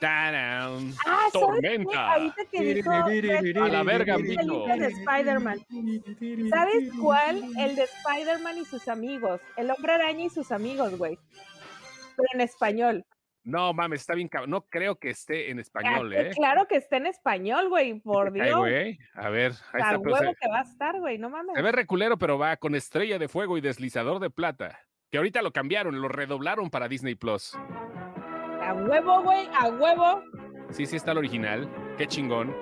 Tarán. 0.00 0.92
Ah. 1.06 1.28
Tormenta. 1.32 2.14
Ahorita 2.14 2.42
que 2.50 2.74
dijo 2.74 2.90
A 2.90 3.68
la 3.68 3.82
verga, 3.82 4.16
de 4.16 4.86
Spider-Man. 4.86 5.58
¿Sabes 6.50 6.90
cuál? 7.00 7.42
El 7.58 7.76
de 7.76 7.82
Spider-Man 7.84 8.58
y 8.58 8.64
sus 8.64 8.88
amigos. 8.88 9.40
El 9.56 9.70
hombre 9.70 9.92
araña 9.92 10.24
y 10.24 10.30
sus 10.30 10.50
amigos, 10.52 10.96
güey. 10.98 11.18
Pero 12.16 12.28
en 12.34 12.40
español. 12.40 13.04
No 13.42 13.72
mames, 13.72 14.00
está 14.02 14.14
bien 14.14 14.28
cabrón. 14.28 14.50
No 14.50 14.62
creo 14.68 14.96
que 14.96 15.10
esté 15.10 15.50
en 15.50 15.58
español, 15.60 16.12
Ah, 16.14 16.20
¿eh? 16.20 16.30
Claro 16.34 16.66
que 16.68 16.76
está 16.76 16.98
en 16.98 17.06
español, 17.06 17.68
güey. 17.70 18.00
Por 18.00 18.28
Ay, 18.34 18.40
Dios. 18.42 18.58
güey. 18.58 18.98
A 19.14 19.28
ver, 19.30 19.52
ahí 19.72 19.80
A 19.82 19.86
está. 19.92 19.98
huevo 19.98 20.16
se, 20.18 20.34
que 20.40 20.48
va 20.50 20.58
a 20.60 20.62
estar, 20.62 20.98
güey. 20.98 21.18
No 21.18 21.30
mames. 21.30 21.54
se 21.56 21.62
ve 21.62 21.72
reculero, 21.72 22.18
pero 22.18 22.38
va 22.38 22.56
con 22.56 22.74
estrella 22.74 23.18
de 23.18 23.28
fuego 23.28 23.56
y 23.56 23.60
deslizador 23.62 24.18
de 24.20 24.28
plata. 24.30 24.78
Que 25.10 25.16
ahorita 25.18 25.40
lo 25.42 25.52
cambiaron, 25.52 26.00
lo 26.00 26.08
redoblaron 26.08 26.70
para 26.70 26.86
Disney 26.88 27.14
Plus. 27.14 27.56
A 28.70 28.74
huevo, 28.74 29.22
güey. 29.22 29.48
A 29.52 29.68
huevo. 29.68 30.22
Sí, 30.70 30.86
sí 30.86 30.94
está 30.94 31.10
el 31.10 31.18
original. 31.18 31.68
Qué 31.98 32.06
chingón. 32.06 32.54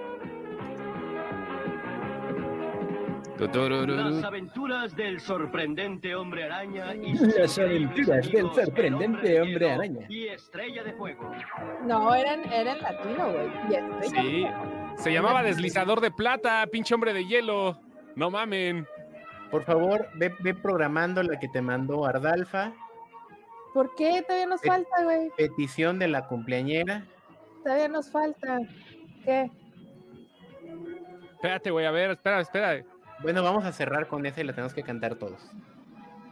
Las 3.39 4.25
aventuras 4.25 4.97
del 4.97 5.21
sorprendente 5.21 6.15
hombre 6.17 6.45
araña 6.45 6.95
y 6.95 7.13
Las 7.13 7.59
aventuras 7.59 8.33
del 8.33 8.51
sorprendente 8.53 9.41
hombre 9.41 9.71
araña. 9.71 10.07
Y 10.09 10.29
estrella 10.29 10.83
de 10.83 10.95
fuego. 10.95 11.31
No, 11.85 12.15
eran, 12.15 12.51
eran 12.51 12.81
latino, 12.81 13.31
güey. 13.31 14.03
Y 14.03 14.09
Sí. 14.09 14.47
Se 14.97 15.13
llamaba 15.13 15.43
deslizador 15.43 16.01
de 16.01 16.11
plata, 16.11 16.67
pinche 16.73 16.95
hombre 16.95 17.13
de 17.13 17.27
hielo. 17.27 17.79
No 18.17 18.31
mamen. 18.31 18.87
Por 19.51 19.63
favor, 19.63 20.09
ve, 20.15 20.35
ve 20.41 20.55
programando 20.55 21.23
la 21.23 21.39
que 21.39 21.49
te 21.49 21.61
mandó 21.61 22.07
Ardalfa. 22.07 22.73
¿Por 23.75 23.95
qué? 23.95 24.23
Todavía 24.23 24.47
nos 24.47 24.61
falta, 24.63 25.05
güey. 25.05 25.31
Petición 25.37 25.99
de 25.99 26.09
la 26.09 26.27
cumpleañera. 26.27 27.07
Todavía 27.63 27.89
nos 27.89 28.11
falta. 28.11 28.59
¿Qué? 29.25 29.51
Espérate, 31.35 31.71
güey, 31.71 31.87
a 31.87 31.91
ver, 31.91 32.11
espera, 32.13 32.41
espera. 32.41 32.85
Bueno, 33.23 33.43
vamos 33.43 33.65
a 33.65 33.73
cerrar 33.73 34.09
con 34.09 34.25
esa 34.27 34.41
y 34.41 34.45
la 34.45 34.53
tenemos 34.53 34.75
que 34.75 34.83
cantar 34.83 35.17
todos. 35.17 35.41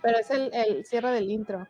Pero 0.03 0.19
es 0.19 0.31
el, 0.31 0.51
el 0.53 0.85
cierre 0.85 1.11
del 1.11 1.31
intro. 1.31 1.67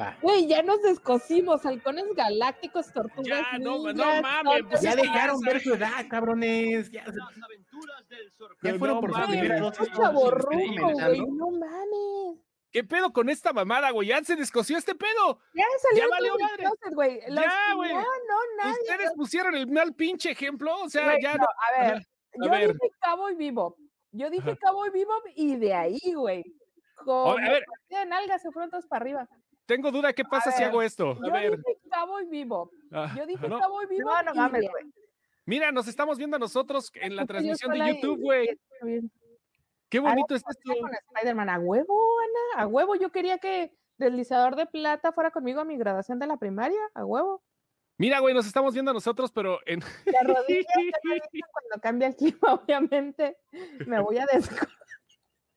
Va. 0.00 0.16
Güey, 0.22 0.46
ya 0.46 0.62
nos 0.62 0.80
descosimos. 0.82 1.66
Halcones 1.66 2.04
galácticos, 2.14 2.92
tortugas. 2.92 3.26
Ya, 3.26 3.58
no, 3.58 3.78
no 3.92 4.22
mames, 4.22 4.62
pues 4.70 4.80
Ya 4.80 4.94
dejaron 4.94 5.40
ver 5.40 5.60
su 5.60 5.74
edad, 5.74 6.06
cabrones. 6.08 6.90
Ya, 6.90 7.04
Las 7.04 7.16
aventuras 7.44 8.08
del 8.08 8.30
ya 8.30 8.36
sorprendente 8.36 8.78
fueron 8.78 8.96
no 8.96 9.00
por 9.00 10.46
güey. 10.46 10.76
comentando. 10.76 11.26
No 11.32 11.50
mames. 11.50 12.47
¿Qué 12.70 12.84
pedo 12.84 13.12
con 13.12 13.28
esta 13.30 13.52
mamada, 13.52 13.90
güey? 13.90 14.08
Ya 14.08 14.22
se 14.22 14.36
descosió 14.36 14.76
este 14.76 14.94
pedo. 14.94 15.40
Ya 15.54 15.64
salió 15.80 16.04
Ya 16.04 16.08
valió 16.10 16.34
madre. 16.38 16.56
closet, 16.64 16.94
güey. 16.94 17.20
Los 17.28 17.44
Ya, 17.44 17.74
güey. 17.74 17.94
No, 17.94 18.00
no, 18.00 18.38
nadie. 18.58 18.72
Ustedes 18.82 19.12
pusieron 19.16 19.54
el 19.54 19.66
mal 19.68 19.94
pinche 19.94 20.30
ejemplo. 20.32 20.76
O 20.82 20.88
sea, 20.90 21.04
Güey, 21.04 21.22
ya 21.22 21.34
no, 21.36 21.44
a 21.46 21.80
ver, 21.82 21.96
a 21.96 22.00
yo 22.44 22.50
ver. 22.50 22.72
dije 22.74 22.90
Cabo 23.00 23.30
y 23.30 23.34
Vivo. 23.36 23.76
Yo 24.12 24.28
dije. 24.30 24.56
Cabo 24.58 24.86
y 24.86 24.90
Vivo 24.90 25.12
y 25.34 25.56
de 25.56 25.74
ahí, 25.74 26.00
güey. 26.14 26.44
Como 27.04 27.32
a 27.32 27.34
ver. 27.40 27.64
partida 27.64 28.00
de 28.00 28.06
nalgas 28.06 28.42
se 28.42 28.50
fueron 28.50 28.70
todos 28.70 28.86
para 28.86 29.02
arriba. 29.02 29.28
tengo 29.66 29.90
duda. 29.90 30.12
¿Qué 30.12 30.24
pasa 30.24 30.50
si 30.52 30.60
ver, 30.60 30.68
hago 30.70 30.82
esto? 30.82 31.12
A 31.12 31.26
Yo 31.26 31.32
ver. 31.32 31.56
dije 31.56 31.78
Cabo 31.90 32.20
y 32.20 32.26
Vivo. 32.26 32.70
ah, 32.92 33.14
Yo 33.16 33.24
dije 33.24 33.48
no. 33.48 33.58
Cabo 33.60 33.82
y 33.82 33.86
Vivo. 33.86 34.10
No, 34.10 34.22
no 34.24 34.34
y 34.34 34.36
mames, 34.36 34.68
güey. 34.70 34.84
Mira, 35.46 35.72
nos 35.72 35.88
estamos 35.88 36.18
viendo 36.18 36.38
nosotros 36.38 36.90
en 36.94 37.16
la 37.16 37.24
transmisión 37.24 37.72
de 37.72 37.94
YouTube, 37.94 38.20
güey. 38.20 38.48
Qué 39.88 40.00
bonito 40.00 40.34
es 40.34 40.42
esto. 40.48 40.72
con 40.80 40.90
Spider-Man, 40.92 41.48
a 41.48 41.58
huevo, 41.58 42.20
Ana, 42.20 42.62
a 42.62 42.66
huevo. 42.66 42.94
Yo 42.94 43.10
quería 43.10 43.38
que 43.38 43.72
deslizador 43.96 44.56
de 44.56 44.66
plata 44.66 45.12
fuera 45.12 45.30
conmigo 45.30 45.60
a 45.60 45.64
mi 45.64 45.76
graduación 45.76 46.18
de 46.18 46.26
la 46.26 46.36
primaria, 46.36 46.80
a 46.94 47.04
huevo. 47.04 47.42
Mira, 47.98 48.20
güey, 48.20 48.32
nos 48.32 48.46
estamos 48.46 48.74
viendo 48.74 48.92
nosotros, 48.92 49.32
pero 49.32 49.58
en. 49.66 49.80
La 50.06 50.22
rodilla 50.22 50.68
ya 50.76 51.00
me 51.04 51.12
avisa 51.12 51.46
cuando 51.50 51.80
cambia 51.82 52.08
el 52.08 52.16
clima, 52.16 52.54
obviamente, 52.54 53.36
me 53.86 54.00
voy 54.00 54.18
a 54.18 54.26
desco... 54.26 54.54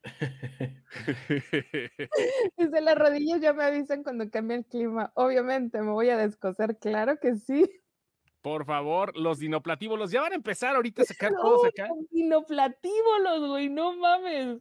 Dice, 2.57 2.82
las 2.82 2.97
rodillas 2.97 3.39
ya 3.39 3.53
me 3.53 3.63
avisan 3.63 4.01
cuando 4.01 4.32
cambia 4.32 4.57
el 4.57 4.65
clima, 4.65 5.11
obviamente, 5.13 5.79
me 5.82 5.91
voy 5.91 6.09
a 6.09 6.17
descoser, 6.17 6.79
claro 6.79 7.19
que 7.19 7.36
sí. 7.36 7.69
Por 8.41 8.65
favor, 8.65 9.15
los 9.17 9.37
dinoplatívolos 9.39 10.09
ya 10.11 10.21
van 10.21 10.31
a 10.31 10.35
empezar 10.35 10.75
ahorita 10.75 11.03
a 11.03 11.05
sacar 11.05 11.31
todos 11.41 11.61
No, 11.63 11.69
acá. 11.69 11.87
los 11.89 12.09
dinoplatívolos, 12.09 13.47
güey, 13.49 13.69
no 13.69 13.93
mames. 13.95 14.57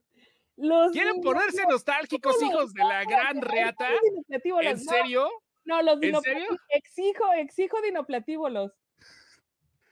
Los 0.56 0.92
¿Quieren 0.92 1.20
ponerse 1.22 1.64
nostálgicos, 1.66 2.42
hijos 2.42 2.74
de 2.74 2.84
la 2.84 3.04
gran 3.04 3.40
reata? 3.40 3.88
¿En 4.28 4.78
serio? 4.78 5.30
No, 5.64 5.80
los 5.82 5.94
¿En 5.94 6.00
dinoplatívolos. 6.00 6.48
serio? 6.48 6.60
Exijo, 6.68 7.32
exijo 7.34 7.80
dinoplatívolos. 7.80 8.72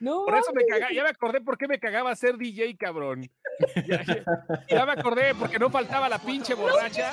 No, 0.00 0.26
Por 0.26 0.36
eso 0.36 0.52
me 0.52 0.64
cagaba, 0.66 0.92
ya 0.92 1.02
me 1.02 1.08
acordé 1.08 1.40
por 1.40 1.58
qué 1.58 1.66
me 1.66 1.80
cagaba 1.80 2.14
ser 2.14 2.36
DJ, 2.36 2.76
cabrón. 2.76 3.22
Ya, 3.88 4.04
ya- 4.04 4.24
ya 4.68 4.86
me 4.86 4.92
acordé 4.92 5.34
porque 5.34 5.58
no 5.58 5.70
faltaba 5.70 6.08
la 6.08 6.18
pinche 6.20 6.54
borracha. 6.54 7.12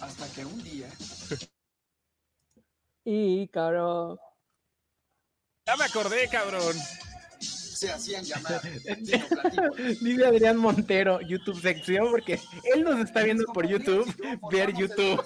Hasta 0.00 0.32
que 0.34 0.44
un 0.44 0.62
día 0.62 0.88
Y, 3.04 3.48
caro. 3.48 4.20
Ya 5.66 5.76
me 5.76 5.84
acordé, 5.84 6.28
cabrón. 6.28 6.74
se 7.38 7.90
hacían 7.90 8.24
llamar 8.24 8.60
dinoplatívolos. 8.98 10.00
Dice 10.00 10.26
Adrián 10.26 10.56
Montero, 10.56 11.20
YouTube 11.20 11.60
sección, 11.60 12.10
porque 12.10 12.40
él 12.74 12.82
nos 12.82 12.98
está 13.00 13.22
viendo 13.22 13.44
por 13.52 13.66
YouTube, 13.66 14.12
ver 14.50 14.72
YouTube. 14.74 15.24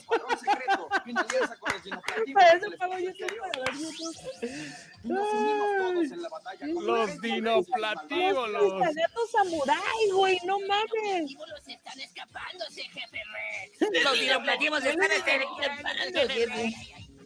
Los 6.65 7.21
dinoplatívolos. 7.21 8.83
Canetos 8.83 9.31
samurái, 9.31 10.11
güey, 10.13 10.39
no 10.45 10.59
mames. 10.61 11.33
Los 11.33 11.69
están 11.69 12.01
escapándose, 12.01 12.83
jefe. 12.83 13.23
Los 14.05 14.21
dinoplativos 14.21 14.85
están 14.85 15.13
escapándose. 15.13 16.47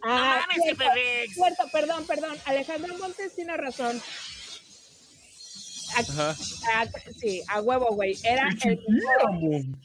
Ah, 0.03 0.41
mames, 0.49 0.63
cierto, 0.63 0.85
jefe 0.85 0.95
Rex. 0.95 1.35
cierto, 1.35 1.63
perdón, 1.73 2.07
perdón. 2.07 2.37
Alejandro 2.45 2.97
Montes 2.99 3.35
tiene 3.35 3.57
razón. 3.57 4.01
Ajá. 5.97 6.37
Ah, 6.75 6.87
sí, 7.19 7.43
a 7.49 7.61
huevo, 7.61 7.95
güey. 7.95 8.17
Era 8.23 8.49
el 8.65 9.77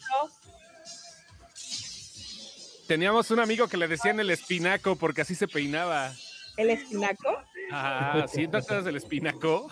Teníamos 2.87 3.31
un 3.31 3.39
amigo 3.39 3.67
que 3.67 3.77
le 3.77 3.87
decían 3.87 4.19
el 4.19 4.29
espinaco 4.29 4.95
porque 4.95 5.21
así 5.21 5.33
se 5.33 5.47
peinaba. 5.47 6.13
el 6.57 6.69
espinaco. 6.69 7.41
Ah, 7.71 8.25
¿sí? 8.31 8.47
¿No 8.47 8.61
te 8.61 8.81
del 8.83 8.95
espinaco? 8.97 9.67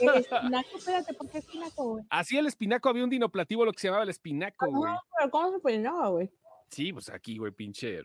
El 0.00 0.20
espinaco, 0.20 0.78
espérate, 0.78 1.14
¿por 1.14 1.28
qué 1.28 1.38
espinaco, 1.38 1.84
güey? 1.90 2.04
Así 2.08 2.38
el 2.38 2.46
espinaco 2.46 2.88
había 2.88 3.02
un 3.02 3.10
dinoplativo 3.10 3.64
lo 3.64 3.72
que 3.72 3.80
se 3.80 3.88
llamaba 3.88 4.04
el 4.04 4.10
espinaco, 4.10 4.66
güey. 4.70 4.92
No, 4.92 5.02
pero 5.18 5.30
¿cómo 5.30 5.52
se 5.52 5.58
peinaba, 5.58 6.08
güey? 6.08 6.30
Sí, 6.70 6.92
pues 6.92 7.08
aquí, 7.08 7.36
güey, 7.38 7.50
pinche. 7.52 8.02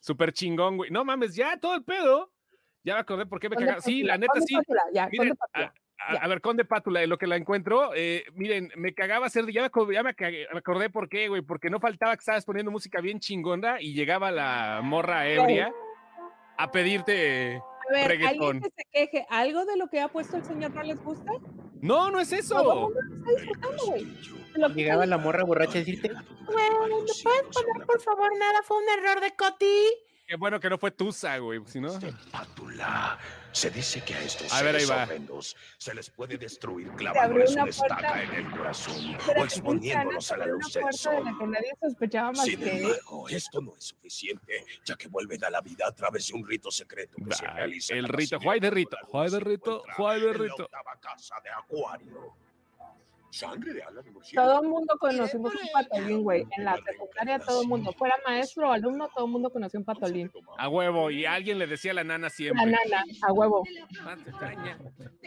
Súper 0.00 0.32
chingón, 0.32 0.76
güey. 0.76 0.90
No 0.90 1.04
mames, 1.04 1.34
ya 1.36 1.58
todo 1.58 1.74
el 1.74 1.84
pedo. 1.84 2.32
Ya 2.82 2.94
me 2.94 3.00
acordé 3.00 3.26
por 3.26 3.38
qué 3.38 3.48
me 3.50 3.56
cagaba. 3.56 3.80
Sí, 3.80 4.02
la 4.02 4.16
neta 4.16 4.40
sí. 4.40 4.54
Pátula, 4.54 4.82
Ya, 4.92 5.08
Miren, 5.12 5.34
a, 5.54 5.60
Ya. 5.60 5.72
a 6.22 6.28
ver, 6.28 6.40
Conde 6.40 6.64
Pátula, 6.64 7.06
lo 7.06 7.18
que 7.18 7.26
la 7.26 7.36
encuentro, 7.36 7.90
eh, 7.94 8.24
miren, 8.34 8.72
me 8.76 8.94
cagaba 8.94 9.26
hacer, 9.26 9.44
ya 9.52 9.62
me, 9.62 9.70
ya 9.92 10.02
me 10.02 10.14
cagué- 10.14 10.46
me 10.50 10.58
acordé 10.60 10.88
por 10.88 11.10
qué, 11.10 11.28
güey, 11.28 11.42
porque 11.42 11.68
no 11.68 11.78
faltaba 11.78 12.16
que 12.16 12.20
estabas 12.20 12.46
poniendo 12.46 12.70
música 12.70 13.02
bien 13.02 13.20
chingona 13.20 13.82
y 13.82 13.92
llegaba 13.92 14.30
la 14.30 14.80
morra 14.82 15.28
ebria 15.28 15.70
a 16.56 16.70
pedirte. 16.70 17.56
A 17.58 17.92
ver, 17.92 18.08
reggaetón. 18.08 18.56
alguien 18.56 18.62
que 18.62 18.70
se 18.70 18.84
queje, 18.90 19.26
¿algo 19.28 19.66
de 19.66 19.76
lo 19.76 19.88
que 19.88 20.00
ha 20.00 20.08
puesto 20.08 20.38
el 20.38 20.44
señor 20.44 20.70
no 20.74 20.82
les 20.82 21.02
gusta? 21.04 21.32
No, 21.82 22.10
no 22.10 22.18
es 22.20 22.32
eso. 22.32 22.90
Llegaba 24.74 25.06
la 25.06 25.18
morra 25.18 25.44
borracha 25.44 25.72
a 25.72 25.80
decirte, 25.80 26.08
Güey, 26.08 26.70
¿me 26.70 26.96
puedes 26.96 27.22
poner, 27.22 27.86
por 27.86 28.00
favor, 28.00 28.30
nada? 28.38 28.62
Fue 28.64 28.76
un 28.78 28.88
error 28.98 29.20
de 29.20 29.34
Coti. 29.36 29.86
Qué 30.26 30.36
bueno 30.36 30.60
que 30.60 30.70
no 30.70 30.78
fue 30.78 30.92
Tusa, 30.92 31.38
güey, 31.38 31.60
si 31.66 31.80
no. 31.80 31.90
Pátula. 32.30 33.18
Se 33.50 33.68
dice 33.68 34.00
que 34.02 34.14
a 34.14 34.22
estos 34.22 34.52
A 34.52 34.62
ver, 34.62 34.76
ahí 34.76 34.82
seres 34.82 34.96
va. 34.96 35.02
horrendos 35.02 35.56
se 35.76 35.92
les 35.92 36.08
puede 36.08 36.38
destruir 36.38 36.88
clavándoles 36.92 37.50
una 37.50 37.62
una 37.62 37.70
estaca 37.70 37.96
puerta. 37.96 38.22
en 38.22 38.34
el 38.46 38.50
corazón 38.52 39.16
o 39.36 39.44
exponiéndolos 39.44 40.30
a 40.30 40.36
la 40.36 40.46
luz 40.46 40.72
del 40.72 40.82
una 40.84 40.90
puerta 40.92 41.10
de 41.10 41.16
la 41.16 41.30
sol. 41.30 41.38
que 41.40 41.46
nadie 41.48 41.70
sospechaba 41.80 42.30
más 42.30 42.44
Sin 42.44 42.60
que 42.60 42.70
él. 42.70 42.84
embargo, 42.84 43.28
esto 43.28 43.60
no 43.60 43.74
es 43.76 43.84
suficiente, 43.86 44.64
ya 44.84 44.94
que 44.94 45.08
vuelven 45.08 45.44
a 45.44 45.50
la 45.50 45.60
vida 45.62 45.88
a 45.88 45.92
través 45.92 46.28
de 46.28 46.34
un 46.34 46.46
rito 46.46 46.70
secreto 46.70 47.16
que 47.28 47.34
se 47.34 47.44
Ay, 47.48 47.54
realiza 47.56 47.94
el 47.94 48.08
rito, 48.08 48.38
Juay 48.38 48.60
de 48.60 48.70
rito, 48.70 48.96
la 49.12 49.20
luz 49.24 49.32
de 49.32 49.38
se 49.38 49.44
rito, 49.44 49.82
Juay 49.96 50.20
de 50.20 50.26
en 50.26 50.32
la 50.32 50.38
rito. 50.44 50.62
octava 50.62 51.00
casa 51.00 51.34
de 51.42 51.50
Acuario. 51.50 52.34
Sangre 53.30 53.72
de 53.74 53.82
ala 53.82 54.02
de 54.02 54.10
murciélago. 54.10 54.48
Todo 54.50 54.62
el 54.62 54.68
mundo 54.68 54.96
conocimos 54.98 55.54
un 55.54 55.68
patolín, 55.72 56.22
güey. 56.22 56.44
En 56.56 56.64
la 56.64 56.76
secundaria 56.84 57.38
todo 57.38 57.62
el 57.62 57.68
mundo, 57.68 57.92
fuera 57.96 58.16
maestro 58.26 58.68
o 58.68 58.72
alumno, 58.72 59.08
todo 59.14 59.26
el 59.26 59.30
mundo 59.32 59.50
conocía 59.50 59.78
un 59.78 59.84
patolín. 59.86 60.30
A 60.58 60.68
huevo, 60.68 61.10
y 61.10 61.24
alguien 61.26 61.58
le 61.58 61.66
decía 61.66 61.92
a 61.92 61.94
la 61.94 62.04
nana 62.04 62.26
La 62.26 62.30
siempre. 62.30 62.66
nana, 62.66 63.04
a 63.22 63.32
huevo. 63.32 63.62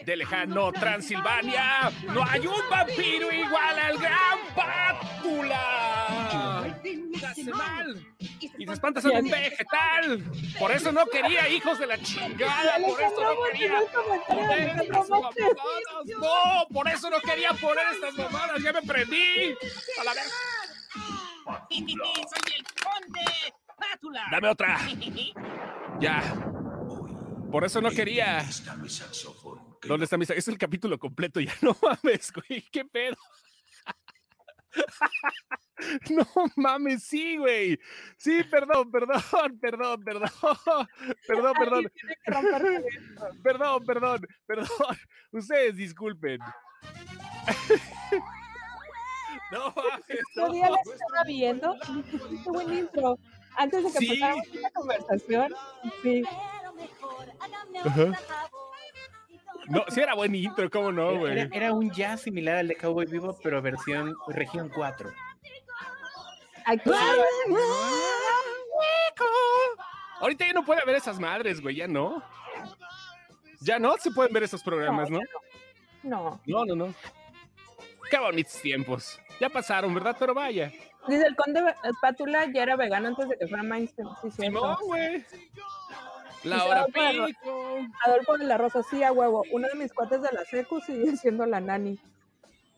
De 0.05 0.15
lejano 0.17 0.71
Transilvania, 0.73 1.91
no 2.13 2.23
hay 2.23 2.45
un 2.45 2.53
vampiro 2.69 3.31
igual 3.31 3.79
al 3.79 3.97
gran 3.97 4.39
Pátula. 4.55 5.59
Te 6.83 7.43
mal. 7.45 8.05
Y 8.19 8.65
se 8.65 8.73
espanta 8.73 8.99
ser 9.01 9.11
un 9.11 9.29
vegetal. 9.29 10.23
Por 10.59 10.71
eso 10.71 10.91
no 10.91 11.05
quería 11.05 11.47
hijos 11.49 11.79
de 11.79 11.87
la 11.87 11.97
chingada. 11.97 12.73
Por 12.85 13.01
eso 13.01 13.23
no 13.23 13.35
quería. 13.51 13.79
No, 16.19 16.67
por 16.73 16.87
eso 16.87 17.09
no 17.09 17.19
quería 17.21 17.49
poner 17.53 17.85
estas 17.93 18.13
mamadas. 18.15 18.61
Ya 18.61 18.73
me 18.73 18.81
prendí. 18.81 19.55
A 19.99 20.03
la 20.03 20.13
vez. 20.13 20.31
Soy 21.43 22.55
el 22.55 22.63
conde 22.83 23.53
Pátula. 23.77 24.27
Dame 24.31 24.49
otra. 24.49 24.79
Ya. 25.99 26.21
Por 27.51 27.63
eso 27.63 27.81
no 27.81 27.91
quería. 27.91 28.39
Está 28.39 28.75
mi 28.75 28.89
saxofón. 28.89 29.77
¿Dónde 29.83 30.05
está 30.05 30.17
mi 30.17 30.25
Es 30.27 30.47
el 30.47 30.57
capítulo 30.57 30.97
completo 30.97 31.39
ya. 31.39 31.53
No 31.61 31.75
mames, 31.81 32.31
güey. 32.31 32.61
¿Qué 32.71 32.85
pedo? 32.85 33.17
No 36.09 36.25
mames, 36.55 37.03
sí, 37.03 37.37
güey. 37.37 37.77
Sí, 38.17 38.43
perdón, 38.49 38.89
perdón, 38.89 39.21
perdón, 39.59 40.03
perdón. 40.03 40.29
Perdón, 41.27 41.53
perdón, 41.59 41.85
esto. 41.85 43.27
perdón, 43.43 43.85
perdón, 43.85 44.27
perdón. 44.45 44.97
Ustedes 45.31 45.75
disculpen. 45.75 46.39
No 49.51 49.65
mames, 49.75 50.19
Otro 50.35 50.51
día 50.51 50.67
no. 50.67 50.71
la 50.75 50.81
estaba 50.81 51.23
viendo 51.27 51.75
qué 52.43 52.49
buen 52.49 52.73
intro. 52.73 53.19
Antes 53.55 53.83
de 53.83 53.91
que 53.91 53.97
Sí. 53.99 54.05
empezáramos 54.13 54.47
esta 54.47 54.69
conversación, 54.71 55.53
sí. 56.01 56.23
No, 59.67 59.83
sí 59.89 60.01
era 60.01 60.15
buen 60.15 60.33
intro, 60.33 60.69
¿cómo 60.71 60.91
no, 60.91 61.11
era, 61.11 61.19
güey? 61.19 61.49
era 61.51 61.71
un 61.73 61.91
jazz 61.91 62.21
similar 62.21 62.57
al 62.57 62.67
de 62.67 62.75
Cowboy 62.75 63.05
Vivo, 63.05 63.37
pero 63.43 63.61
versión 63.61 64.15
región 64.27 64.69
4. 64.73 65.11
Aquí, 66.65 66.89
Ahorita 70.19 70.47
ya 70.47 70.53
no 70.53 70.65
puede 70.65 70.81
haber 70.81 70.95
esas 70.95 71.19
madres, 71.19 71.61
güey, 71.61 71.75
ya 71.75 71.87
no. 71.87 72.23
Ya 73.61 73.77
no 73.79 73.95
se 73.97 74.11
pueden 74.11 74.33
ver 74.33 74.43
esos 74.43 74.63
programas, 74.63 75.09
¿no? 75.09 75.19
no. 76.01 76.41
No, 76.45 76.65
no, 76.65 76.75
no. 76.75 76.93
Qué 78.13 78.19
bonitos 78.19 78.61
tiempos. 78.61 79.19
Ya 79.39 79.49
pasaron, 79.49 79.91
¿verdad? 79.91 80.15
Pero 80.19 80.35
vaya. 80.35 80.71
Dice 81.07 81.25
el 81.25 81.35
conde 81.35 81.63
Ve- 81.63 81.73
Pátula 81.99 82.45
ya 82.53 82.61
era 82.61 82.75
vegano 82.75 83.07
antes 83.07 83.27
de 83.27 83.37
que 83.39 83.47
fuera 83.47 83.63
mainstream. 83.63 84.07
Sí, 84.21 84.29
cierto. 84.29 84.59
Simón, 84.59 84.77
güey. 84.85 85.25
La 86.43 86.57
Y 86.57 86.61
hora 86.61 86.85
para- 86.93 87.25
pico. 87.25 87.79
Adolfo 88.05 88.37
de 88.37 88.45
la 88.45 88.57
Rosa, 88.59 88.83
sí, 88.87 89.01
a 89.01 89.11
huevo. 89.11 89.43
Uno 89.51 89.67
de 89.67 89.73
mis 89.75 89.91
cuates 89.91 90.21
de 90.21 90.31
la 90.31 90.45
secu 90.45 90.79
sigue 90.81 91.17
siendo 91.17 91.45
la 91.47 91.59
nani. 91.59 91.99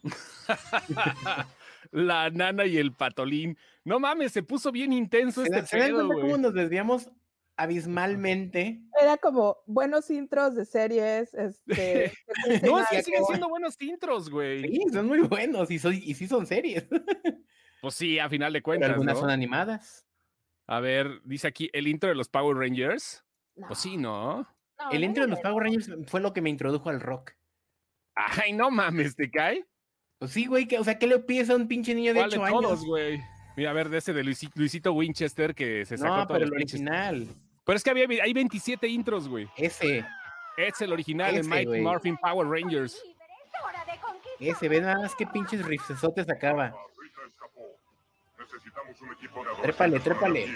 La 1.91 2.29
nana 2.29 2.65
y 2.65 2.77
el 2.77 2.91
patolín. 2.93 3.57
No 3.83 3.99
mames, 3.99 4.31
se 4.33 4.41
puso 4.43 4.71
bien 4.71 4.91
intenso 4.91 5.43
¿Se, 5.43 5.59
este 5.59 5.77
pedo, 5.77 6.05
güey. 6.07 6.21
cómo 6.21 6.37
nos 6.37 6.53
desviamos 6.53 7.09
abismalmente? 7.57 8.81
Era 9.01 9.17
como 9.17 9.57
buenos 9.65 10.09
intros 10.09 10.55
de 10.55 10.65
series, 10.65 11.33
este... 11.33 12.11
No, 12.63 12.79
es 12.79 12.87
que 12.89 12.97
que 12.97 13.03
siguen 13.03 13.25
siendo 13.25 13.49
buenos 13.49 13.75
intros, 13.81 14.29
güey. 14.29 14.61
Sí, 14.61 14.81
son 14.91 15.07
muy 15.07 15.19
buenos 15.21 15.69
y, 15.71 15.79
soy, 15.79 16.01
y 16.05 16.13
sí 16.13 16.27
son 16.27 16.45
series. 16.45 16.85
Pues 17.81 17.93
sí, 17.93 18.17
a 18.17 18.27
final 18.29 18.51
de 18.51 18.59
Pero 18.59 18.63
cuentas, 18.63 18.89
algunas 18.91 19.13
¿no? 19.13 19.21
son 19.21 19.29
animadas. 19.29 20.07
A 20.65 20.79
ver, 20.79 21.21
dice 21.23 21.45
aquí 21.47 21.69
el 21.71 21.87
intro 21.87 22.09
de 22.09 22.15
los 22.15 22.29
Power 22.29 22.57
Rangers. 22.57 23.23
No, 23.55 23.67
Pues 23.67 23.79
sí, 23.79 23.95
¿no? 23.97 24.37
no, 24.41 24.91
El 24.91 25.01
no, 25.01 25.05
intro 25.05 25.23
de 25.25 25.29
los 25.29 25.39
Power 25.41 25.63
Rangers 25.65 25.91
fue 26.07 26.19
lo 26.19 26.33
que 26.33 26.41
me 26.41 26.49
introdujo 26.49 26.89
al 26.89 26.99
rock. 26.99 27.33
Ay, 28.15 28.53
no 28.53 28.71
mames, 28.71 29.15
¿te 29.15 29.29
cae? 29.29 29.67
Pues 30.17 30.31
sí, 30.31 30.47
güey, 30.47 30.67
que, 30.67 30.79
o 30.79 30.83
sea, 30.83 30.97
¿qué 30.97 31.05
le 31.05 31.19
pides 31.19 31.51
a 31.51 31.55
un 31.55 31.67
pinche 31.67 31.93
niño 31.93 32.13
de 32.15 32.21
¿Cuál 32.21 32.29
de 32.31 32.37
8 32.37 32.45
años? 32.45 32.61
todos, 32.61 32.85
güey? 32.85 33.21
Mira, 33.55 33.69
a 33.69 33.73
ver, 33.73 33.89
de 33.89 33.99
ese 33.99 34.13
de 34.13 34.23
Luisi- 34.23 34.51
Luisito 34.55 34.91
Winchester 34.93 35.53
que 35.53 35.85
se 35.85 35.97
sacó 35.99 36.15
No, 36.17 36.27
pero 36.27 36.43
el 36.45 36.53
original. 36.53 37.27
Pero 37.65 37.77
es 37.77 37.83
que 37.83 37.89
había, 37.89 38.07
hay 38.23 38.33
27 38.33 38.87
intros, 38.87 39.27
güey. 39.27 39.49
Ese, 39.57 40.05
Es 40.57 40.81
el 40.81 40.93
original 40.93 41.43
Mighty 41.43 41.65
güey. 41.65 41.81
Morphin 41.81 42.15
Power 42.17 42.47
Rangers. 42.47 43.01
ese, 44.39 44.69
ve 44.69 44.81
nada 44.81 44.99
más 44.99 45.15
qué 45.15 45.25
pinches 45.25 45.65
riffesotes 45.65 46.27
sacaba. 46.27 46.73
Trépale, 49.61 49.99
trépale. 49.99 50.47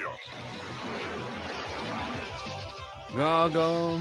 Go, 3.14 3.50
go. 3.50 4.00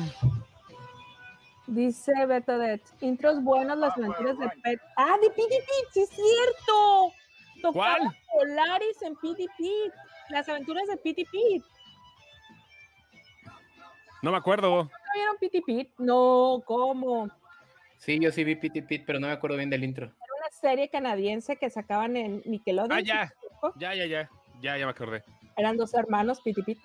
Dice 1.67 2.13
Beto 2.27 2.59
de 2.59 2.81
intros 3.01 3.43
buenos, 3.43 3.79
las 3.79 3.97
aventuras 3.97 4.39
de 4.39 4.49
Pet. 4.63 4.81
¡Ah, 4.97 5.17
de 5.21 5.29
PDP! 5.31 5.69
¡Sí 5.93 6.01
es 6.01 6.09
cierto! 6.11 7.13
Tocaba 7.63 7.97
¿Cuál? 7.99 8.17
Polaris 8.33 9.03
en 9.03 9.15
PDP. 9.17 9.93
Las 10.31 10.49
aventuras 10.49 10.87
de 10.89 10.97
PDP. 10.97 11.63
No 14.23 14.31
me 14.33 14.37
acuerdo. 14.37 14.85
¿No 14.85 14.91
vieron 15.15 15.37
PDP? 15.37 15.91
No, 15.99 16.63
¿cómo? 16.65 17.31
Sí, 17.99 18.19
yo 18.21 18.31
sí 18.31 18.45
vi 18.45 18.55
Pity 18.55 18.83
Pit, 18.83 19.03
pero 19.07 19.19
no 19.19 19.27
me 19.27 19.33
acuerdo 19.33 19.57
bien 19.57 19.71
del 19.71 19.85
intro. 19.85 20.07
Era 20.07 20.35
una 20.39 20.51
serie 20.51 20.89
canadiense 20.89 21.57
que 21.57 21.69
sacaban 21.69 22.17
en 22.17 22.43
Nickelodeon. 22.45 22.93
Ah, 22.93 23.01
ya. 23.01 23.33
Ya, 23.77 23.95
ya, 23.95 24.07
ya. 24.07 24.31
Ya, 24.61 24.77
ya 24.79 24.87
me 24.87 24.91
acordé. 24.93 25.25
Eran 25.57 25.77
dos 25.77 25.95
hermanos, 25.95 26.41
PDP. 26.41 26.77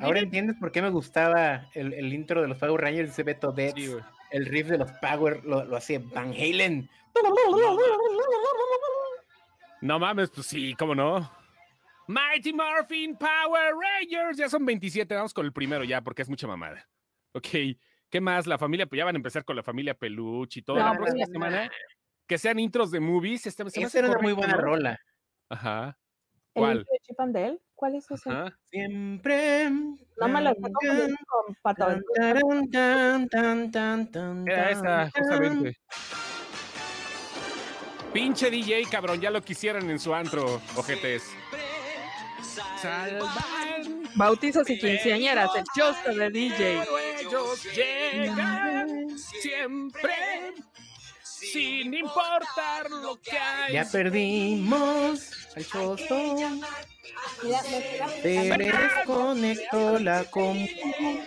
Ahora 0.00 0.20
entiendes 0.20 0.56
por 0.58 0.72
qué 0.72 0.80
me 0.80 0.88
gustaba 0.90 1.66
el, 1.74 1.92
el 1.92 2.12
intro 2.12 2.40
de 2.40 2.48
los 2.48 2.58
Power 2.58 2.80
Rangers, 2.80 3.10
ese 3.10 3.22
Beto 3.24 3.52
Death, 3.52 3.76
Sí, 3.76 3.94
el 4.30 4.46
riff 4.46 4.68
de 4.68 4.78
los 4.78 4.90
Power, 4.92 5.44
lo, 5.44 5.64
lo 5.64 5.76
hacía 5.76 6.00
Van 6.14 6.32
Halen. 6.32 6.88
No 9.82 9.98
mames, 9.98 10.30
pues 10.30 10.46
sí, 10.46 10.74
cómo 10.74 10.94
no. 10.94 11.30
Mighty 12.12 12.52
Morphin 12.52 13.16
Power 13.16 13.74
Rangers. 13.74 14.36
Ya 14.36 14.48
son 14.48 14.66
27, 14.66 15.14
vamos 15.14 15.32
con 15.32 15.46
el 15.46 15.52
primero 15.52 15.82
ya, 15.84 16.02
porque 16.02 16.22
es 16.22 16.28
mucha 16.28 16.46
mamada. 16.46 16.86
Ok, 17.32 17.48
¿qué 18.10 18.20
más? 18.20 18.46
La 18.46 18.58
familia, 18.58 18.86
pues 18.86 18.98
ya 18.98 19.04
van 19.06 19.16
a 19.16 19.18
empezar 19.18 19.44
con 19.44 19.56
la 19.56 19.62
familia 19.62 19.94
Peluche 19.94 20.60
y 20.60 20.62
todo. 20.62 20.78
No, 20.78 20.84
la 20.84 20.92
próxima 20.94 21.26
no. 21.26 21.32
semana, 21.32 21.70
que 22.26 22.36
sean 22.36 22.58
intros 22.58 22.90
de 22.90 23.00
movies. 23.00 23.46
Me 23.46 23.82
Esa 23.84 23.98
era 23.98 24.10
una 24.10 24.18
muy 24.20 24.34
buena 24.34 24.56
rola. 24.56 25.00
Ajá. 25.48 25.98
¿El 26.54 26.60
¿Cuál? 26.60 26.78
intro 26.78 26.92
de 26.92 26.98
Chip 27.06 27.20
and 27.20 27.34
Dale? 27.34 27.58
¿Cuál 27.74 27.94
es 27.94 28.10
ese? 28.10 28.30
Ajá. 28.30 28.58
Siempre. 28.70 29.70
No 29.70 30.28
me 30.28 30.54
confundiendo 30.54 31.16
con 31.26 31.54
Pato 31.62 31.86
Tan, 31.86 31.90
Aventura. 31.92 32.40
taran, 32.40 32.70
tan, 32.70 33.28
tan, 33.28 33.70
tan, 33.70 34.12
tan, 34.12 34.48
Era 34.48 34.70
esa, 34.70 35.10
justamente. 35.10 35.78
Pinche 38.12 38.50
DJ, 38.50 38.84
cabrón, 38.90 39.18
ya 39.22 39.30
lo 39.30 39.40
quisieran 39.40 39.88
en 39.88 39.98
su 39.98 40.14
antro, 40.14 40.60
ojetes. 40.76 41.34
Salvan 42.82 44.10
Bautizos 44.16 44.68
y 44.68 44.78
quinceañeras, 44.78 45.50
el 45.54 45.64
show 45.74 45.94
de 46.14 46.30
DJ. 46.30 46.82
ellos 47.20 47.64
llegan 47.74 49.18
siempre 49.18 50.12
sin 51.22 51.94
importar 51.94 52.90
lo 52.90 53.20
que 53.20 53.38
hay. 53.38 53.74
Ya 53.74 53.84
perdimos 53.84 55.30
al 55.54 55.66
chosto. 55.66 56.36
Me 58.24 58.58
desconectó 58.58 59.98
la 60.00 60.24
compu. 60.24 61.20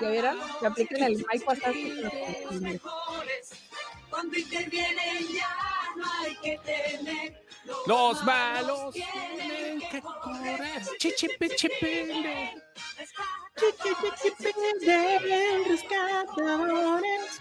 ¿Ya 0.00 0.08
vieron? 0.08 0.38
Que 0.60 0.66
aplican 0.66 1.02
el 1.02 1.16
mic. 1.18 2.80
Cuando 4.08 4.38
intervienen 4.38 5.28
ya 5.34 5.56
no 5.96 6.12
hay 6.22 6.36
que 6.36 6.58
temer. 6.64 7.49
Los 7.86 8.24
malos 8.24 8.94
tienen 8.94 9.80
que 9.90 10.00
correr. 10.00 10.82
Rescatadores, 15.66 17.40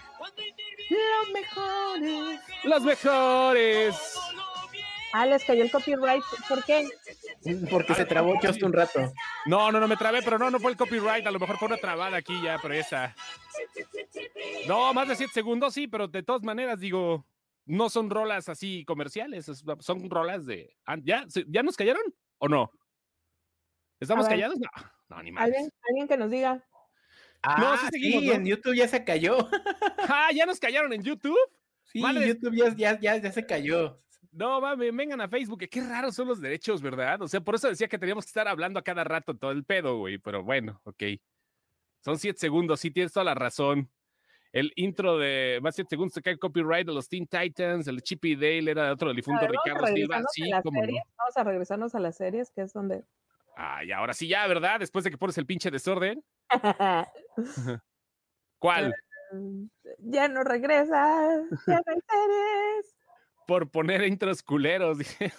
los 0.89 1.29
mejores. 1.33 2.39
Los 2.63 2.81
mejores. 2.83 4.19
Ah, 5.11 5.25
les 5.25 5.43
cayó 5.43 5.63
el 5.63 5.71
copyright. 5.71 6.23
¿Por 6.47 6.63
qué? 6.63 6.87
Porque 7.69 7.95
se 7.95 8.05
trabó 8.05 8.39
Chosto 8.39 8.65
un 8.65 8.73
rato. 8.73 9.11
No, 9.45 9.71
no, 9.71 9.79
no 9.79 9.87
me 9.87 9.97
trabé, 9.97 10.21
pero 10.21 10.37
no, 10.37 10.51
no 10.51 10.59
fue 10.59 10.71
el 10.71 10.77
copyright. 10.77 11.25
A 11.25 11.31
lo 11.31 11.39
mejor 11.39 11.57
fue 11.57 11.67
una 11.67 11.77
trabada 11.77 12.17
aquí 12.17 12.39
ya, 12.41 12.59
pero 12.61 12.75
esa. 12.75 13.15
No, 14.67 14.93
más 14.93 15.07
de 15.07 15.15
7 15.15 15.33
segundos, 15.33 15.73
sí, 15.73 15.87
pero 15.87 16.07
de 16.07 16.21
todas 16.21 16.43
maneras, 16.43 16.79
digo, 16.79 17.25
no 17.69 17.89
son 17.89 18.09
rolas 18.09 18.49
así 18.49 18.83
comerciales, 18.85 19.47
es- 19.47 19.63
son 19.79 20.09
rolas 20.09 20.45
de. 20.45 20.75
ah, 20.85 20.97
¿Ya, 21.01 21.25
¿Se- 21.29 21.45
¿Ya 21.47 21.63
nos 21.63 21.77
callaron 21.77 22.03
o 22.39 22.47
no? 22.49 22.71
¿Estamos 23.99 24.25
ver. 24.27 24.35
callados? 24.35 24.57
No, 24.59 24.69
no, 25.15 25.23
ni 25.23 25.31
más. 25.31 25.43
¿Alguien, 25.45 25.69
alguien 25.87 26.07
que 26.07 26.17
nos 26.17 26.29
diga. 26.31 26.65
Ah, 27.43 27.77
sí 27.79 27.85
sí, 27.85 27.91
seguimos, 27.91 28.23
¿no? 28.25 28.31
en 28.33 28.45
YouTube 28.45 28.75
ya 28.75 28.87
se 28.87 29.03
cayó. 29.03 29.37
Ah, 30.11 30.31
¿ya 30.33 30.45
nos 30.47 30.59
callaron 30.59 30.91
en 30.93 31.03
YouTube? 31.03 31.37
Sí, 31.83 31.99
Madre. 32.01 32.27
YouTube 32.29 32.55
ya, 32.55 32.75
ya, 32.75 32.99
ya, 32.99 33.17
ya 33.17 33.31
se 33.31 33.45
cayó. 33.45 34.01
No, 34.31 34.59
mames, 34.59 34.95
vengan 34.95 35.21
a 35.21 35.27
Facebook, 35.29 35.59
que 35.59 35.69
qué 35.69 35.81
raros 35.81 36.15
son 36.15 36.27
los 36.27 36.41
derechos, 36.41 36.81
¿verdad? 36.81 37.21
O 37.21 37.27
sea, 37.27 37.41
por 37.41 37.53
eso 37.55 37.67
decía 37.67 37.87
que 37.87 37.99
teníamos 37.99 38.25
que 38.25 38.29
estar 38.29 38.47
hablando 38.47 38.79
a 38.79 38.83
cada 38.83 39.03
rato 39.03 39.35
todo 39.37 39.51
el 39.51 39.63
pedo, 39.65 39.97
güey, 39.99 40.17
pero 40.17 40.43
bueno, 40.43 40.81
ok. 40.85 41.03
Son 42.03 42.17
siete 42.17 42.39
segundos, 42.39 42.79
sí 42.79 42.89
tienes 42.91 43.11
toda 43.13 43.23
la 43.25 43.35
razón. 43.35 43.91
El 44.51 44.71
intro 44.75 45.17
de 45.17 45.59
más 45.61 45.75
siete 45.75 45.89
segundos 45.89 46.13
se 46.13 46.21
cae 46.21 46.37
copyright 46.37 46.87
de 46.87 46.93
los 46.93 47.07
Teen 47.07 47.27
Titans, 47.27 47.87
el 47.87 48.01
Chippy 48.01 48.35
Dale 48.35 48.71
era 48.71 48.85
de 48.85 48.91
otro 48.91 49.09
del 49.09 49.17
difunto 49.17 49.41
ver, 49.41 49.51
Ricardo 49.51 49.85
Silva. 49.87 50.23
Sí, 50.31 50.49
cómo 50.63 50.81
no. 50.81 50.87
Vamos 51.17 51.37
a 51.37 51.43
regresarnos 51.43 51.93
a 51.93 51.99
las 51.99 52.17
series, 52.17 52.49
que 52.51 52.61
es 52.61 52.73
donde. 52.73 53.03
Ay, 53.55 53.91
ahora 53.91 54.13
sí 54.13 54.27
ya, 54.27 54.47
¿verdad? 54.47 54.79
Después 54.79 55.03
de 55.03 55.11
que 55.11 55.17
pones 55.17 55.37
el 55.37 55.45
pinche 55.45 55.69
desorden. 55.69 56.23
¿Cuál? 58.59 58.95
ya 59.99 60.27
no 60.27 60.43
regresa. 60.43 61.43
Ya 61.67 61.75
no 61.75 61.83
hay 61.87 61.99
series. 62.07 62.95
Por 63.45 63.69
poner 63.69 64.03
intros 64.03 64.41
culeros. 64.41 64.97
Dije, 64.99 65.31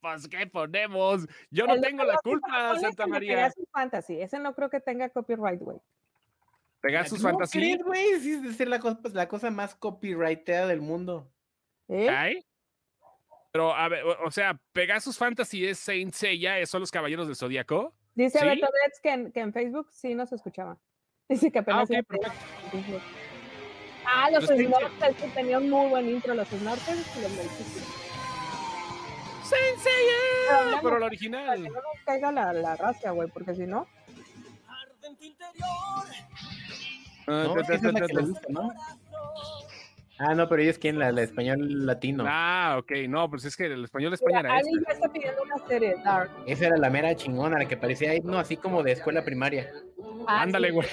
pues, 0.00 0.28
¿qué 0.28 0.46
ponemos? 0.46 1.26
Yo 1.50 1.66
no 1.66 1.74
El 1.74 1.80
tengo 1.80 2.04
la 2.04 2.18
culpa, 2.22 2.78
Santa 2.78 3.06
María. 3.06 3.52
Fantasy. 3.72 4.20
Ese 4.20 4.38
no 4.38 4.54
creo 4.54 4.70
que 4.70 4.80
tenga 4.80 5.08
copyright, 5.08 5.60
güey. 5.60 5.78
Pegasus 6.84 7.18
¿Cómo 7.22 7.30
Fantasy. 7.30 7.58
crees, 7.58 7.82
güey? 7.82 8.20
Sí, 8.20 8.40
es 8.46 8.56
ser 8.56 8.68
la 8.68 8.78
cosa, 8.78 8.98
pues, 9.00 9.14
la 9.14 9.26
cosa 9.26 9.50
más 9.50 9.74
copyrighteada 9.74 10.66
del 10.66 10.80
mundo. 10.82 11.30
¿Eh? 11.88 12.08
¿Ay? 12.10 12.44
Pero, 13.52 13.74
a 13.74 13.88
ver, 13.88 14.04
o 14.04 14.26
o 14.26 14.30
sea, 14.30 14.60
Pegasus 14.72 15.16
Fantasy 15.16 15.64
es 15.66 15.78
Saint 15.78 16.12
Seiya, 16.12 16.64
¿son 16.66 16.80
los 16.80 16.90
caballeros 16.90 17.26
del 17.26 17.36
Zodíaco? 17.36 17.94
Dice 18.14 18.38
¿Sí? 18.38 18.44
Beto 18.44 18.66
Betts 18.84 19.00
que 19.00 19.10
en, 19.10 19.32
que 19.32 19.40
en 19.40 19.52
Facebook 19.52 19.88
sí 19.92 20.14
nos 20.14 20.30
escuchaba. 20.32 20.78
Dice 21.28 21.50
que 21.50 21.58
apenas. 21.60 21.80
Ah, 21.80 21.84
ok, 21.84 21.90
iba 21.90 22.00
a 22.00 22.02
perfecto. 22.02 22.38
pedir. 22.72 23.00
Ah, 24.06 24.30
los 24.30 24.42
Los 24.48 24.58
Snorkels, 24.58 25.16
que 25.16 25.28
tenían 25.28 25.62
un 25.62 25.70
muy 25.70 25.88
buen 25.88 26.08
intro, 26.10 26.34
los 26.34 26.48
Snorkels 26.48 27.16
y 27.16 27.20
los 27.22 27.30
Melchizedek. 27.32 27.88
Saint 29.44 29.78
Pero 29.82 29.82
Seiya, 29.82 30.70
ya 30.72 30.80
pero 30.82 30.90
no- 30.90 30.96
el 30.98 31.02
original. 31.04 31.62
Que 31.62 31.68
no 31.70 31.74
nos 31.76 32.04
caiga 32.04 32.30
la, 32.32 32.52
la 32.52 32.76
racia, 32.76 33.10
güey, 33.12 33.30
porque 33.30 33.54
si 33.54 33.66
no. 33.66 33.86
No, 37.26 37.58
es 37.58 37.66
que 37.66 37.74
esa 37.74 37.88
es 37.88 37.94
la 37.94 38.06
que 38.06 38.14
le 38.14 38.22
gusta, 38.22 38.46
¿no? 38.48 38.72
Ah, 40.18 40.32
no, 40.34 40.48
pero 40.48 40.62
ella 40.62 40.70
es 40.70 40.78
quien, 40.78 40.98
la, 40.98 41.10
la 41.10 41.22
español 41.22 41.86
latino. 41.86 42.24
Ah, 42.26 42.76
ok, 42.78 42.92
no, 43.08 43.28
pues 43.28 43.44
es 43.44 43.56
que 43.56 43.66
el 43.66 43.82
español 43.84 44.12
de 44.12 44.18
Mira, 44.24 44.38
España 44.38 44.40
era 44.40 44.58
Ali 44.58 44.68
este. 44.68 44.84
ya 44.86 44.92
está 44.92 45.12
pidiendo 45.12 45.42
una 45.42 45.66
serie, 45.66 45.96
Dark. 46.04 46.30
Esa 46.46 46.66
era 46.66 46.76
la 46.76 46.88
mera 46.88 47.16
chingona, 47.16 47.58
la 47.58 47.66
que 47.66 47.76
parecía 47.76 48.14
himno 48.14 48.38
así 48.38 48.56
como 48.56 48.84
de 48.84 48.92
escuela 48.92 49.24
primaria. 49.24 49.72
Ah, 50.28 50.42
Ándale, 50.42 50.68
sí, 50.68 50.74
güey. 50.74 50.86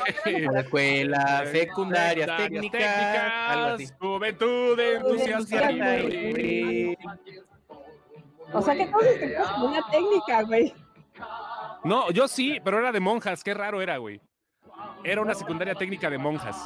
La 0.51 0.61
escuela, 0.61 1.43
secundaria, 1.45 2.35
técnica, 2.35 3.51
algo 3.51 3.75
así. 3.75 3.87
Juventud, 3.99 4.79
entusiasta. 4.79 5.71
O 8.53 8.61
sea 8.61 8.75
que 8.75 8.85
todos 8.87 9.19
tenemos 9.19 9.49
como 9.49 9.65
una 9.67 9.81
técnica, 9.91 10.41
güey. 10.43 10.73
No, 11.83 12.09
yo 12.11 12.27
sí, 12.27 12.59
pero 12.63 12.79
era 12.79 12.91
de 12.91 12.99
monjas, 12.99 13.43
qué 13.43 13.53
raro 13.53 13.81
era, 13.81 13.97
güey. 13.97 14.19
Era 15.03 15.21
una 15.21 15.33
secundaria 15.33 15.75
técnica 15.75 16.09
de 16.09 16.17
monjas. 16.17 16.57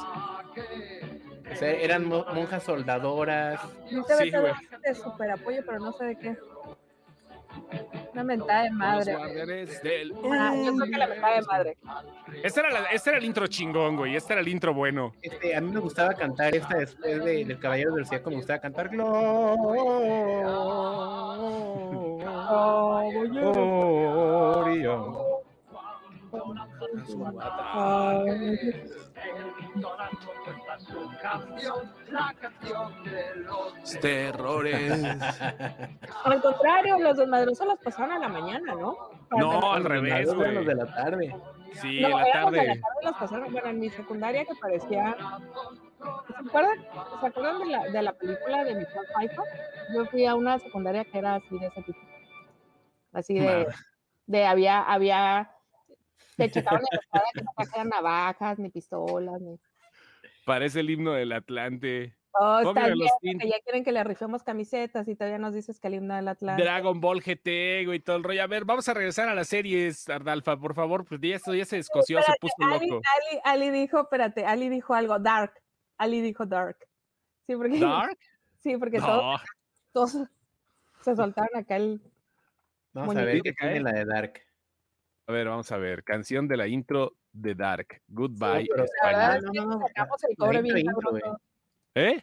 O 1.52 1.54
sea, 1.56 1.70
eran 1.70 2.04
mo- 2.06 2.24
monjas 2.34 2.62
soldadoras. 2.62 3.60
Sí, 3.88 4.30
güey. 4.30 4.52
De 4.84 4.94
super 4.94 5.30
apoyo, 5.30 5.62
pero 5.64 5.78
no 5.78 5.92
sé 5.92 6.04
de 6.06 6.18
qué. 6.18 6.36
Una 8.12 8.24
mentada 8.24 8.64
de 8.64 8.70
madre. 8.70 9.16
Del 9.82 10.12
Ah, 10.30 10.54
yo 10.56 10.74
creo 10.74 10.90
que 10.90 10.98
la 10.98 11.06
mentada 11.06 11.36
de 11.36 11.42
madre. 11.42 11.76
Este 12.42 12.60
era, 12.60 12.70
la- 12.70 12.90
este 12.90 13.10
era 13.10 13.18
el 13.18 13.24
intro 13.24 13.46
chingón, 13.46 13.96
güey. 13.96 14.16
Este 14.16 14.32
era 14.34 14.42
el 14.42 14.48
intro 14.48 14.74
bueno. 14.74 15.12
Este, 15.22 15.54
a 15.56 15.60
mí 15.60 15.70
me 15.70 15.80
gustaba 15.80 16.12
cantar 16.14 16.54
esta 16.54 16.76
después 16.78 17.24
de, 17.24 17.44
del 17.44 17.58
Caballero 17.58 17.94
del 17.94 18.04
Zodíaco, 18.06 18.30
me 18.30 18.36
gustaba 18.36 18.58
cantar 18.58 18.88
Gloria. 23.96 24.98
Terrores. 34.00 35.04
Al 36.24 36.42
contrario, 36.42 36.98
los 36.98 37.16
desmadrosos 37.16 37.66
los 37.66 37.78
pasaron 37.80 38.12
a 38.12 38.18
la 38.18 38.28
mañana, 38.28 38.74
¿no? 38.74 38.96
Para 39.28 39.42
No, 39.42 39.72
al 39.72 39.84
revés, 39.84 40.26
Los 40.26 40.34
güey. 40.36 40.64
de 40.64 40.74
la 40.74 40.86
tarde. 40.94 41.36
Sí, 41.74 42.00
No, 42.00 42.08
en 42.08 42.14
la 42.16 42.24
de 42.24 42.32
tarde. 42.32 42.56
la 42.66 42.74
tarde 42.74 42.80
los 43.02 43.16
pasaron, 43.16 43.52
bueno, 43.52 43.68
en 43.68 43.78
mi 43.80 43.90
secundaria 43.90 44.44
que 44.44 44.54
parecía... 44.60 45.16
¿Se 45.18 46.48
acuerdan, 46.48 46.78
¿se 47.20 47.26
acuerdan 47.26 47.58
de, 47.58 47.66
la, 47.66 47.88
de 47.88 48.02
la 48.02 48.12
película 48.12 48.64
de 48.64 48.74
Michelle 48.74 49.06
Pfeiffer? 49.14 49.44
Yo 49.94 50.04
fui 50.06 50.26
a 50.26 50.34
una 50.34 50.58
secundaria 50.58 51.04
que 51.04 51.18
era 51.18 51.36
así 51.36 51.58
de 51.58 51.66
ese 51.66 51.82
tipo. 51.82 51.98
Así 53.12 53.34
de, 53.34 53.46
Madre. 53.46 53.66
de 54.26 54.46
había, 54.46 54.82
había, 54.82 55.50
te 56.36 56.50
checaban 56.50 56.80
en 56.80 56.86
la 56.90 56.98
espada 57.02 57.24
que 57.34 57.42
no 57.42 57.50
trajeran 57.56 57.88
navajas, 57.88 58.58
ni 58.58 58.70
pistolas, 58.70 59.40
ni... 59.40 59.58
Parece 60.44 60.80
el 60.80 60.90
himno 60.90 61.12
del 61.12 61.32
Atlante. 61.32 62.14
Oh, 62.38 62.58
Obvio, 62.58 62.68
está 62.68 62.88
los 62.88 62.98
bien, 63.22 63.38
porque 63.38 63.48
ya 63.48 63.60
quieren 63.64 63.82
que 63.82 63.92
le 63.92 64.04
rifemos 64.04 64.42
camisetas 64.42 65.08
y 65.08 65.16
todavía 65.16 65.38
nos 65.38 65.54
dices 65.54 65.80
que 65.80 65.88
el 65.88 65.94
himno 65.94 66.14
del 66.14 66.28
Atlante. 66.28 66.62
Dragon 66.62 67.00
Ball 67.00 67.22
GT, 67.22 67.86
güey, 67.86 67.98
todo 68.00 68.16
el 68.16 68.24
rollo. 68.24 68.42
A 68.42 68.46
ver, 68.46 68.66
vamos 68.66 68.86
a 68.88 68.94
regresar 68.94 69.28
a 69.28 69.34
las 69.34 69.48
series, 69.48 70.08
Ardalfa, 70.08 70.56
por 70.58 70.74
favor, 70.74 71.06
pues 71.06 71.20
ya 71.22 71.36
esto 71.36 71.54
ya 71.54 71.64
se 71.64 71.76
descoció, 71.76 72.18
se 72.18 72.30
Espérate, 72.30 72.38
puso 72.40 72.74
Ali, 72.74 72.88
loco. 72.90 73.02
Ali, 73.16 73.64
Ali 73.64 73.80
dijo, 73.80 74.00
espérate, 74.00 74.44
Ali 74.44 74.68
dijo 74.68 74.94
algo, 74.94 75.18
Dark. 75.18 75.54
Ali 75.96 76.20
dijo 76.20 76.44
Dark. 76.44 76.76
Sí, 77.46 77.56
porque, 77.56 77.78
¿Dark? 77.78 78.18
Sí, 78.58 78.76
porque 78.78 78.98
todos, 78.98 79.22
No, 79.22 79.38
todos 79.92 80.28
se 81.02 81.14
soltaron 81.14 81.56
acá 81.56 81.76
el... 81.76 82.00
Vamos 82.92 83.14
a 83.16 83.22
ver 83.22 83.40
qué 83.42 83.54
cae. 83.54 83.74
tiene 83.74 83.84
la 83.84 83.92
de 83.92 84.04
Dark. 84.04 84.45
A 85.26 85.32
ver, 85.32 85.48
vamos 85.48 85.70
a 85.72 85.76
ver. 85.76 86.04
Canción 86.04 86.46
de 86.48 86.56
la 86.56 86.66
intro 86.68 87.16
de 87.32 87.54
Dark. 87.54 88.00
Goodbye, 88.08 88.66
pero- 88.70 88.84
La 89.02 89.08
verdad 89.08 89.36
España. 89.36 89.36
es 89.36 89.44
que 89.50 89.58
No, 89.58 89.64
no, 89.66 89.78
no, 89.78 89.86
sacamos 89.86 90.24
el 90.24 90.36
cobre 90.36 90.62
bien 90.62 90.78
intro. 90.78 91.38
¿Eh? 91.94 92.22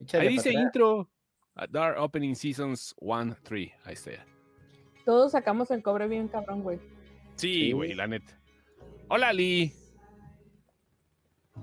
Échale 0.00 0.28
Ahí 0.28 0.34
dice 0.34 0.52
intro. 0.52 1.08
A 1.54 1.66
Dark 1.66 2.00
Opening 2.00 2.34
Seasons 2.34 2.94
1, 2.98 3.36
3. 3.42 3.72
Ahí 3.84 3.92
está. 3.94 4.24
Todos 5.04 5.32
sacamos 5.32 5.70
el 5.70 5.82
cobre 5.82 6.08
bien 6.08 6.28
cabrón, 6.28 6.62
güey. 6.62 6.78
Sí, 7.36 7.54
Sí. 7.66 7.72
güey, 7.72 7.94
la 7.94 8.06
neta. 8.06 8.38
Hola, 9.08 9.32
Lee. 9.32 9.72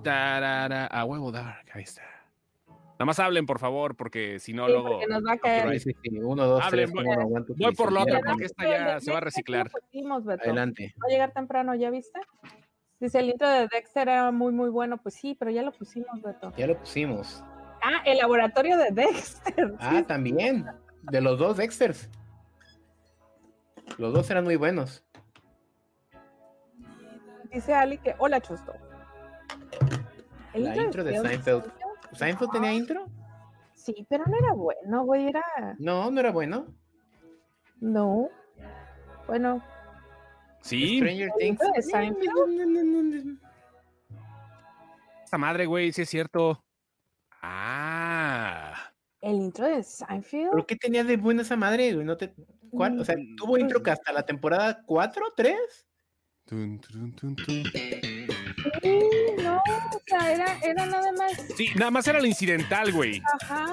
Tarara, 0.04 0.86
a 0.88 1.06
huevo 1.06 1.32
Dark, 1.32 1.66
ahí 1.74 1.84
está. 1.84 2.04
Nada 3.00 3.06
más 3.06 3.20
hablen, 3.20 3.46
por 3.46 3.60
favor, 3.60 3.96
porque 3.96 4.40
si 4.40 4.54
no, 4.54 4.66
Sí, 4.66 4.72
luego. 4.72 5.00
nos 5.08 5.24
va 5.24 5.34
a 5.34 5.38
caer. 5.38 5.80
Sí, 5.80 5.92
sí, 5.92 5.98
sí. 6.04 6.20
Uno, 6.20 6.46
dos, 6.46 6.64
Hablen, 6.64 6.86
tres. 6.86 6.94
voy- 6.96 7.04
¿cómo 7.04 7.16
no 7.16 7.22
aguanto 7.22 7.54
voy 7.56 7.76
por 7.76 7.92
la 7.94 8.02
otra 8.02 8.20
porque 8.26 8.46
esta 8.46 8.68
ya 8.68 9.00
se 9.00 9.12
va 9.12 9.18
a 9.18 9.22
reciclar. 9.22 9.70
Lo 9.74 9.80
pusimos, 9.82 10.26
Beto. 10.26 10.44
Adelante. 10.44 10.96
Va 11.02 11.06
a 11.08 11.12
llegar 11.12 11.32
temprano, 11.32 11.76
¿ya 11.76 11.90
viste? 11.92 12.20
Dice, 13.00 13.20
el 13.20 13.30
intro 13.30 13.48
de 13.48 13.68
Dexter 13.68 14.10
era 14.10 14.32
muy, 14.32 14.52
muy 14.52 14.70
bueno. 14.72 14.98
Pues 14.98 15.14
sí, 15.14 15.36
pero 15.40 15.52
ya 15.52 15.62
lo 15.62 15.72
pusimos, 15.72 16.20
Beto. 16.24 16.52
Ya 16.58 16.66
lo 16.66 16.76
pusimos. 16.80 17.44
Ah, 17.84 18.02
el 18.06 18.18
laboratorio 18.18 18.76
de 18.78 18.90
Dexter. 18.92 19.76
Ah, 19.80 20.02
también. 20.08 20.66
De 21.04 21.22
los 21.22 21.38
dos 21.38 21.58
Dexters. 21.58 22.10
Los 24.00 24.12
dos 24.14 24.28
eran 24.32 24.44
muy 24.44 24.56
buenos. 24.56 25.04
Dice 27.52 27.74
Ali 27.76 28.00
que, 28.00 28.16
hola, 28.18 28.42
Chusto. 28.42 28.74
El 30.54 30.64
La 30.64 30.76
intro 30.76 31.04
de. 31.04 31.20
¿Seinfeld 31.20 31.64
tenía 32.52 32.74
intro? 32.74 33.08
Sí, 33.74 34.06
pero 34.10 34.26
no 34.26 34.38
era 34.38 34.54
bueno, 34.54 35.06
güey, 35.06 35.28
era... 35.28 35.44
No, 35.80 36.10
no 36.12 36.20
era 36.20 36.32
bueno. 36.32 36.68
No. 37.80 38.30
Bueno, 39.28 39.64
Sí, 40.62 40.98
Stranger 40.98 41.30
¿El 41.40 41.58
Things. 41.58 41.86
Seinfeld? 41.86 43.40
esta 45.24 45.38
madre, 45.38 45.66
güey, 45.66 45.92
sí 45.94 46.02
es 46.02 46.10
cierto. 46.10 46.64
Ah. 47.42 48.74
el 49.22 49.36
intro 49.38 49.66
de 49.68 49.84
Seinfeld. 49.84 50.50
¿Pero 50.52 50.66
qué 50.66 50.76
tenía 50.76 51.04
de 51.04 51.18
buena 51.18 51.42
esa 51.44 51.56
madre? 51.56 51.94
güey? 51.94 52.06
No 52.06 52.18
te... 52.18 52.34
¿Cuál? 52.70 53.00
O 53.00 53.06
sea, 53.06 53.16
Mm, 53.16 53.36
tuvo 53.38 53.58
intro 53.58 53.82
que 53.82 53.92
hasta 53.92 54.12
la 54.12 54.24
temporada 54.26 54.82
4, 54.86 55.34
3. 55.36 55.88
Tun, 56.46 56.80
tun, 56.80 57.16
tun, 57.16 57.36
tun. 57.36 57.64
Sí, 58.82 59.00
no, 59.00 59.00
o 59.00 59.17
sea, 60.20 60.32
era, 60.32 60.58
era 60.64 60.86
nada 60.86 61.12
más. 61.14 61.32
Sí, 61.56 61.70
nada 61.76 61.92
más 61.92 62.08
era 62.08 62.20
el 62.20 62.26
incidental, 62.26 62.92
güey. 62.92 63.22
Ajá. 63.42 63.66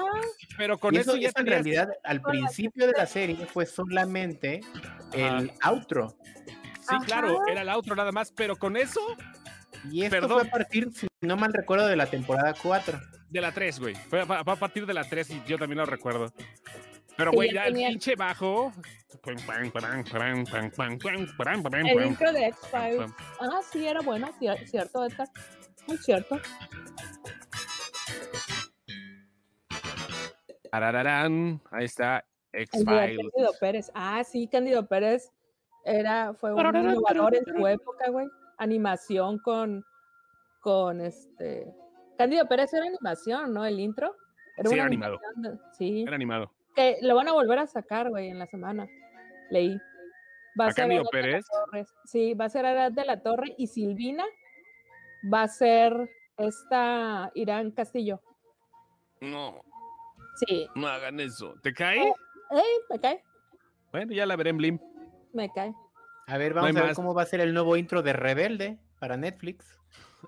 Pero 0.57 0.77
con 0.79 0.93
y 0.95 0.97
eso, 0.99 1.11
eso, 1.11 1.19
ya 1.21 1.29
eso 1.29 1.39
en 1.39 1.47
realidad 1.47 1.89
al 2.03 2.21
principio 2.21 2.87
de 2.87 2.93
la 2.93 3.05
serie 3.05 3.45
fue 3.45 3.65
solamente 3.65 4.61
el 5.13 5.51
outro. 5.61 6.15
Sí, 6.87 6.95
claro, 7.05 7.41
Ajá. 7.41 7.51
era 7.51 7.61
el 7.61 7.69
outro 7.69 7.95
nada 7.95 8.11
más, 8.11 8.31
pero 8.31 8.55
con 8.57 8.77
eso, 8.77 9.01
Y 9.91 10.03
esto 10.03 10.15
Perdón. 10.21 10.39
fue 10.39 10.47
a 10.47 10.51
partir, 10.51 10.89
si 10.93 11.07
no 11.21 11.35
mal 11.37 11.53
recuerdo, 11.53 11.85
de 11.87 11.95
la 11.95 12.07
temporada 12.07 12.53
4. 12.61 12.99
de 13.29 13.41
la 13.41 13.51
3, 13.51 13.79
güey. 13.79 13.95
Fue 13.95 14.21
a, 14.21 14.23
a 14.23 14.55
partir 14.55 14.85
de 14.85 14.93
la 14.93 15.03
3 15.03 15.29
y 15.31 15.43
yo 15.45 15.57
también 15.57 15.77
lo 15.79 15.85
recuerdo. 15.85 16.33
Pero, 17.17 17.31
Sí, 17.31 17.35
güey, 17.35 17.49
ya 17.49 17.61
ya 17.61 17.67
el 17.67 17.73
tenía- 17.73 17.87
pinche 17.89 18.15
bajo. 18.15 18.71
El 21.87 22.05
intro 22.05 22.31
de 22.33 22.47
X-Files. 22.47 23.11
Ah, 23.39 23.59
sí, 23.71 23.87
era 23.87 24.01
bueno, 24.01 24.29
cier- 24.39 24.65
cierto, 24.67 25.05
Edgar. 25.05 25.27
Muy 25.87 25.97
cierto. 25.97 26.39
Arararán, 30.71 31.61
ahí 31.71 31.85
está, 31.85 32.25
X-Files. 32.51 33.17
Cándido 33.31 33.51
Pérez. 33.59 33.91
Ah, 33.93 34.23
sí, 34.23 34.47
Cándido 34.47 34.87
Pérez 34.87 35.31
era, 35.85 36.33
fue 36.33 36.53
un 36.53 36.59
innovador 36.75 37.35
en 37.35 37.45
su 37.45 37.67
época, 37.67 38.09
güey. 38.09 38.27
Animación 38.57 39.39
con, 39.39 39.85
con 40.61 41.01
este. 41.01 41.73
Cándido 42.17 42.47
Pérez 42.47 42.73
era 42.73 42.85
animación, 42.85 43.53
¿no? 43.53 43.65
El 43.65 43.79
intro. 43.79 44.15
Era 44.57 44.69
Sí, 44.69 44.75
era 44.75 44.85
animado. 44.85 45.19
de- 45.35 45.57
sí. 45.77 46.03
Era 46.03 46.15
animado. 46.15 46.51
Que 46.75 46.97
lo 47.01 47.15
van 47.15 47.27
a 47.27 47.33
volver 47.33 47.59
a 47.59 47.67
sacar, 47.67 48.09
güey, 48.09 48.29
en 48.29 48.39
la 48.39 48.47
semana. 48.47 48.87
Leí. 49.49 49.77
Va 50.59 50.67
¿A 50.67 50.71
de 50.73 50.87
la 50.87 51.03
Pérez? 51.09 51.45
Torre. 51.47 51.85
Sí, 52.05 52.33
va 52.33 52.45
a 52.45 52.49
ser 52.49 52.65
Arad 52.65 52.91
de 52.93 53.05
la 53.05 53.21
Torre 53.21 53.53
y 53.57 53.67
Silvina 53.67 54.23
va 55.33 55.43
a 55.43 55.47
ser 55.47 56.09
esta 56.37 57.31
Irán 57.35 57.71
Castillo. 57.71 58.21
No, 59.21 59.61
Sí. 60.45 60.67
no 60.75 60.87
hagan 60.87 61.19
eso. 61.19 61.55
¿Te 61.63 61.73
cae? 61.73 61.99
Ey, 62.51 62.63
me 62.89 62.99
cae, 62.99 63.23
Bueno, 63.91 64.11
ya 64.13 64.25
la 64.25 64.35
veré 64.35 64.49
en 64.51 64.57
Blim. 64.57 64.79
me 65.33 65.49
cae. 65.53 65.73
A 66.27 66.37
ver, 66.37 66.53
No 66.55 66.61
vamos 66.61 66.75
a 66.75 66.79
ver 66.79 66.89
más. 66.89 66.95
cómo 66.95 67.13
va 67.13 67.21
a 67.21 67.25
ser 67.25 67.39
el 67.39 67.53
nuevo 67.53 67.77
intro 67.77 68.01
de 68.01 68.13
Rebelde 68.13 68.79
para 68.99 69.15
Netflix. 69.17 69.77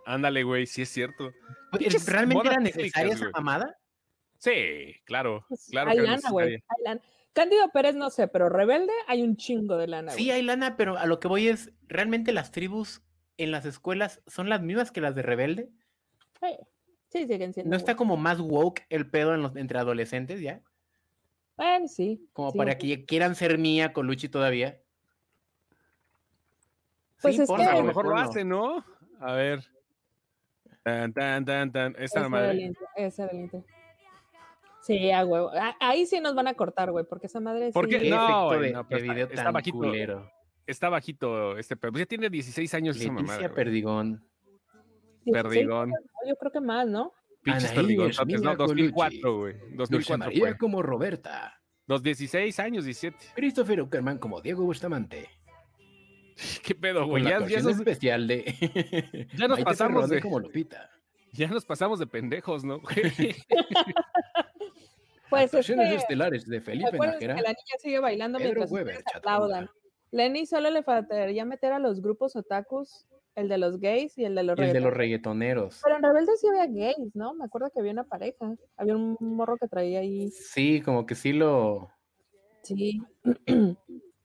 Ándale, 0.06 0.44
güey, 0.44 0.66
sí 0.68 0.84
es 0.84 0.90
cierto. 0.90 1.32
¿Realmente 2.06 2.48
era 2.48 2.58
necesaria 2.60 3.14
esa 3.14 3.30
mamada? 3.32 3.76
Sí, 4.38 4.96
claro. 5.06 5.44
Pues, 5.50 5.68
Claro 5.72 5.90
hay 5.92 5.98
que 5.98 6.04
lana, 6.04 6.30
güey. 6.30 6.46
necesaria. 6.52 6.66
hay 6.78 6.84
lana. 6.84 7.02
Cándido 7.34 7.70
Pérez 7.72 7.96
no 7.96 8.10
sé, 8.10 8.28
pero 8.28 8.50
Rebelde 8.50 8.94
hay 9.08 9.22
un 9.24 9.36
chingo 9.38 9.78
de 9.78 9.88
lana. 9.88 10.12
Sí, 10.12 10.32
hay 10.32 10.42
lana, 10.44 10.76
pero 10.78 10.98
a 10.98 11.06
lo 11.06 11.20
que 11.20 11.28
voy 11.28 11.48
es, 11.50 11.72
¿realmente 11.88 12.32
las 12.32 12.52
tribus 12.52 13.02
en 13.38 13.52
las 13.52 13.66
escuelas 13.66 14.22
son 14.28 14.50
las 14.50 14.62
mismas 14.62 14.92
que 14.92 15.02
las 15.02 15.16
de 15.16 15.22
Rebelde? 15.22 15.70
Sí, 16.42 16.58
sí, 17.10 17.28
siguen 17.28 17.54
siendo. 17.54 17.70
¿No 17.72 17.78
está 17.78 17.96
como 17.96 18.18
más 18.18 18.40
woke 18.40 18.86
el 18.90 19.10
pedo 19.10 19.34
en 19.34 19.42
los, 19.42 19.56
entre 19.56 19.80
adolescentes 19.80 20.40
ya? 20.42 20.62
Bueno, 21.56 21.88
sí. 21.88 22.28
Como 22.34 22.52
sí, 22.52 22.58
para 22.58 22.78
que 22.78 23.06
quieran 23.06 23.36
ser 23.36 23.58
mía 23.58 23.94
con 23.94 24.06
Luchi 24.08 24.30
todavía. 24.30 24.80
Pues 27.22 27.40
es 27.40 27.48
ponlo, 27.48 27.64
que- 27.64 27.70
A 27.72 27.76
lo 27.80 27.84
mejor 27.84 28.06
lo 28.08 28.16
hace, 28.16 28.44
¿no? 28.44 28.86
A 29.20 29.34
ver. 29.34 29.64
Tan, 30.84 31.12
tan, 31.14 31.44
tan, 31.46 31.72
tan. 31.72 31.96
Esta 31.98 32.22
Ese 32.22 32.30
madre. 32.30 32.62
intro. 32.62 33.66
Sí, 34.82 35.12
a 35.12 35.26
huevo. 35.26 35.52
Ahí 35.80 36.06
sí 36.06 36.20
nos 36.22 36.34
van 36.36 36.48
a 36.48 36.54
cortar, 36.54 36.92
güey, 36.92 37.04
porque 37.06 37.26
esa 37.28 37.40
madre 37.40 37.72
¿Por 37.72 37.86
sí- 37.86 37.92
qué? 37.92 38.00
Qué 38.04 38.10
No, 38.10 38.46
güey, 38.48 38.72
no, 38.72 38.84
de 38.84 38.86
pero 38.88 39.02
está- 39.02 39.14
video 39.14 39.28
está 39.28 39.44
tan 39.44 39.54
bajito. 39.54 39.78
culero. 39.78 40.32
Está 40.68 40.90
bajito 40.90 41.58
este 41.58 41.76
pedo. 41.78 41.94
Pues 41.94 42.02
ya 42.02 42.06
tiene 42.06 42.30
16 42.30 42.74
años 42.74 42.98
esa 43.00 43.12
mamada. 43.12 43.50
Perdigón. 43.54 44.24
Perdigón. 45.26 45.94
yo 46.28 46.36
creo 46.36 46.52
que 46.52 46.62
más, 46.62 46.88
¿no? 46.88 47.14
Pinches 47.42 47.72
es 47.72 47.76
¿no? 47.76 47.84
mía, 47.84 48.56
2004, 48.58 49.38
güey. 49.38 49.54
Dulce 49.54 49.76
2004 49.78 50.18
María 50.18 50.40
fue. 50.40 50.58
como 50.58 50.82
Roberta. 50.82 51.60
Los 51.86 52.04
16 52.04 52.60
años, 52.60 52.84
17. 52.84 53.18
Christopher 53.34 53.82
Uckerman 53.82 54.18
como 54.18 54.42
Diego 54.42 54.64
Bustamante. 54.66 55.30
¿Qué 56.64 56.76
pedo, 56.76 57.08
güey? 57.08 57.24
Ya, 57.24 57.40
ya, 57.48 57.60
esos- 57.60 57.78
especial 57.78 58.28
de... 58.28 59.28
Ya 59.36 59.48
nos 59.48 59.58
Maite 59.60 59.64
pasamos 59.64 60.10
de- 60.10 60.22
como 60.22 60.40
Lupita. 60.40 60.90
ya 61.32 61.48
nos 61.48 61.64
pasamos 61.66 62.00
de 62.00 62.08
pendejos, 62.08 62.66
¿no? 62.66 62.82
Pues 65.30 65.54
es 65.54 65.68
que, 65.68 65.96
estelares 65.96 66.46
de 66.48 66.62
Felipe 66.62 66.88
acuérdense 66.88 67.20
que 67.20 67.28
la 67.28 67.36
niña 67.50 67.76
sigue 67.80 68.00
bailando 68.00 68.38
Pedro 68.38 68.52
mientras 68.62 68.72
Weber, 68.72 69.04
aplaudan. 69.14 69.70
Lenny 70.12 70.46
solo 70.46 70.70
le 70.70 70.84
faltaría 70.84 71.46
meter 71.46 71.74
a 71.74 71.80
los 71.80 72.02
grupos 72.02 72.36
otakus, 72.36 73.06
el 73.36 73.50
de 73.50 73.58
los 73.58 73.80
gays 73.80 74.18
y 74.18 74.26
el 74.26 74.36
de 74.36 74.44
los 74.44 74.58
Y 74.58 74.64
el 74.64 74.74
de 74.74 74.80
los 74.80 74.94
reggaetoneros. 74.94 75.82
Pero 75.84 75.98
en 75.98 76.04
Rebelde 76.04 76.32
sí 76.38 76.48
había 76.48 76.66
gays, 76.66 77.16
¿no? 77.16 77.34
Me 77.34 77.46
acuerdo 77.46 77.70
que 77.72 77.80
había 77.80 77.92
una 77.92 78.04
pareja. 78.06 78.56
Había 78.78 78.96
un 78.96 79.18
morro 79.20 79.58
que 79.58 79.68
traía 79.68 80.00
ahí. 80.00 80.30
Sí, 80.32 80.82
como 80.82 81.06
que 81.06 81.16
sí 81.16 81.34
lo... 81.34 81.90
Sí. 82.64 83.02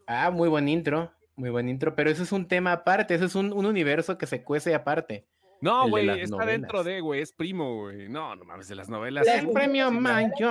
Ah, 0.06 0.30
muy 0.30 0.48
buen 0.48 0.68
intro. 0.68 1.12
Muy 1.36 1.50
buen 1.50 1.68
intro. 1.68 1.94
Pero 1.94 2.10
eso 2.10 2.24
es 2.24 2.32
un 2.32 2.46
tema 2.48 2.72
aparte. 2.72 3.14
Eso 3.14 3.24
es 3.26 3.34
un, 3.34 3.52
un 3.52 3.64
universo 3.66 4.18
que 4.18 4.26
se 4.26 4.42
cuece 4.42 4.74
aparte. 4.74 5.26
No, 5.60 5.84
de 5.84 5.90
güey, 5.90 6.20
está 6.20 6.44
dentro 6.44 6.82
de, 6.82 7.00
güey, 7.00 7.22
es 7.22 7.32
primo, 7.32 7.82
güey. 7.82 8.08
No, 8.08 8.34
no 8.34 8.44
mames, 8.44 8.66
de 8.68 8.74
las 8.74 8.88
novelas. 8.88 9.24
La- 9.24 9.38
El 9.38 9.50
premio 9.50 9.88
El 9.88 9.94
de 9.94 10.00
mayor. 10.00 10.50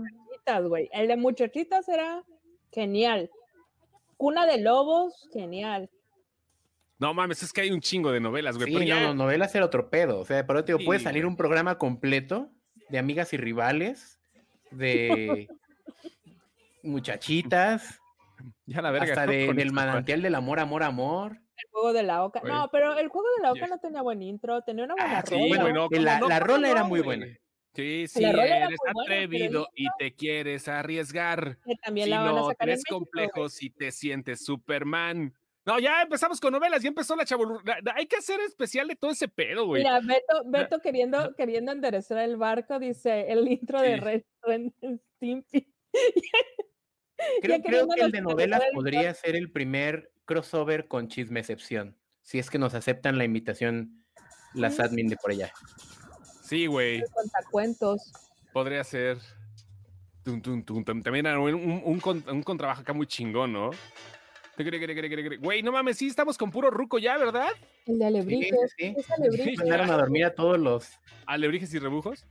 muchachitas, 0.00 0.64
güey. 0.68 0.90
El 0.92 1.08
de 1.08 1.16
muchachitas 1.16 1.88
era 1.88 2.24
genial. 2.72 3.30
Cuna 4.22 4.46
de 4.46 4.58
lobos, 4.60 5.28
genial. 5.32 5.90
No 7.00 7.12
mames, 7.12 7.42
es 7.42 7.52
que 7.52 7.62
hay 7.62 7.72
un 7.72 7.80
chingo 7.80 8.12
de 8.12 8.20
novelas, 8.20 8.56
güey. 8.56 8.68
Sí, 8.68 8.72
pero 8.78 8.84
no, 8.94 9.00
ya- 9.00 9.06
no, 9.08 9.14
novelas 9.14 9.52
era 9.56 9.64
otro 9.64 9.90
pedo. 9.90 10.20
O 10.20 10.24
sea, 10.24 10.46
por 10.46 10.54
eso 10.54 10.64
te 10.64 10.70
digo, 10.70 10.78
Sí, 10.78 10.84
puede 10.86 11.00
salir 11.00 11.26
un 11.26 11.36
programa 11.36 11.76
completo 11.76 12.48
de 12.88 12.98
amigas 13.00 13.32
y 13.32 13.36
rivales, 13.36 14.20
de 14.70 15.48
muchachitas, 16.84 17.98
ya 18.66 18.80
la 18.80 18.92
verga. 18.92 19.08
hasta 19.12 19.26
de- 19.26 19.52
del 19.54 19.72
manantial 19.72 20.22
del 20.22 20.36
amor, 20.36 20.60
amor, 20.60 20.84
amor. 20.84 21.32
El 21.56 21.68
juego 21.72 21.92
de 21.92 22.04
la 22.04 22.24
oca. 22.24 22.38
Güey. 22.38 22.52
No, 22.52 22.68
pero 22.70 22.96
el 22.96 23.08
juego 23.08 23.26
de 23.38 23.42
la 23.42 23.50
oca 23.52 23.66
no 23.66 23.78
tenía 23.80 24.02
buen 24.02 24.22
intro, 24.22 24.62
tenía 24.62 24.84
una 24.84 24.94
buena 24.94 25.18
Ah, 25.18 25.22
sí, 25.26 25.34
rola. 25.34 25.42
Sí, 25.42 25.48
Bueno, 25.48 25.64
no, 25.68 25.88
la- 25.90 26.18
¿cómo 26.18 26.20
no? 26.20 26.28
la 26.28 26.38
¿Cómo 26.40 26.52
rola 26.52 26.70
era 26.70 26.84
muy 26.84 27.00
güey? 27.00 27.18
buena. 27.18 27.38
Sí, 27.74 28.06
sí, 28.06 28.22
eres 28.24 28.76
buena, 28.78 29.02
atrevido 29.02 29.68
y 29.74 29.86
te 29.98 30.14
quieres 30.14 30.68
arriesgar. 30.68 31.58
que 31.64 31.74
también 31.76 32.04
Si 32.04 32.10
la 32.10 32.18
van 32.20 32.28
a 32.28 32.32
no 32.32 32.46
sacar 32.48 32.68
en 32.68 32.74
tienes 32.74 32.78
México, 32.84 32.98
güey. 32.98 33.04
complejos 33.28 33.62
y 33.62 33.70
te 33.70 33.90
sientes 33.92 34.44
Superman. 34.44 35.32
No, 35.64 35.78
ya 35.78 36.02
empezamos 36.02 36.40
con 36.40 36.52
novelas, 36.52 36.82
ya 36.82 36.88
empezó 36.88 37.14
la 37.16 37.24
la- 37.82 37.94
Hay 37.94 38.06
que 38.06 38.16
hacer 38.16 38.40
especial 38.40 38.88
de 38.88 38.96
todo 38.96 39.12
ese 39.12 39.28
pedo, 39.28 39.64
güey. 39.66 39.82
Mira, 39.84 40.00
Beto, 40.00 40.42
Beto 40.44 40.80
queriendo, 40.80 41.34
queriendo 41.36 41.70
enderezar 41.72 42.18
el 42.18 42.36
barco, 42.36 42.78
dice 42.78 43.30
el 43.30 43.46
intro 43.48 43.80
de 43.80 43.94
Sí. 43.94 44.00
Ren, 44.00 44.24
Ren 44.42 44.74
and 44.82 45.00
Stimpy. 45.16 45.72
Creo, 47.42 47.62
que 47.62 48.00
el 48.02 48.10
de 48.12 48.20
novelas 48.20 48.62
el- 48.66 48.72
podría 48.74 49.14
ser 49.14 49.36
el 49.36 49.52
primer 49.52 50.10
crossover 50.24 50.88
con 50.88 51.08
Chismecepción. 51.08 51.96
Si 52.22 52.38
es 52.38 52.50
que 52.50 52.58
nos 52.58 52.74
aceptan 52.74 53.16
la 53.18 53.24
invitación 53.24 54.04
las 54.54 54.80
admin 54.80 55.06
de 55.08 55.16
por 55.16 55.30
allá. 55.30 55.52
Sí, 56.42 56.66
güey, 56.66 57.02
Contacuentos. 57.14 58.12
podría 58.52 58.84
ser. 58.84 59.18
Tum, 60.24 60.40
tum, 60.42 60.62
tum, 60.62 60.84
tum. 60.84 61.02
También 61.02 61.26
era 61.26 61.38
un, 61.40 61.54
un, 61.54 61.82
un 61.84 62.00
con- 62.00 62.24
un 62.28 62.42
contrabajo 62.42 62.82
acá 62.82 62.92
muy 62.92 63.06
chingón, 63.06 63.52
¿no? 63.52 63.70
Güey, 65.40 65.62
no 65.62 65.72
mames, 65.72 65.96
sí, 65.96 66.06
estamos 66.08 66.36
con 66.36 66.50
puro 66.50 66.70
ruco 66.70 66.98
ya, 66.98 67.16
¿verdad? 67.16 67.48
El 67.86 67.98
de 67.98 68.04
Alebrijes. 68.06 68.50
sí, 68.76 68.84
sí. 68.88 68.94
Es 68.98 69.10
Alebrijes. 69.10 69.58
Mandaron 69.58 69.90
a 69.90 69.96
dormir 69.96 70.24
a 70.26 70.34
todos 70.34 70.58
los. 70.58 70.90
Alebrijes 71.26 71.72
y 71.74 71.78
rebujos. 71.78 72.26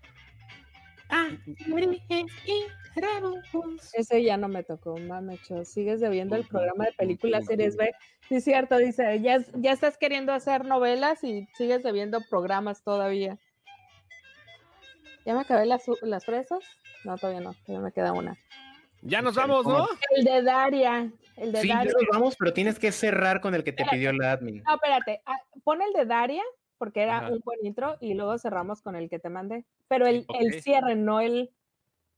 Ese 3.94 4.24
ya 4.24 4.38
no 4.38 4.48
me 4.48 4.64
tocó, 4.64 4.98
mamecho. 4.98 5.66
Sigues 5.66 6.00
debiendo 6.00 6.36
el 6.36 6.46
programa 6.46 6.86
de 6.86 6.92
películas 6.94 7.46
series 7.46 7.76
B. 7.76 7.92
Sí, 8.30 8.36
es 8.36 8.44
cierto, 8.44 8.78
dice, 8.78 9.20
ya, 9.22 9.44
ya 9.56 9.72
estás 9.72 9.98
queriendo 9.98 10.32
hacer 10.34 10.66
novelas 10.66 11.24
y 11.24 11.48
sigues 11.58 11.84
debiendo 11.84 12.22
programas 12.30 12.84
todavía. 12.84 13.38
¿Ya 15.26 15.34
me 15.36 15.42
acabé 15.42 15.66
las, 15.66 15.84
las 16.02 16.26
fresas? 16.26 16.60
No, 17.04 17.18
todavía 17.18 17.42
no, 17.42 17.54
todavía 17.66 17.86
me 17.86 17.92
queda 17.92 18.14
una. 18.14 18.38
Ya 19.04 19.22
nos 19.22 19.36
vamos, 19.36 19.66
¿no? 19.66 19.88
El 20.16 20.24
de 20.26 20.42
Daria, 20.44 21.12
el 21.38 21.52
de 21.52 21.62
Sí, 21.62 21.68
ya 21.68 21.78
Daria. 21.78 21.94
nos 21.94 22.04
vamos, 22.12 22.36
pero 22.38 22.54
tienes 22.54 22.78
que 22.80 22.92
cerrar 22.92 23.42
con 23.42 23.56
el 23.56 23.64
que 23.64 23.72
te 23.74 23.84
pidió 23.86 24.14
la 24.14 24.34
admin. 24.34 24.62
No, 24.64 24.76
espérate, 24.76 25.22
ah, 25.26 25.38
pon 25.64 25.82
el 25.82 25.92
de 25.94 26.06
Daria, 26.06 26.44
porque 26.78 27.02
era 27.02 27.18
Ajá. 27.18 27.30
un 27.30 27.40
buen 27.44 27.60
intro, 27.66 27.98
y 28.00 28.14
luego 28.14 28.38
cerramos 28.38 28.82
con 28.82 28.96
el 28.96 29.10
que 29.10 29.18
te 29.20 29.30
mandé. 29.30 29.66
Pero 29.88 30.06
el, 30.08 30.26
el 30.40 30.62
cierre, 30.62 30.96
no 30.96 31.20
el, 31.20 31.50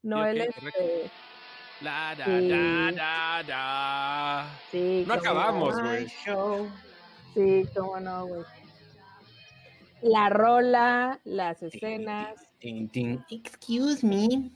no 0.02 0.26
el, 0.26 0.42
este, 0.42 1.10
La, 1.82 2.16
da, 2.18 2.26
Sí. 2.26 2.50
da, 2.50 2.92
da, 2.92 3.44
da. 3.48 4.60
sí, 4.72 5.04
No 5.08 5.14
acabamos, 5.14 5.78
no. 5.78 5.84
güey. 5.88 6.08
Sí, 7.34 7.64
cómo 7.76 8.00
no, 8.00 8.28
güey. 8.28 8.44
La 10.02 10.30
rola, 10.30 11.20
las 11.24 11.64
escenas. 11.64 12.36
Excuse 13.30 14.06
me. 14.06 14.52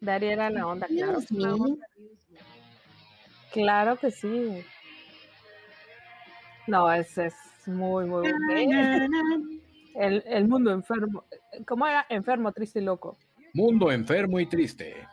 Daria 0.00 0.32
era 0.32 0.50
la 0.50 0.66
onda, 0.66 0.86
claro. 0.86 1.18
Me. 1.30 1.76
Claro 3.52 3.96
que 3.98 4.10
sí. 4.10 4.64
No, 6.66 6.90
ese 6.92 7.26
es 7.26 7.34
muy, 7.66 8.06
muy 8.06 8.30
bueno. 8.32 9.08
El, 9.96 10.22
el 10.26 10.48
mundo 10.48 10.70
enfermo. 10.70 11.24
¿Cómo 11.66 11.86
era? 11.86 12.06
Enfermo, 12.08 12.52
triste 12.52 12.78
y 12.78 12.82
loco. 12.84 13.18
Mundo 13.52 13.90
enfermo 13.90 14.38
y 14.40 14.46
triste. 14.46 15.06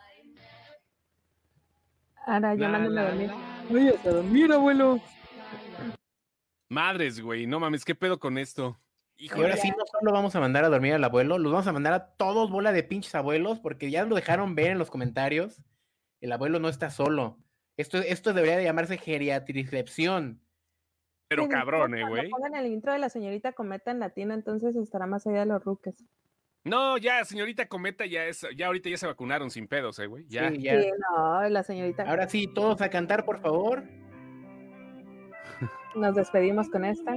Ahora 2.26 2.54
ya 2.54 2.68
La, 2.68 2.78
mándame 2.78 3.00
a 3.00 3.02
la, 3.04 3.10
dormir. 3.10 3.28
la. 3.30 3.74
Oye, 3.74 3.94
a 4.04 4.08
dormir, 4.10 4.52
abuelo. 4.52 5.00
Madres, 6.70 7.20
güey, 7.20 7.46
no 7.46 7.58
mames, 7.60 7.84
¿qué 7.84 7.94
pedo 7.94 8.18
con 8.18 8.38
esto? 8.38 8.78
Y 9.20 9.32
ahora 9.32 9.56
sí, 9.56 9.68
no 9.70 9.84
solo 9.84 10.12
vamos 10.12 10.36
a 10.36 10.40
mandar 10.40 10.64
a 10.64 10.68
dormir 10.68 10.94
al 10.94 11.02
abuelo, 11.02 11.38
los 11.38 11.50
vamos 11.50 11.66
a 11.66 11.72
mandar 11.72 11.92
a 11.92 12.06
todos 12.12 12.50
bola 12.50 12.70
de 12.70 12.84
pinches 12.84 13.16
abuelos, 13.16 13.58
porque 13.58 13.90
ya 13.90 14.04
lo 14.04 14.14
dejaron 14.14 14.54
ver 14.54 14.68
en 14.68 14.78
los 14.78 14.90
comentarios. 14.90 15.60
El 16.20 16.30
abuelo 16.30 16.60
no 16.60 16.68
está 16.68 16.90
solo. 16.90 17.36
Esto, 17.76 17.98
esto 17.98 18.32
debería 18.32 18.56
de 18.56 18.64
llamarse 18.64 18.96
geriatricepción. 18.96 20.40
Pero 21.28 21.44
Sí, 21.44 21.48
cabrón, 21.48 21.94
eh, 21.94 22.00
cuando 22.00 22.16
güey. 22.16 22.30
Pongan 22.30 22.54
el 22.54 22.66
intro 22.66 22.92
de 22.92 23.00
la 23.00 23.08
señorita 23.08 23.52
Cometa 23.52 23.90
en 23.90 23.98
latino, 23.98 24.34
entonces 24.34 24.76
estará 24.76 25.06
más 25.06 25.26
allá 25.26 25.40
de 25.40 25.46
los 25.46 25.64
ruques. 25.64 25.96
No, 26.62 26.96
ya, 26.96 27.24
señorita 27.24 27.66
Cometa, 27.66 28.06
ya 28.06 28.24
es, 28.24 28.46
ya 28.56 28.68
ahorita 28.68 28.88
ya 28.88 28.98
se 28.98 29.06
vacunaron 29.06 29.50
sin 29.50 29.66
pedos, 29.66 29.98
eh, 29.98 30.06
güey. 30.06 30.26
Ya. 30.28 30.50
Sí, 30.50 30.62
ya. 30.62 30.80
Sí, 30.80 30.90
no, 31.10 31.48
la 31.48 31.62
señorita. 31.64 32.04
Ahora 32.04 32.28
sí, 32.28 32.46
todos 32.54 32.80
a 32.82 32.88
cantar, 32.88 33.24
por 33.24 33.40
favor. 33.40 33.82
Nos 35.96 36.14
despedimos 36.14 36.68
con 36.70 36.84
esta. 36.84 37.16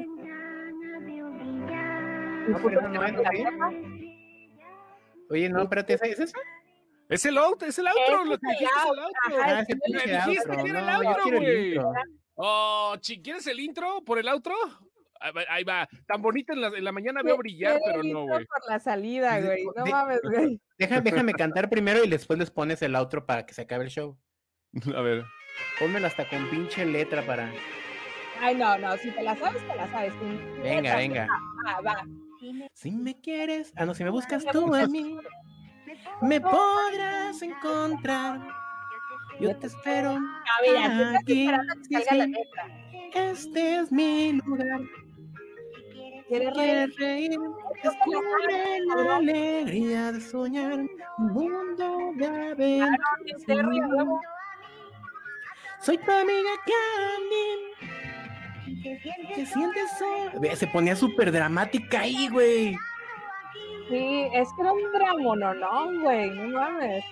No, 2.52 2.60
pero 2.64 2.88
no 2.90 3.04
es, 3.06 3.14
¿eh? 3.14 3.46
Oye, 5.30 5.50
no, 5.50 5.62
espérate, 5.64 5.94
¿esa 5.94 6.06
es 6.06 6.20
esa? 6.20 6.38
Es 7.10 7.26
el 7.26 7.38
outro, 7.38 7.68
es 7.68 7.78
el 7.80 7.88
outro, 7.88 8.24
lo 8.26 8.38
que 8.38 8.48
dijiste 8.48 8.66
es 8.66 8.92
el 8.92 9.00
outro, 9.00 9.42
ajá, 9.42 9.60
Ah, 9.60 9.66
me 9.68 9.76
dijiste 9.76 10.40
outro. 10.50 10.64
que 10.64 10.70
era 10.70 10.80
el 10.80 10.86
No, 10.86 11.04
yo 11.04 11.10
outro, 11.10 11.24
quiero 11.24 11.38
el 11.38 11.80
güey. 11.80 11.86
Oh, 12.36 12.96
chi, 13.00 13.22
¿quieres 13.22 13.48
el 13.48 13.60
intro 13.60 14.02
por 14.06 14.18
el 14.18 14.28
outro? 14.28 14.56
Ahí 15.20 15.32
va, 15.34 15.42
ahí 15.50 15.64
va. 15.64 15.88
Tan 16.08 16.22
bonito 16.22 16.54
en 16.54 16.62
la, 16.62 16.68
en 16.70 16.84
la 16.84 16.92
mañana 16.92 17.22
veo 17.22 17.38
brillar, 17.38 17.80
pero 17.86 18.02
el 18.02 18.12
no, 18.12 18.24
güey. 18.26 18.46
Por 18.46 18.70
la 18.70 18.80
salida, 18.80 19.40
De- 19.40 19.46
güey. 19.46 19.66
No 19.76 19.84
de- 19.84 19.92
mames, 19.92 20.20
güey. 20.24 20.60
Deja- 20.80 21.02
déjame 21.02 21.34
cantar 21.34 21.70
primero 21.70 22.04
y 22.04 22.10
después 22.10 22.40
les 22.40 22.50
pones 22.50 22.82
el 22.82 22.96
outro 22.96 23.26
para 23.26 23.46
que 23.46 23.54
se 23.54 23.62
acabe 23.64 23.84
el 23.84 23.90
show. 23.92 24.18
A 24.96 25.02
ver. 25.02 25.24
Pónmelo 25.80 26.08
hasta 26.08 26.28
con 26.30 26.50
pinche 26.50 26.86
letra 26.86 27.22
para. 27.26 27.52
Ay, 28.40 28.56
no, 28.56 28.78
no. 28.80 28.98
Si 28.98 29.12
te 29.12 29.22
la 29.22 29.36
sabes, 29.36 29.62
te 29.68 29.76
la 29.76 29.88
sabes. 29.92 30.14
Venga, 30.64 30.82
letra, 30.82 30.96
venga. 30.98 31.28
Va, 31.68 31.82
va. 31.82 32.06
Si 32.74 32.92
me 32.92 33.20
quieres. 33.20 33.72
Ah, 33.76 33.86
no, 33.86 33.94
si 33.94 34.04
me 34.04 34.10
buscas 34.10 34.46
tú 34.52 34.74
a 34.74 34.88
mí, 34.88 35.18
me 36.22 36.42
podrás 36.42 37.42
encontrar. 37.42 38.40
Yo 39.40 39.56
te 39.58 39.68
espero. 39.68 40.18
Ah, 40.18 40.60
mira, 40.66 41.20
aquí. 41.20 41.50
Este 43.14 43.76
es 43.78 43.92
mi 43.92 44.34
lugar. 44.34 44.82
¿Quieres 46.28 46.96
reír? 46.96 47.38
Descubre 47.84 48.80
la 48.96 49.18
alegría 49.18 50.12
de 50.14 50.22
soñar 50.22 50.80
un 51.18 51.28
mundo 51.34 52.14
de 52.16 52.82
aventuras. 52.82 54.08
Soy 55.82 55.98
tu 55.98 56.12
amiga 56.12 56.52
Candy. 56.66 58.11
¿Qué 58.84 59.46
sientes 59.46 60.60
Se 60.60 60.68
ponía 60.68 60.96
súper 60.96 61.32
dramática 61.32 62.02
ahí, 62.02 62.28
güey. 62.30 62.76
Sí, 63.90 64.28
es 64.34 64.48
que 64.56 64.62
era 64.62 64.72
un 64.72 64.92
drama, 64.92 65.36
no, 65.36 65.54
no, 65.54 66.02
güey. 66.02 66.30
No 66.32 66.48
mames. 66.48 67.04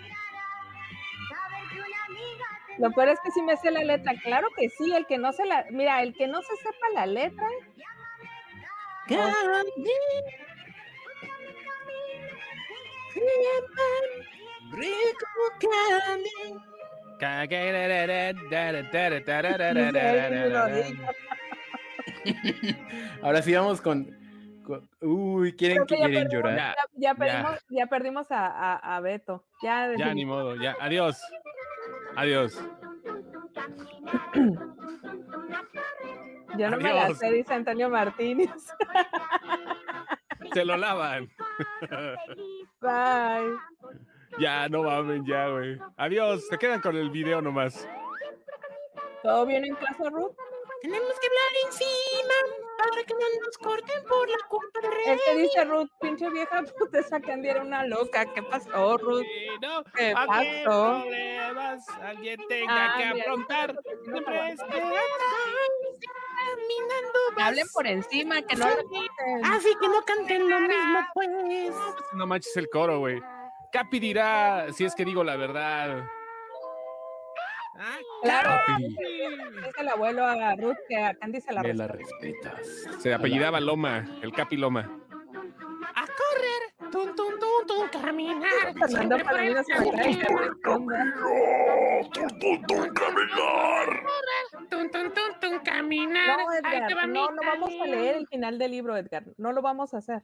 Lo 2.77 2.91
peor 2.91 3.09
es 3.09 3.19
que 3.19 3.31
sí 3.31 3.41
me 3.41 3.57
sé 3.57 3.71
la 3.71 3.83
letra. 3.83 4.13
Claro 4.23 4.47
que 4.55 4.69
sí, 4.69 4.93
el 4.95 5.05
que 5.05 5.17
no 5.17 5.33
se 5.33 5.45
la. 5.45 5.65
Mira, 5.69 6.01
el 6.01 6.15
que 6.15 6.27
no 6.27 6.41
se 6.41 6.55
sepa 6.57 6.87
la 6.93 7.05
letra. 7.05 7.47
Ahora 23.23 23.41
sí 23.41 23.53
vamos 23.53 23.81
con. 23.81 24.05
con- 24.63 24.87
Uy, 25.01 25.55
¿quieren 25.55 25.85
que 25.85 25.95
quieren 25.95 26.27
perdimos, 26.29 26.33
llorar? 26.33 26.75
Ya, 26.95 27.15
perdimos, 27.15 27.65
ya 27.69 27.87
perdimos 27.87 28.31
a, 28.31 28.47
a, 28.47 28.95
a 28.95 28.99
Beto. 28.99 29.45
Ya, 29.61 29.91
Ya, 29.97 30.13
ni 30.13 30.25
modo, 30.25 30.55
ya. 30.55 30.75
Adiós. 30.79 31.21
Adiós. 32.15 32.61
Yo 36.57 36.69
no 36.69 36.77
me 36.77 36.93
la 36.93 37.13
sé, 37.13 37.31
dice 37.31 37.53
Antonio 37.53 37.89
Martínez. 37.89 38.49
Se 40.53 40.65
lo 40.65 40.77
lavan. 40.77 41.29
Bye. 42.81 43.55
Ya, 44.39 44.67
no 44.69 44.83
mamen, 44.83 45.25
ya, 45.25 45.47
güey. 45.47 45.77
Adiós. 45.97 46.47
Se 46.47 46.57
quedan 46.57 46.81
con 46.81 46.95
el 46.95 47.09
video 47.11 47.41
nomás. 47.41 47.87
¿Todo 49.21 49.45
bien 49.45 49.65
en 49.65 49.75
casa, 49.75 50.09
Ruth? 50.09 50.31
Tenemos 50.81 51.13
que 51.19 51.27
hablar 51.27 51.51
encima 51.65 52.33
para 52.77 53.03
que 53.03 53.13
no 53.13 53.45
nos 53.45 53.57
corten 53.57 54.03
por 54.07 54.29
la 54.29 54.37
culpa 54.47 54.79
de 54.81 55.13
Es 55.13 55.21
que 55.25 55.35
dice 55.37 55.63
Ruth, 55.65 55.89
pinche 55.99 56.29
vieja 56.29 56.63
puta, 56.79 56.99
esa 56.99 57.19
Candy 57.19 57.49
era 57.49 57.61
una 57.61 57.85
loca. 57.85 58.25
¿Qué 58.33 58.41
pasó, 58.43 58.97
Ruth? 58.97 59.21
Sí, 59.23 59.47
no, 59.61 59.83
¿Qué 59.95 60.13
pasó? 60.13 61.03
problemas 61.03 61.85
alguien 62.01 62.39
tenga 62.47 62.93
Ah, 62.93 62.97
que 62.97 63.05
mira, 63.13 63.23
afrontar. 63.25 63.71
sí, 63.83 63.89
sí, 64.05 64.11
Siempre 64.11 64.35
sí, 64.47 64.51
es 64.53 64.59
sí. 64.59 64.65
Que 67.35 67.41
hablen 67.43 67.67
por 67.73 67.87
encima, 67.87 68.41
que 68.41 68.55
no 68.55 68.67
la 68.69 68.77
quiten. 68.83 69.45
Así 69.45 69.75
que 69.79 69.87
no 69.87 70.01
canten 70.03 70.49
lo 70.49 70.59
mismo, 70.61 70.99
pues. 71.13 71.29
No 72.13 72.25
manches 72.25 72.55
el 72.57 72.69
coro, 72.69 72.99
güey. 72.99 73.21
Capi 73.71 73.99
dirá 73.99 74.67
si 74.73 74.85
es 74.85 74.95
que 74.95 75.05
digo 75.05 75.23
la 75.23 75.35
verdad. 75.35 76.03
Ah, 77.81 77.97
Claro, 78.23 78.77
dice 78.77 79.79
el 79.79 79.87
abuelo 79.87 80.25
a 80.25 80.53
Ruth 80.55 80.75
que 80.87 80.97
a 80.97 81.13
Candy 81.15 81.39
se 81.39 81.53
la 81.53 81.61
Me 81.63 81.73
la 81.73 81.87
respeta. 81.87 82.51
respetas. 82.55 83.01
Se 83.01 83.13
apellidaba 83.13 83.59
Loma, 83.61 84.05
el 84.21 84.33
Capi 84.33 84.57
Loma. 84.57 84.81
A 84.81 86.05
correr, 86.05 86.91
tun, 86.91 87.15
tun, 87.15 87.39
tun, 87.39 87.67
tun, 87.67 88.01
caminar. 88.01 88.49
Fernando 88.77 89.17
siempre 89.17 89.17
por 89.23 89.25
Palomino 89.25 89.59
el 89.59 89.65
se 89.65 89.79
me 89.79 89.91
cae 89.91 90.17
que 90.17 90.25
camino. 90.25 90.39
responda. 90.39 91.13
Tun, 94.69 94.91
tun, 94.91 95.13
tun, 95.13 95.39
tun, 95.39 95.59
caminar. 95.59 96.37
No, 96.37 96.45
va 96.45 96.57
Edgar, 96.57 97.07
no, 97.07 97.31
no 97.31 97.41
vamos 97.45 97.69
a 97.81 97.85
leer 97.87 98.17
el 98.17 98.27
final 98.27 98.57
del 98.59 98.71
libro, 98.71 98.95
Edgar. 98.97 99.23
No 99.37 99.51
lo 99.53 99.61
vamos 99.61 99.93
a 99.93 99.97
hacer. 99.97 100.21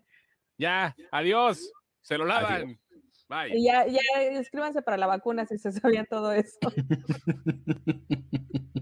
Ya, 0.58 0.95
adiós. 1.12 1.72
Se 2.01 2.18
lo 2.18 2.26
lavan. 2.26 2.70
Y 2.72 2.78
Bye. 3.36 3.61
ya, 3.61 3.86
ya, 3.86 3.99
escríbanse 4.39 4.81
para 4.81 4.97
la 4.97 5.07
vacuna 5.07 5.45
si 5.45 5.57
se 5.57 5.71
sabían 5.71 6.07
todo 6.09 6.31
eso. 6.31 6.57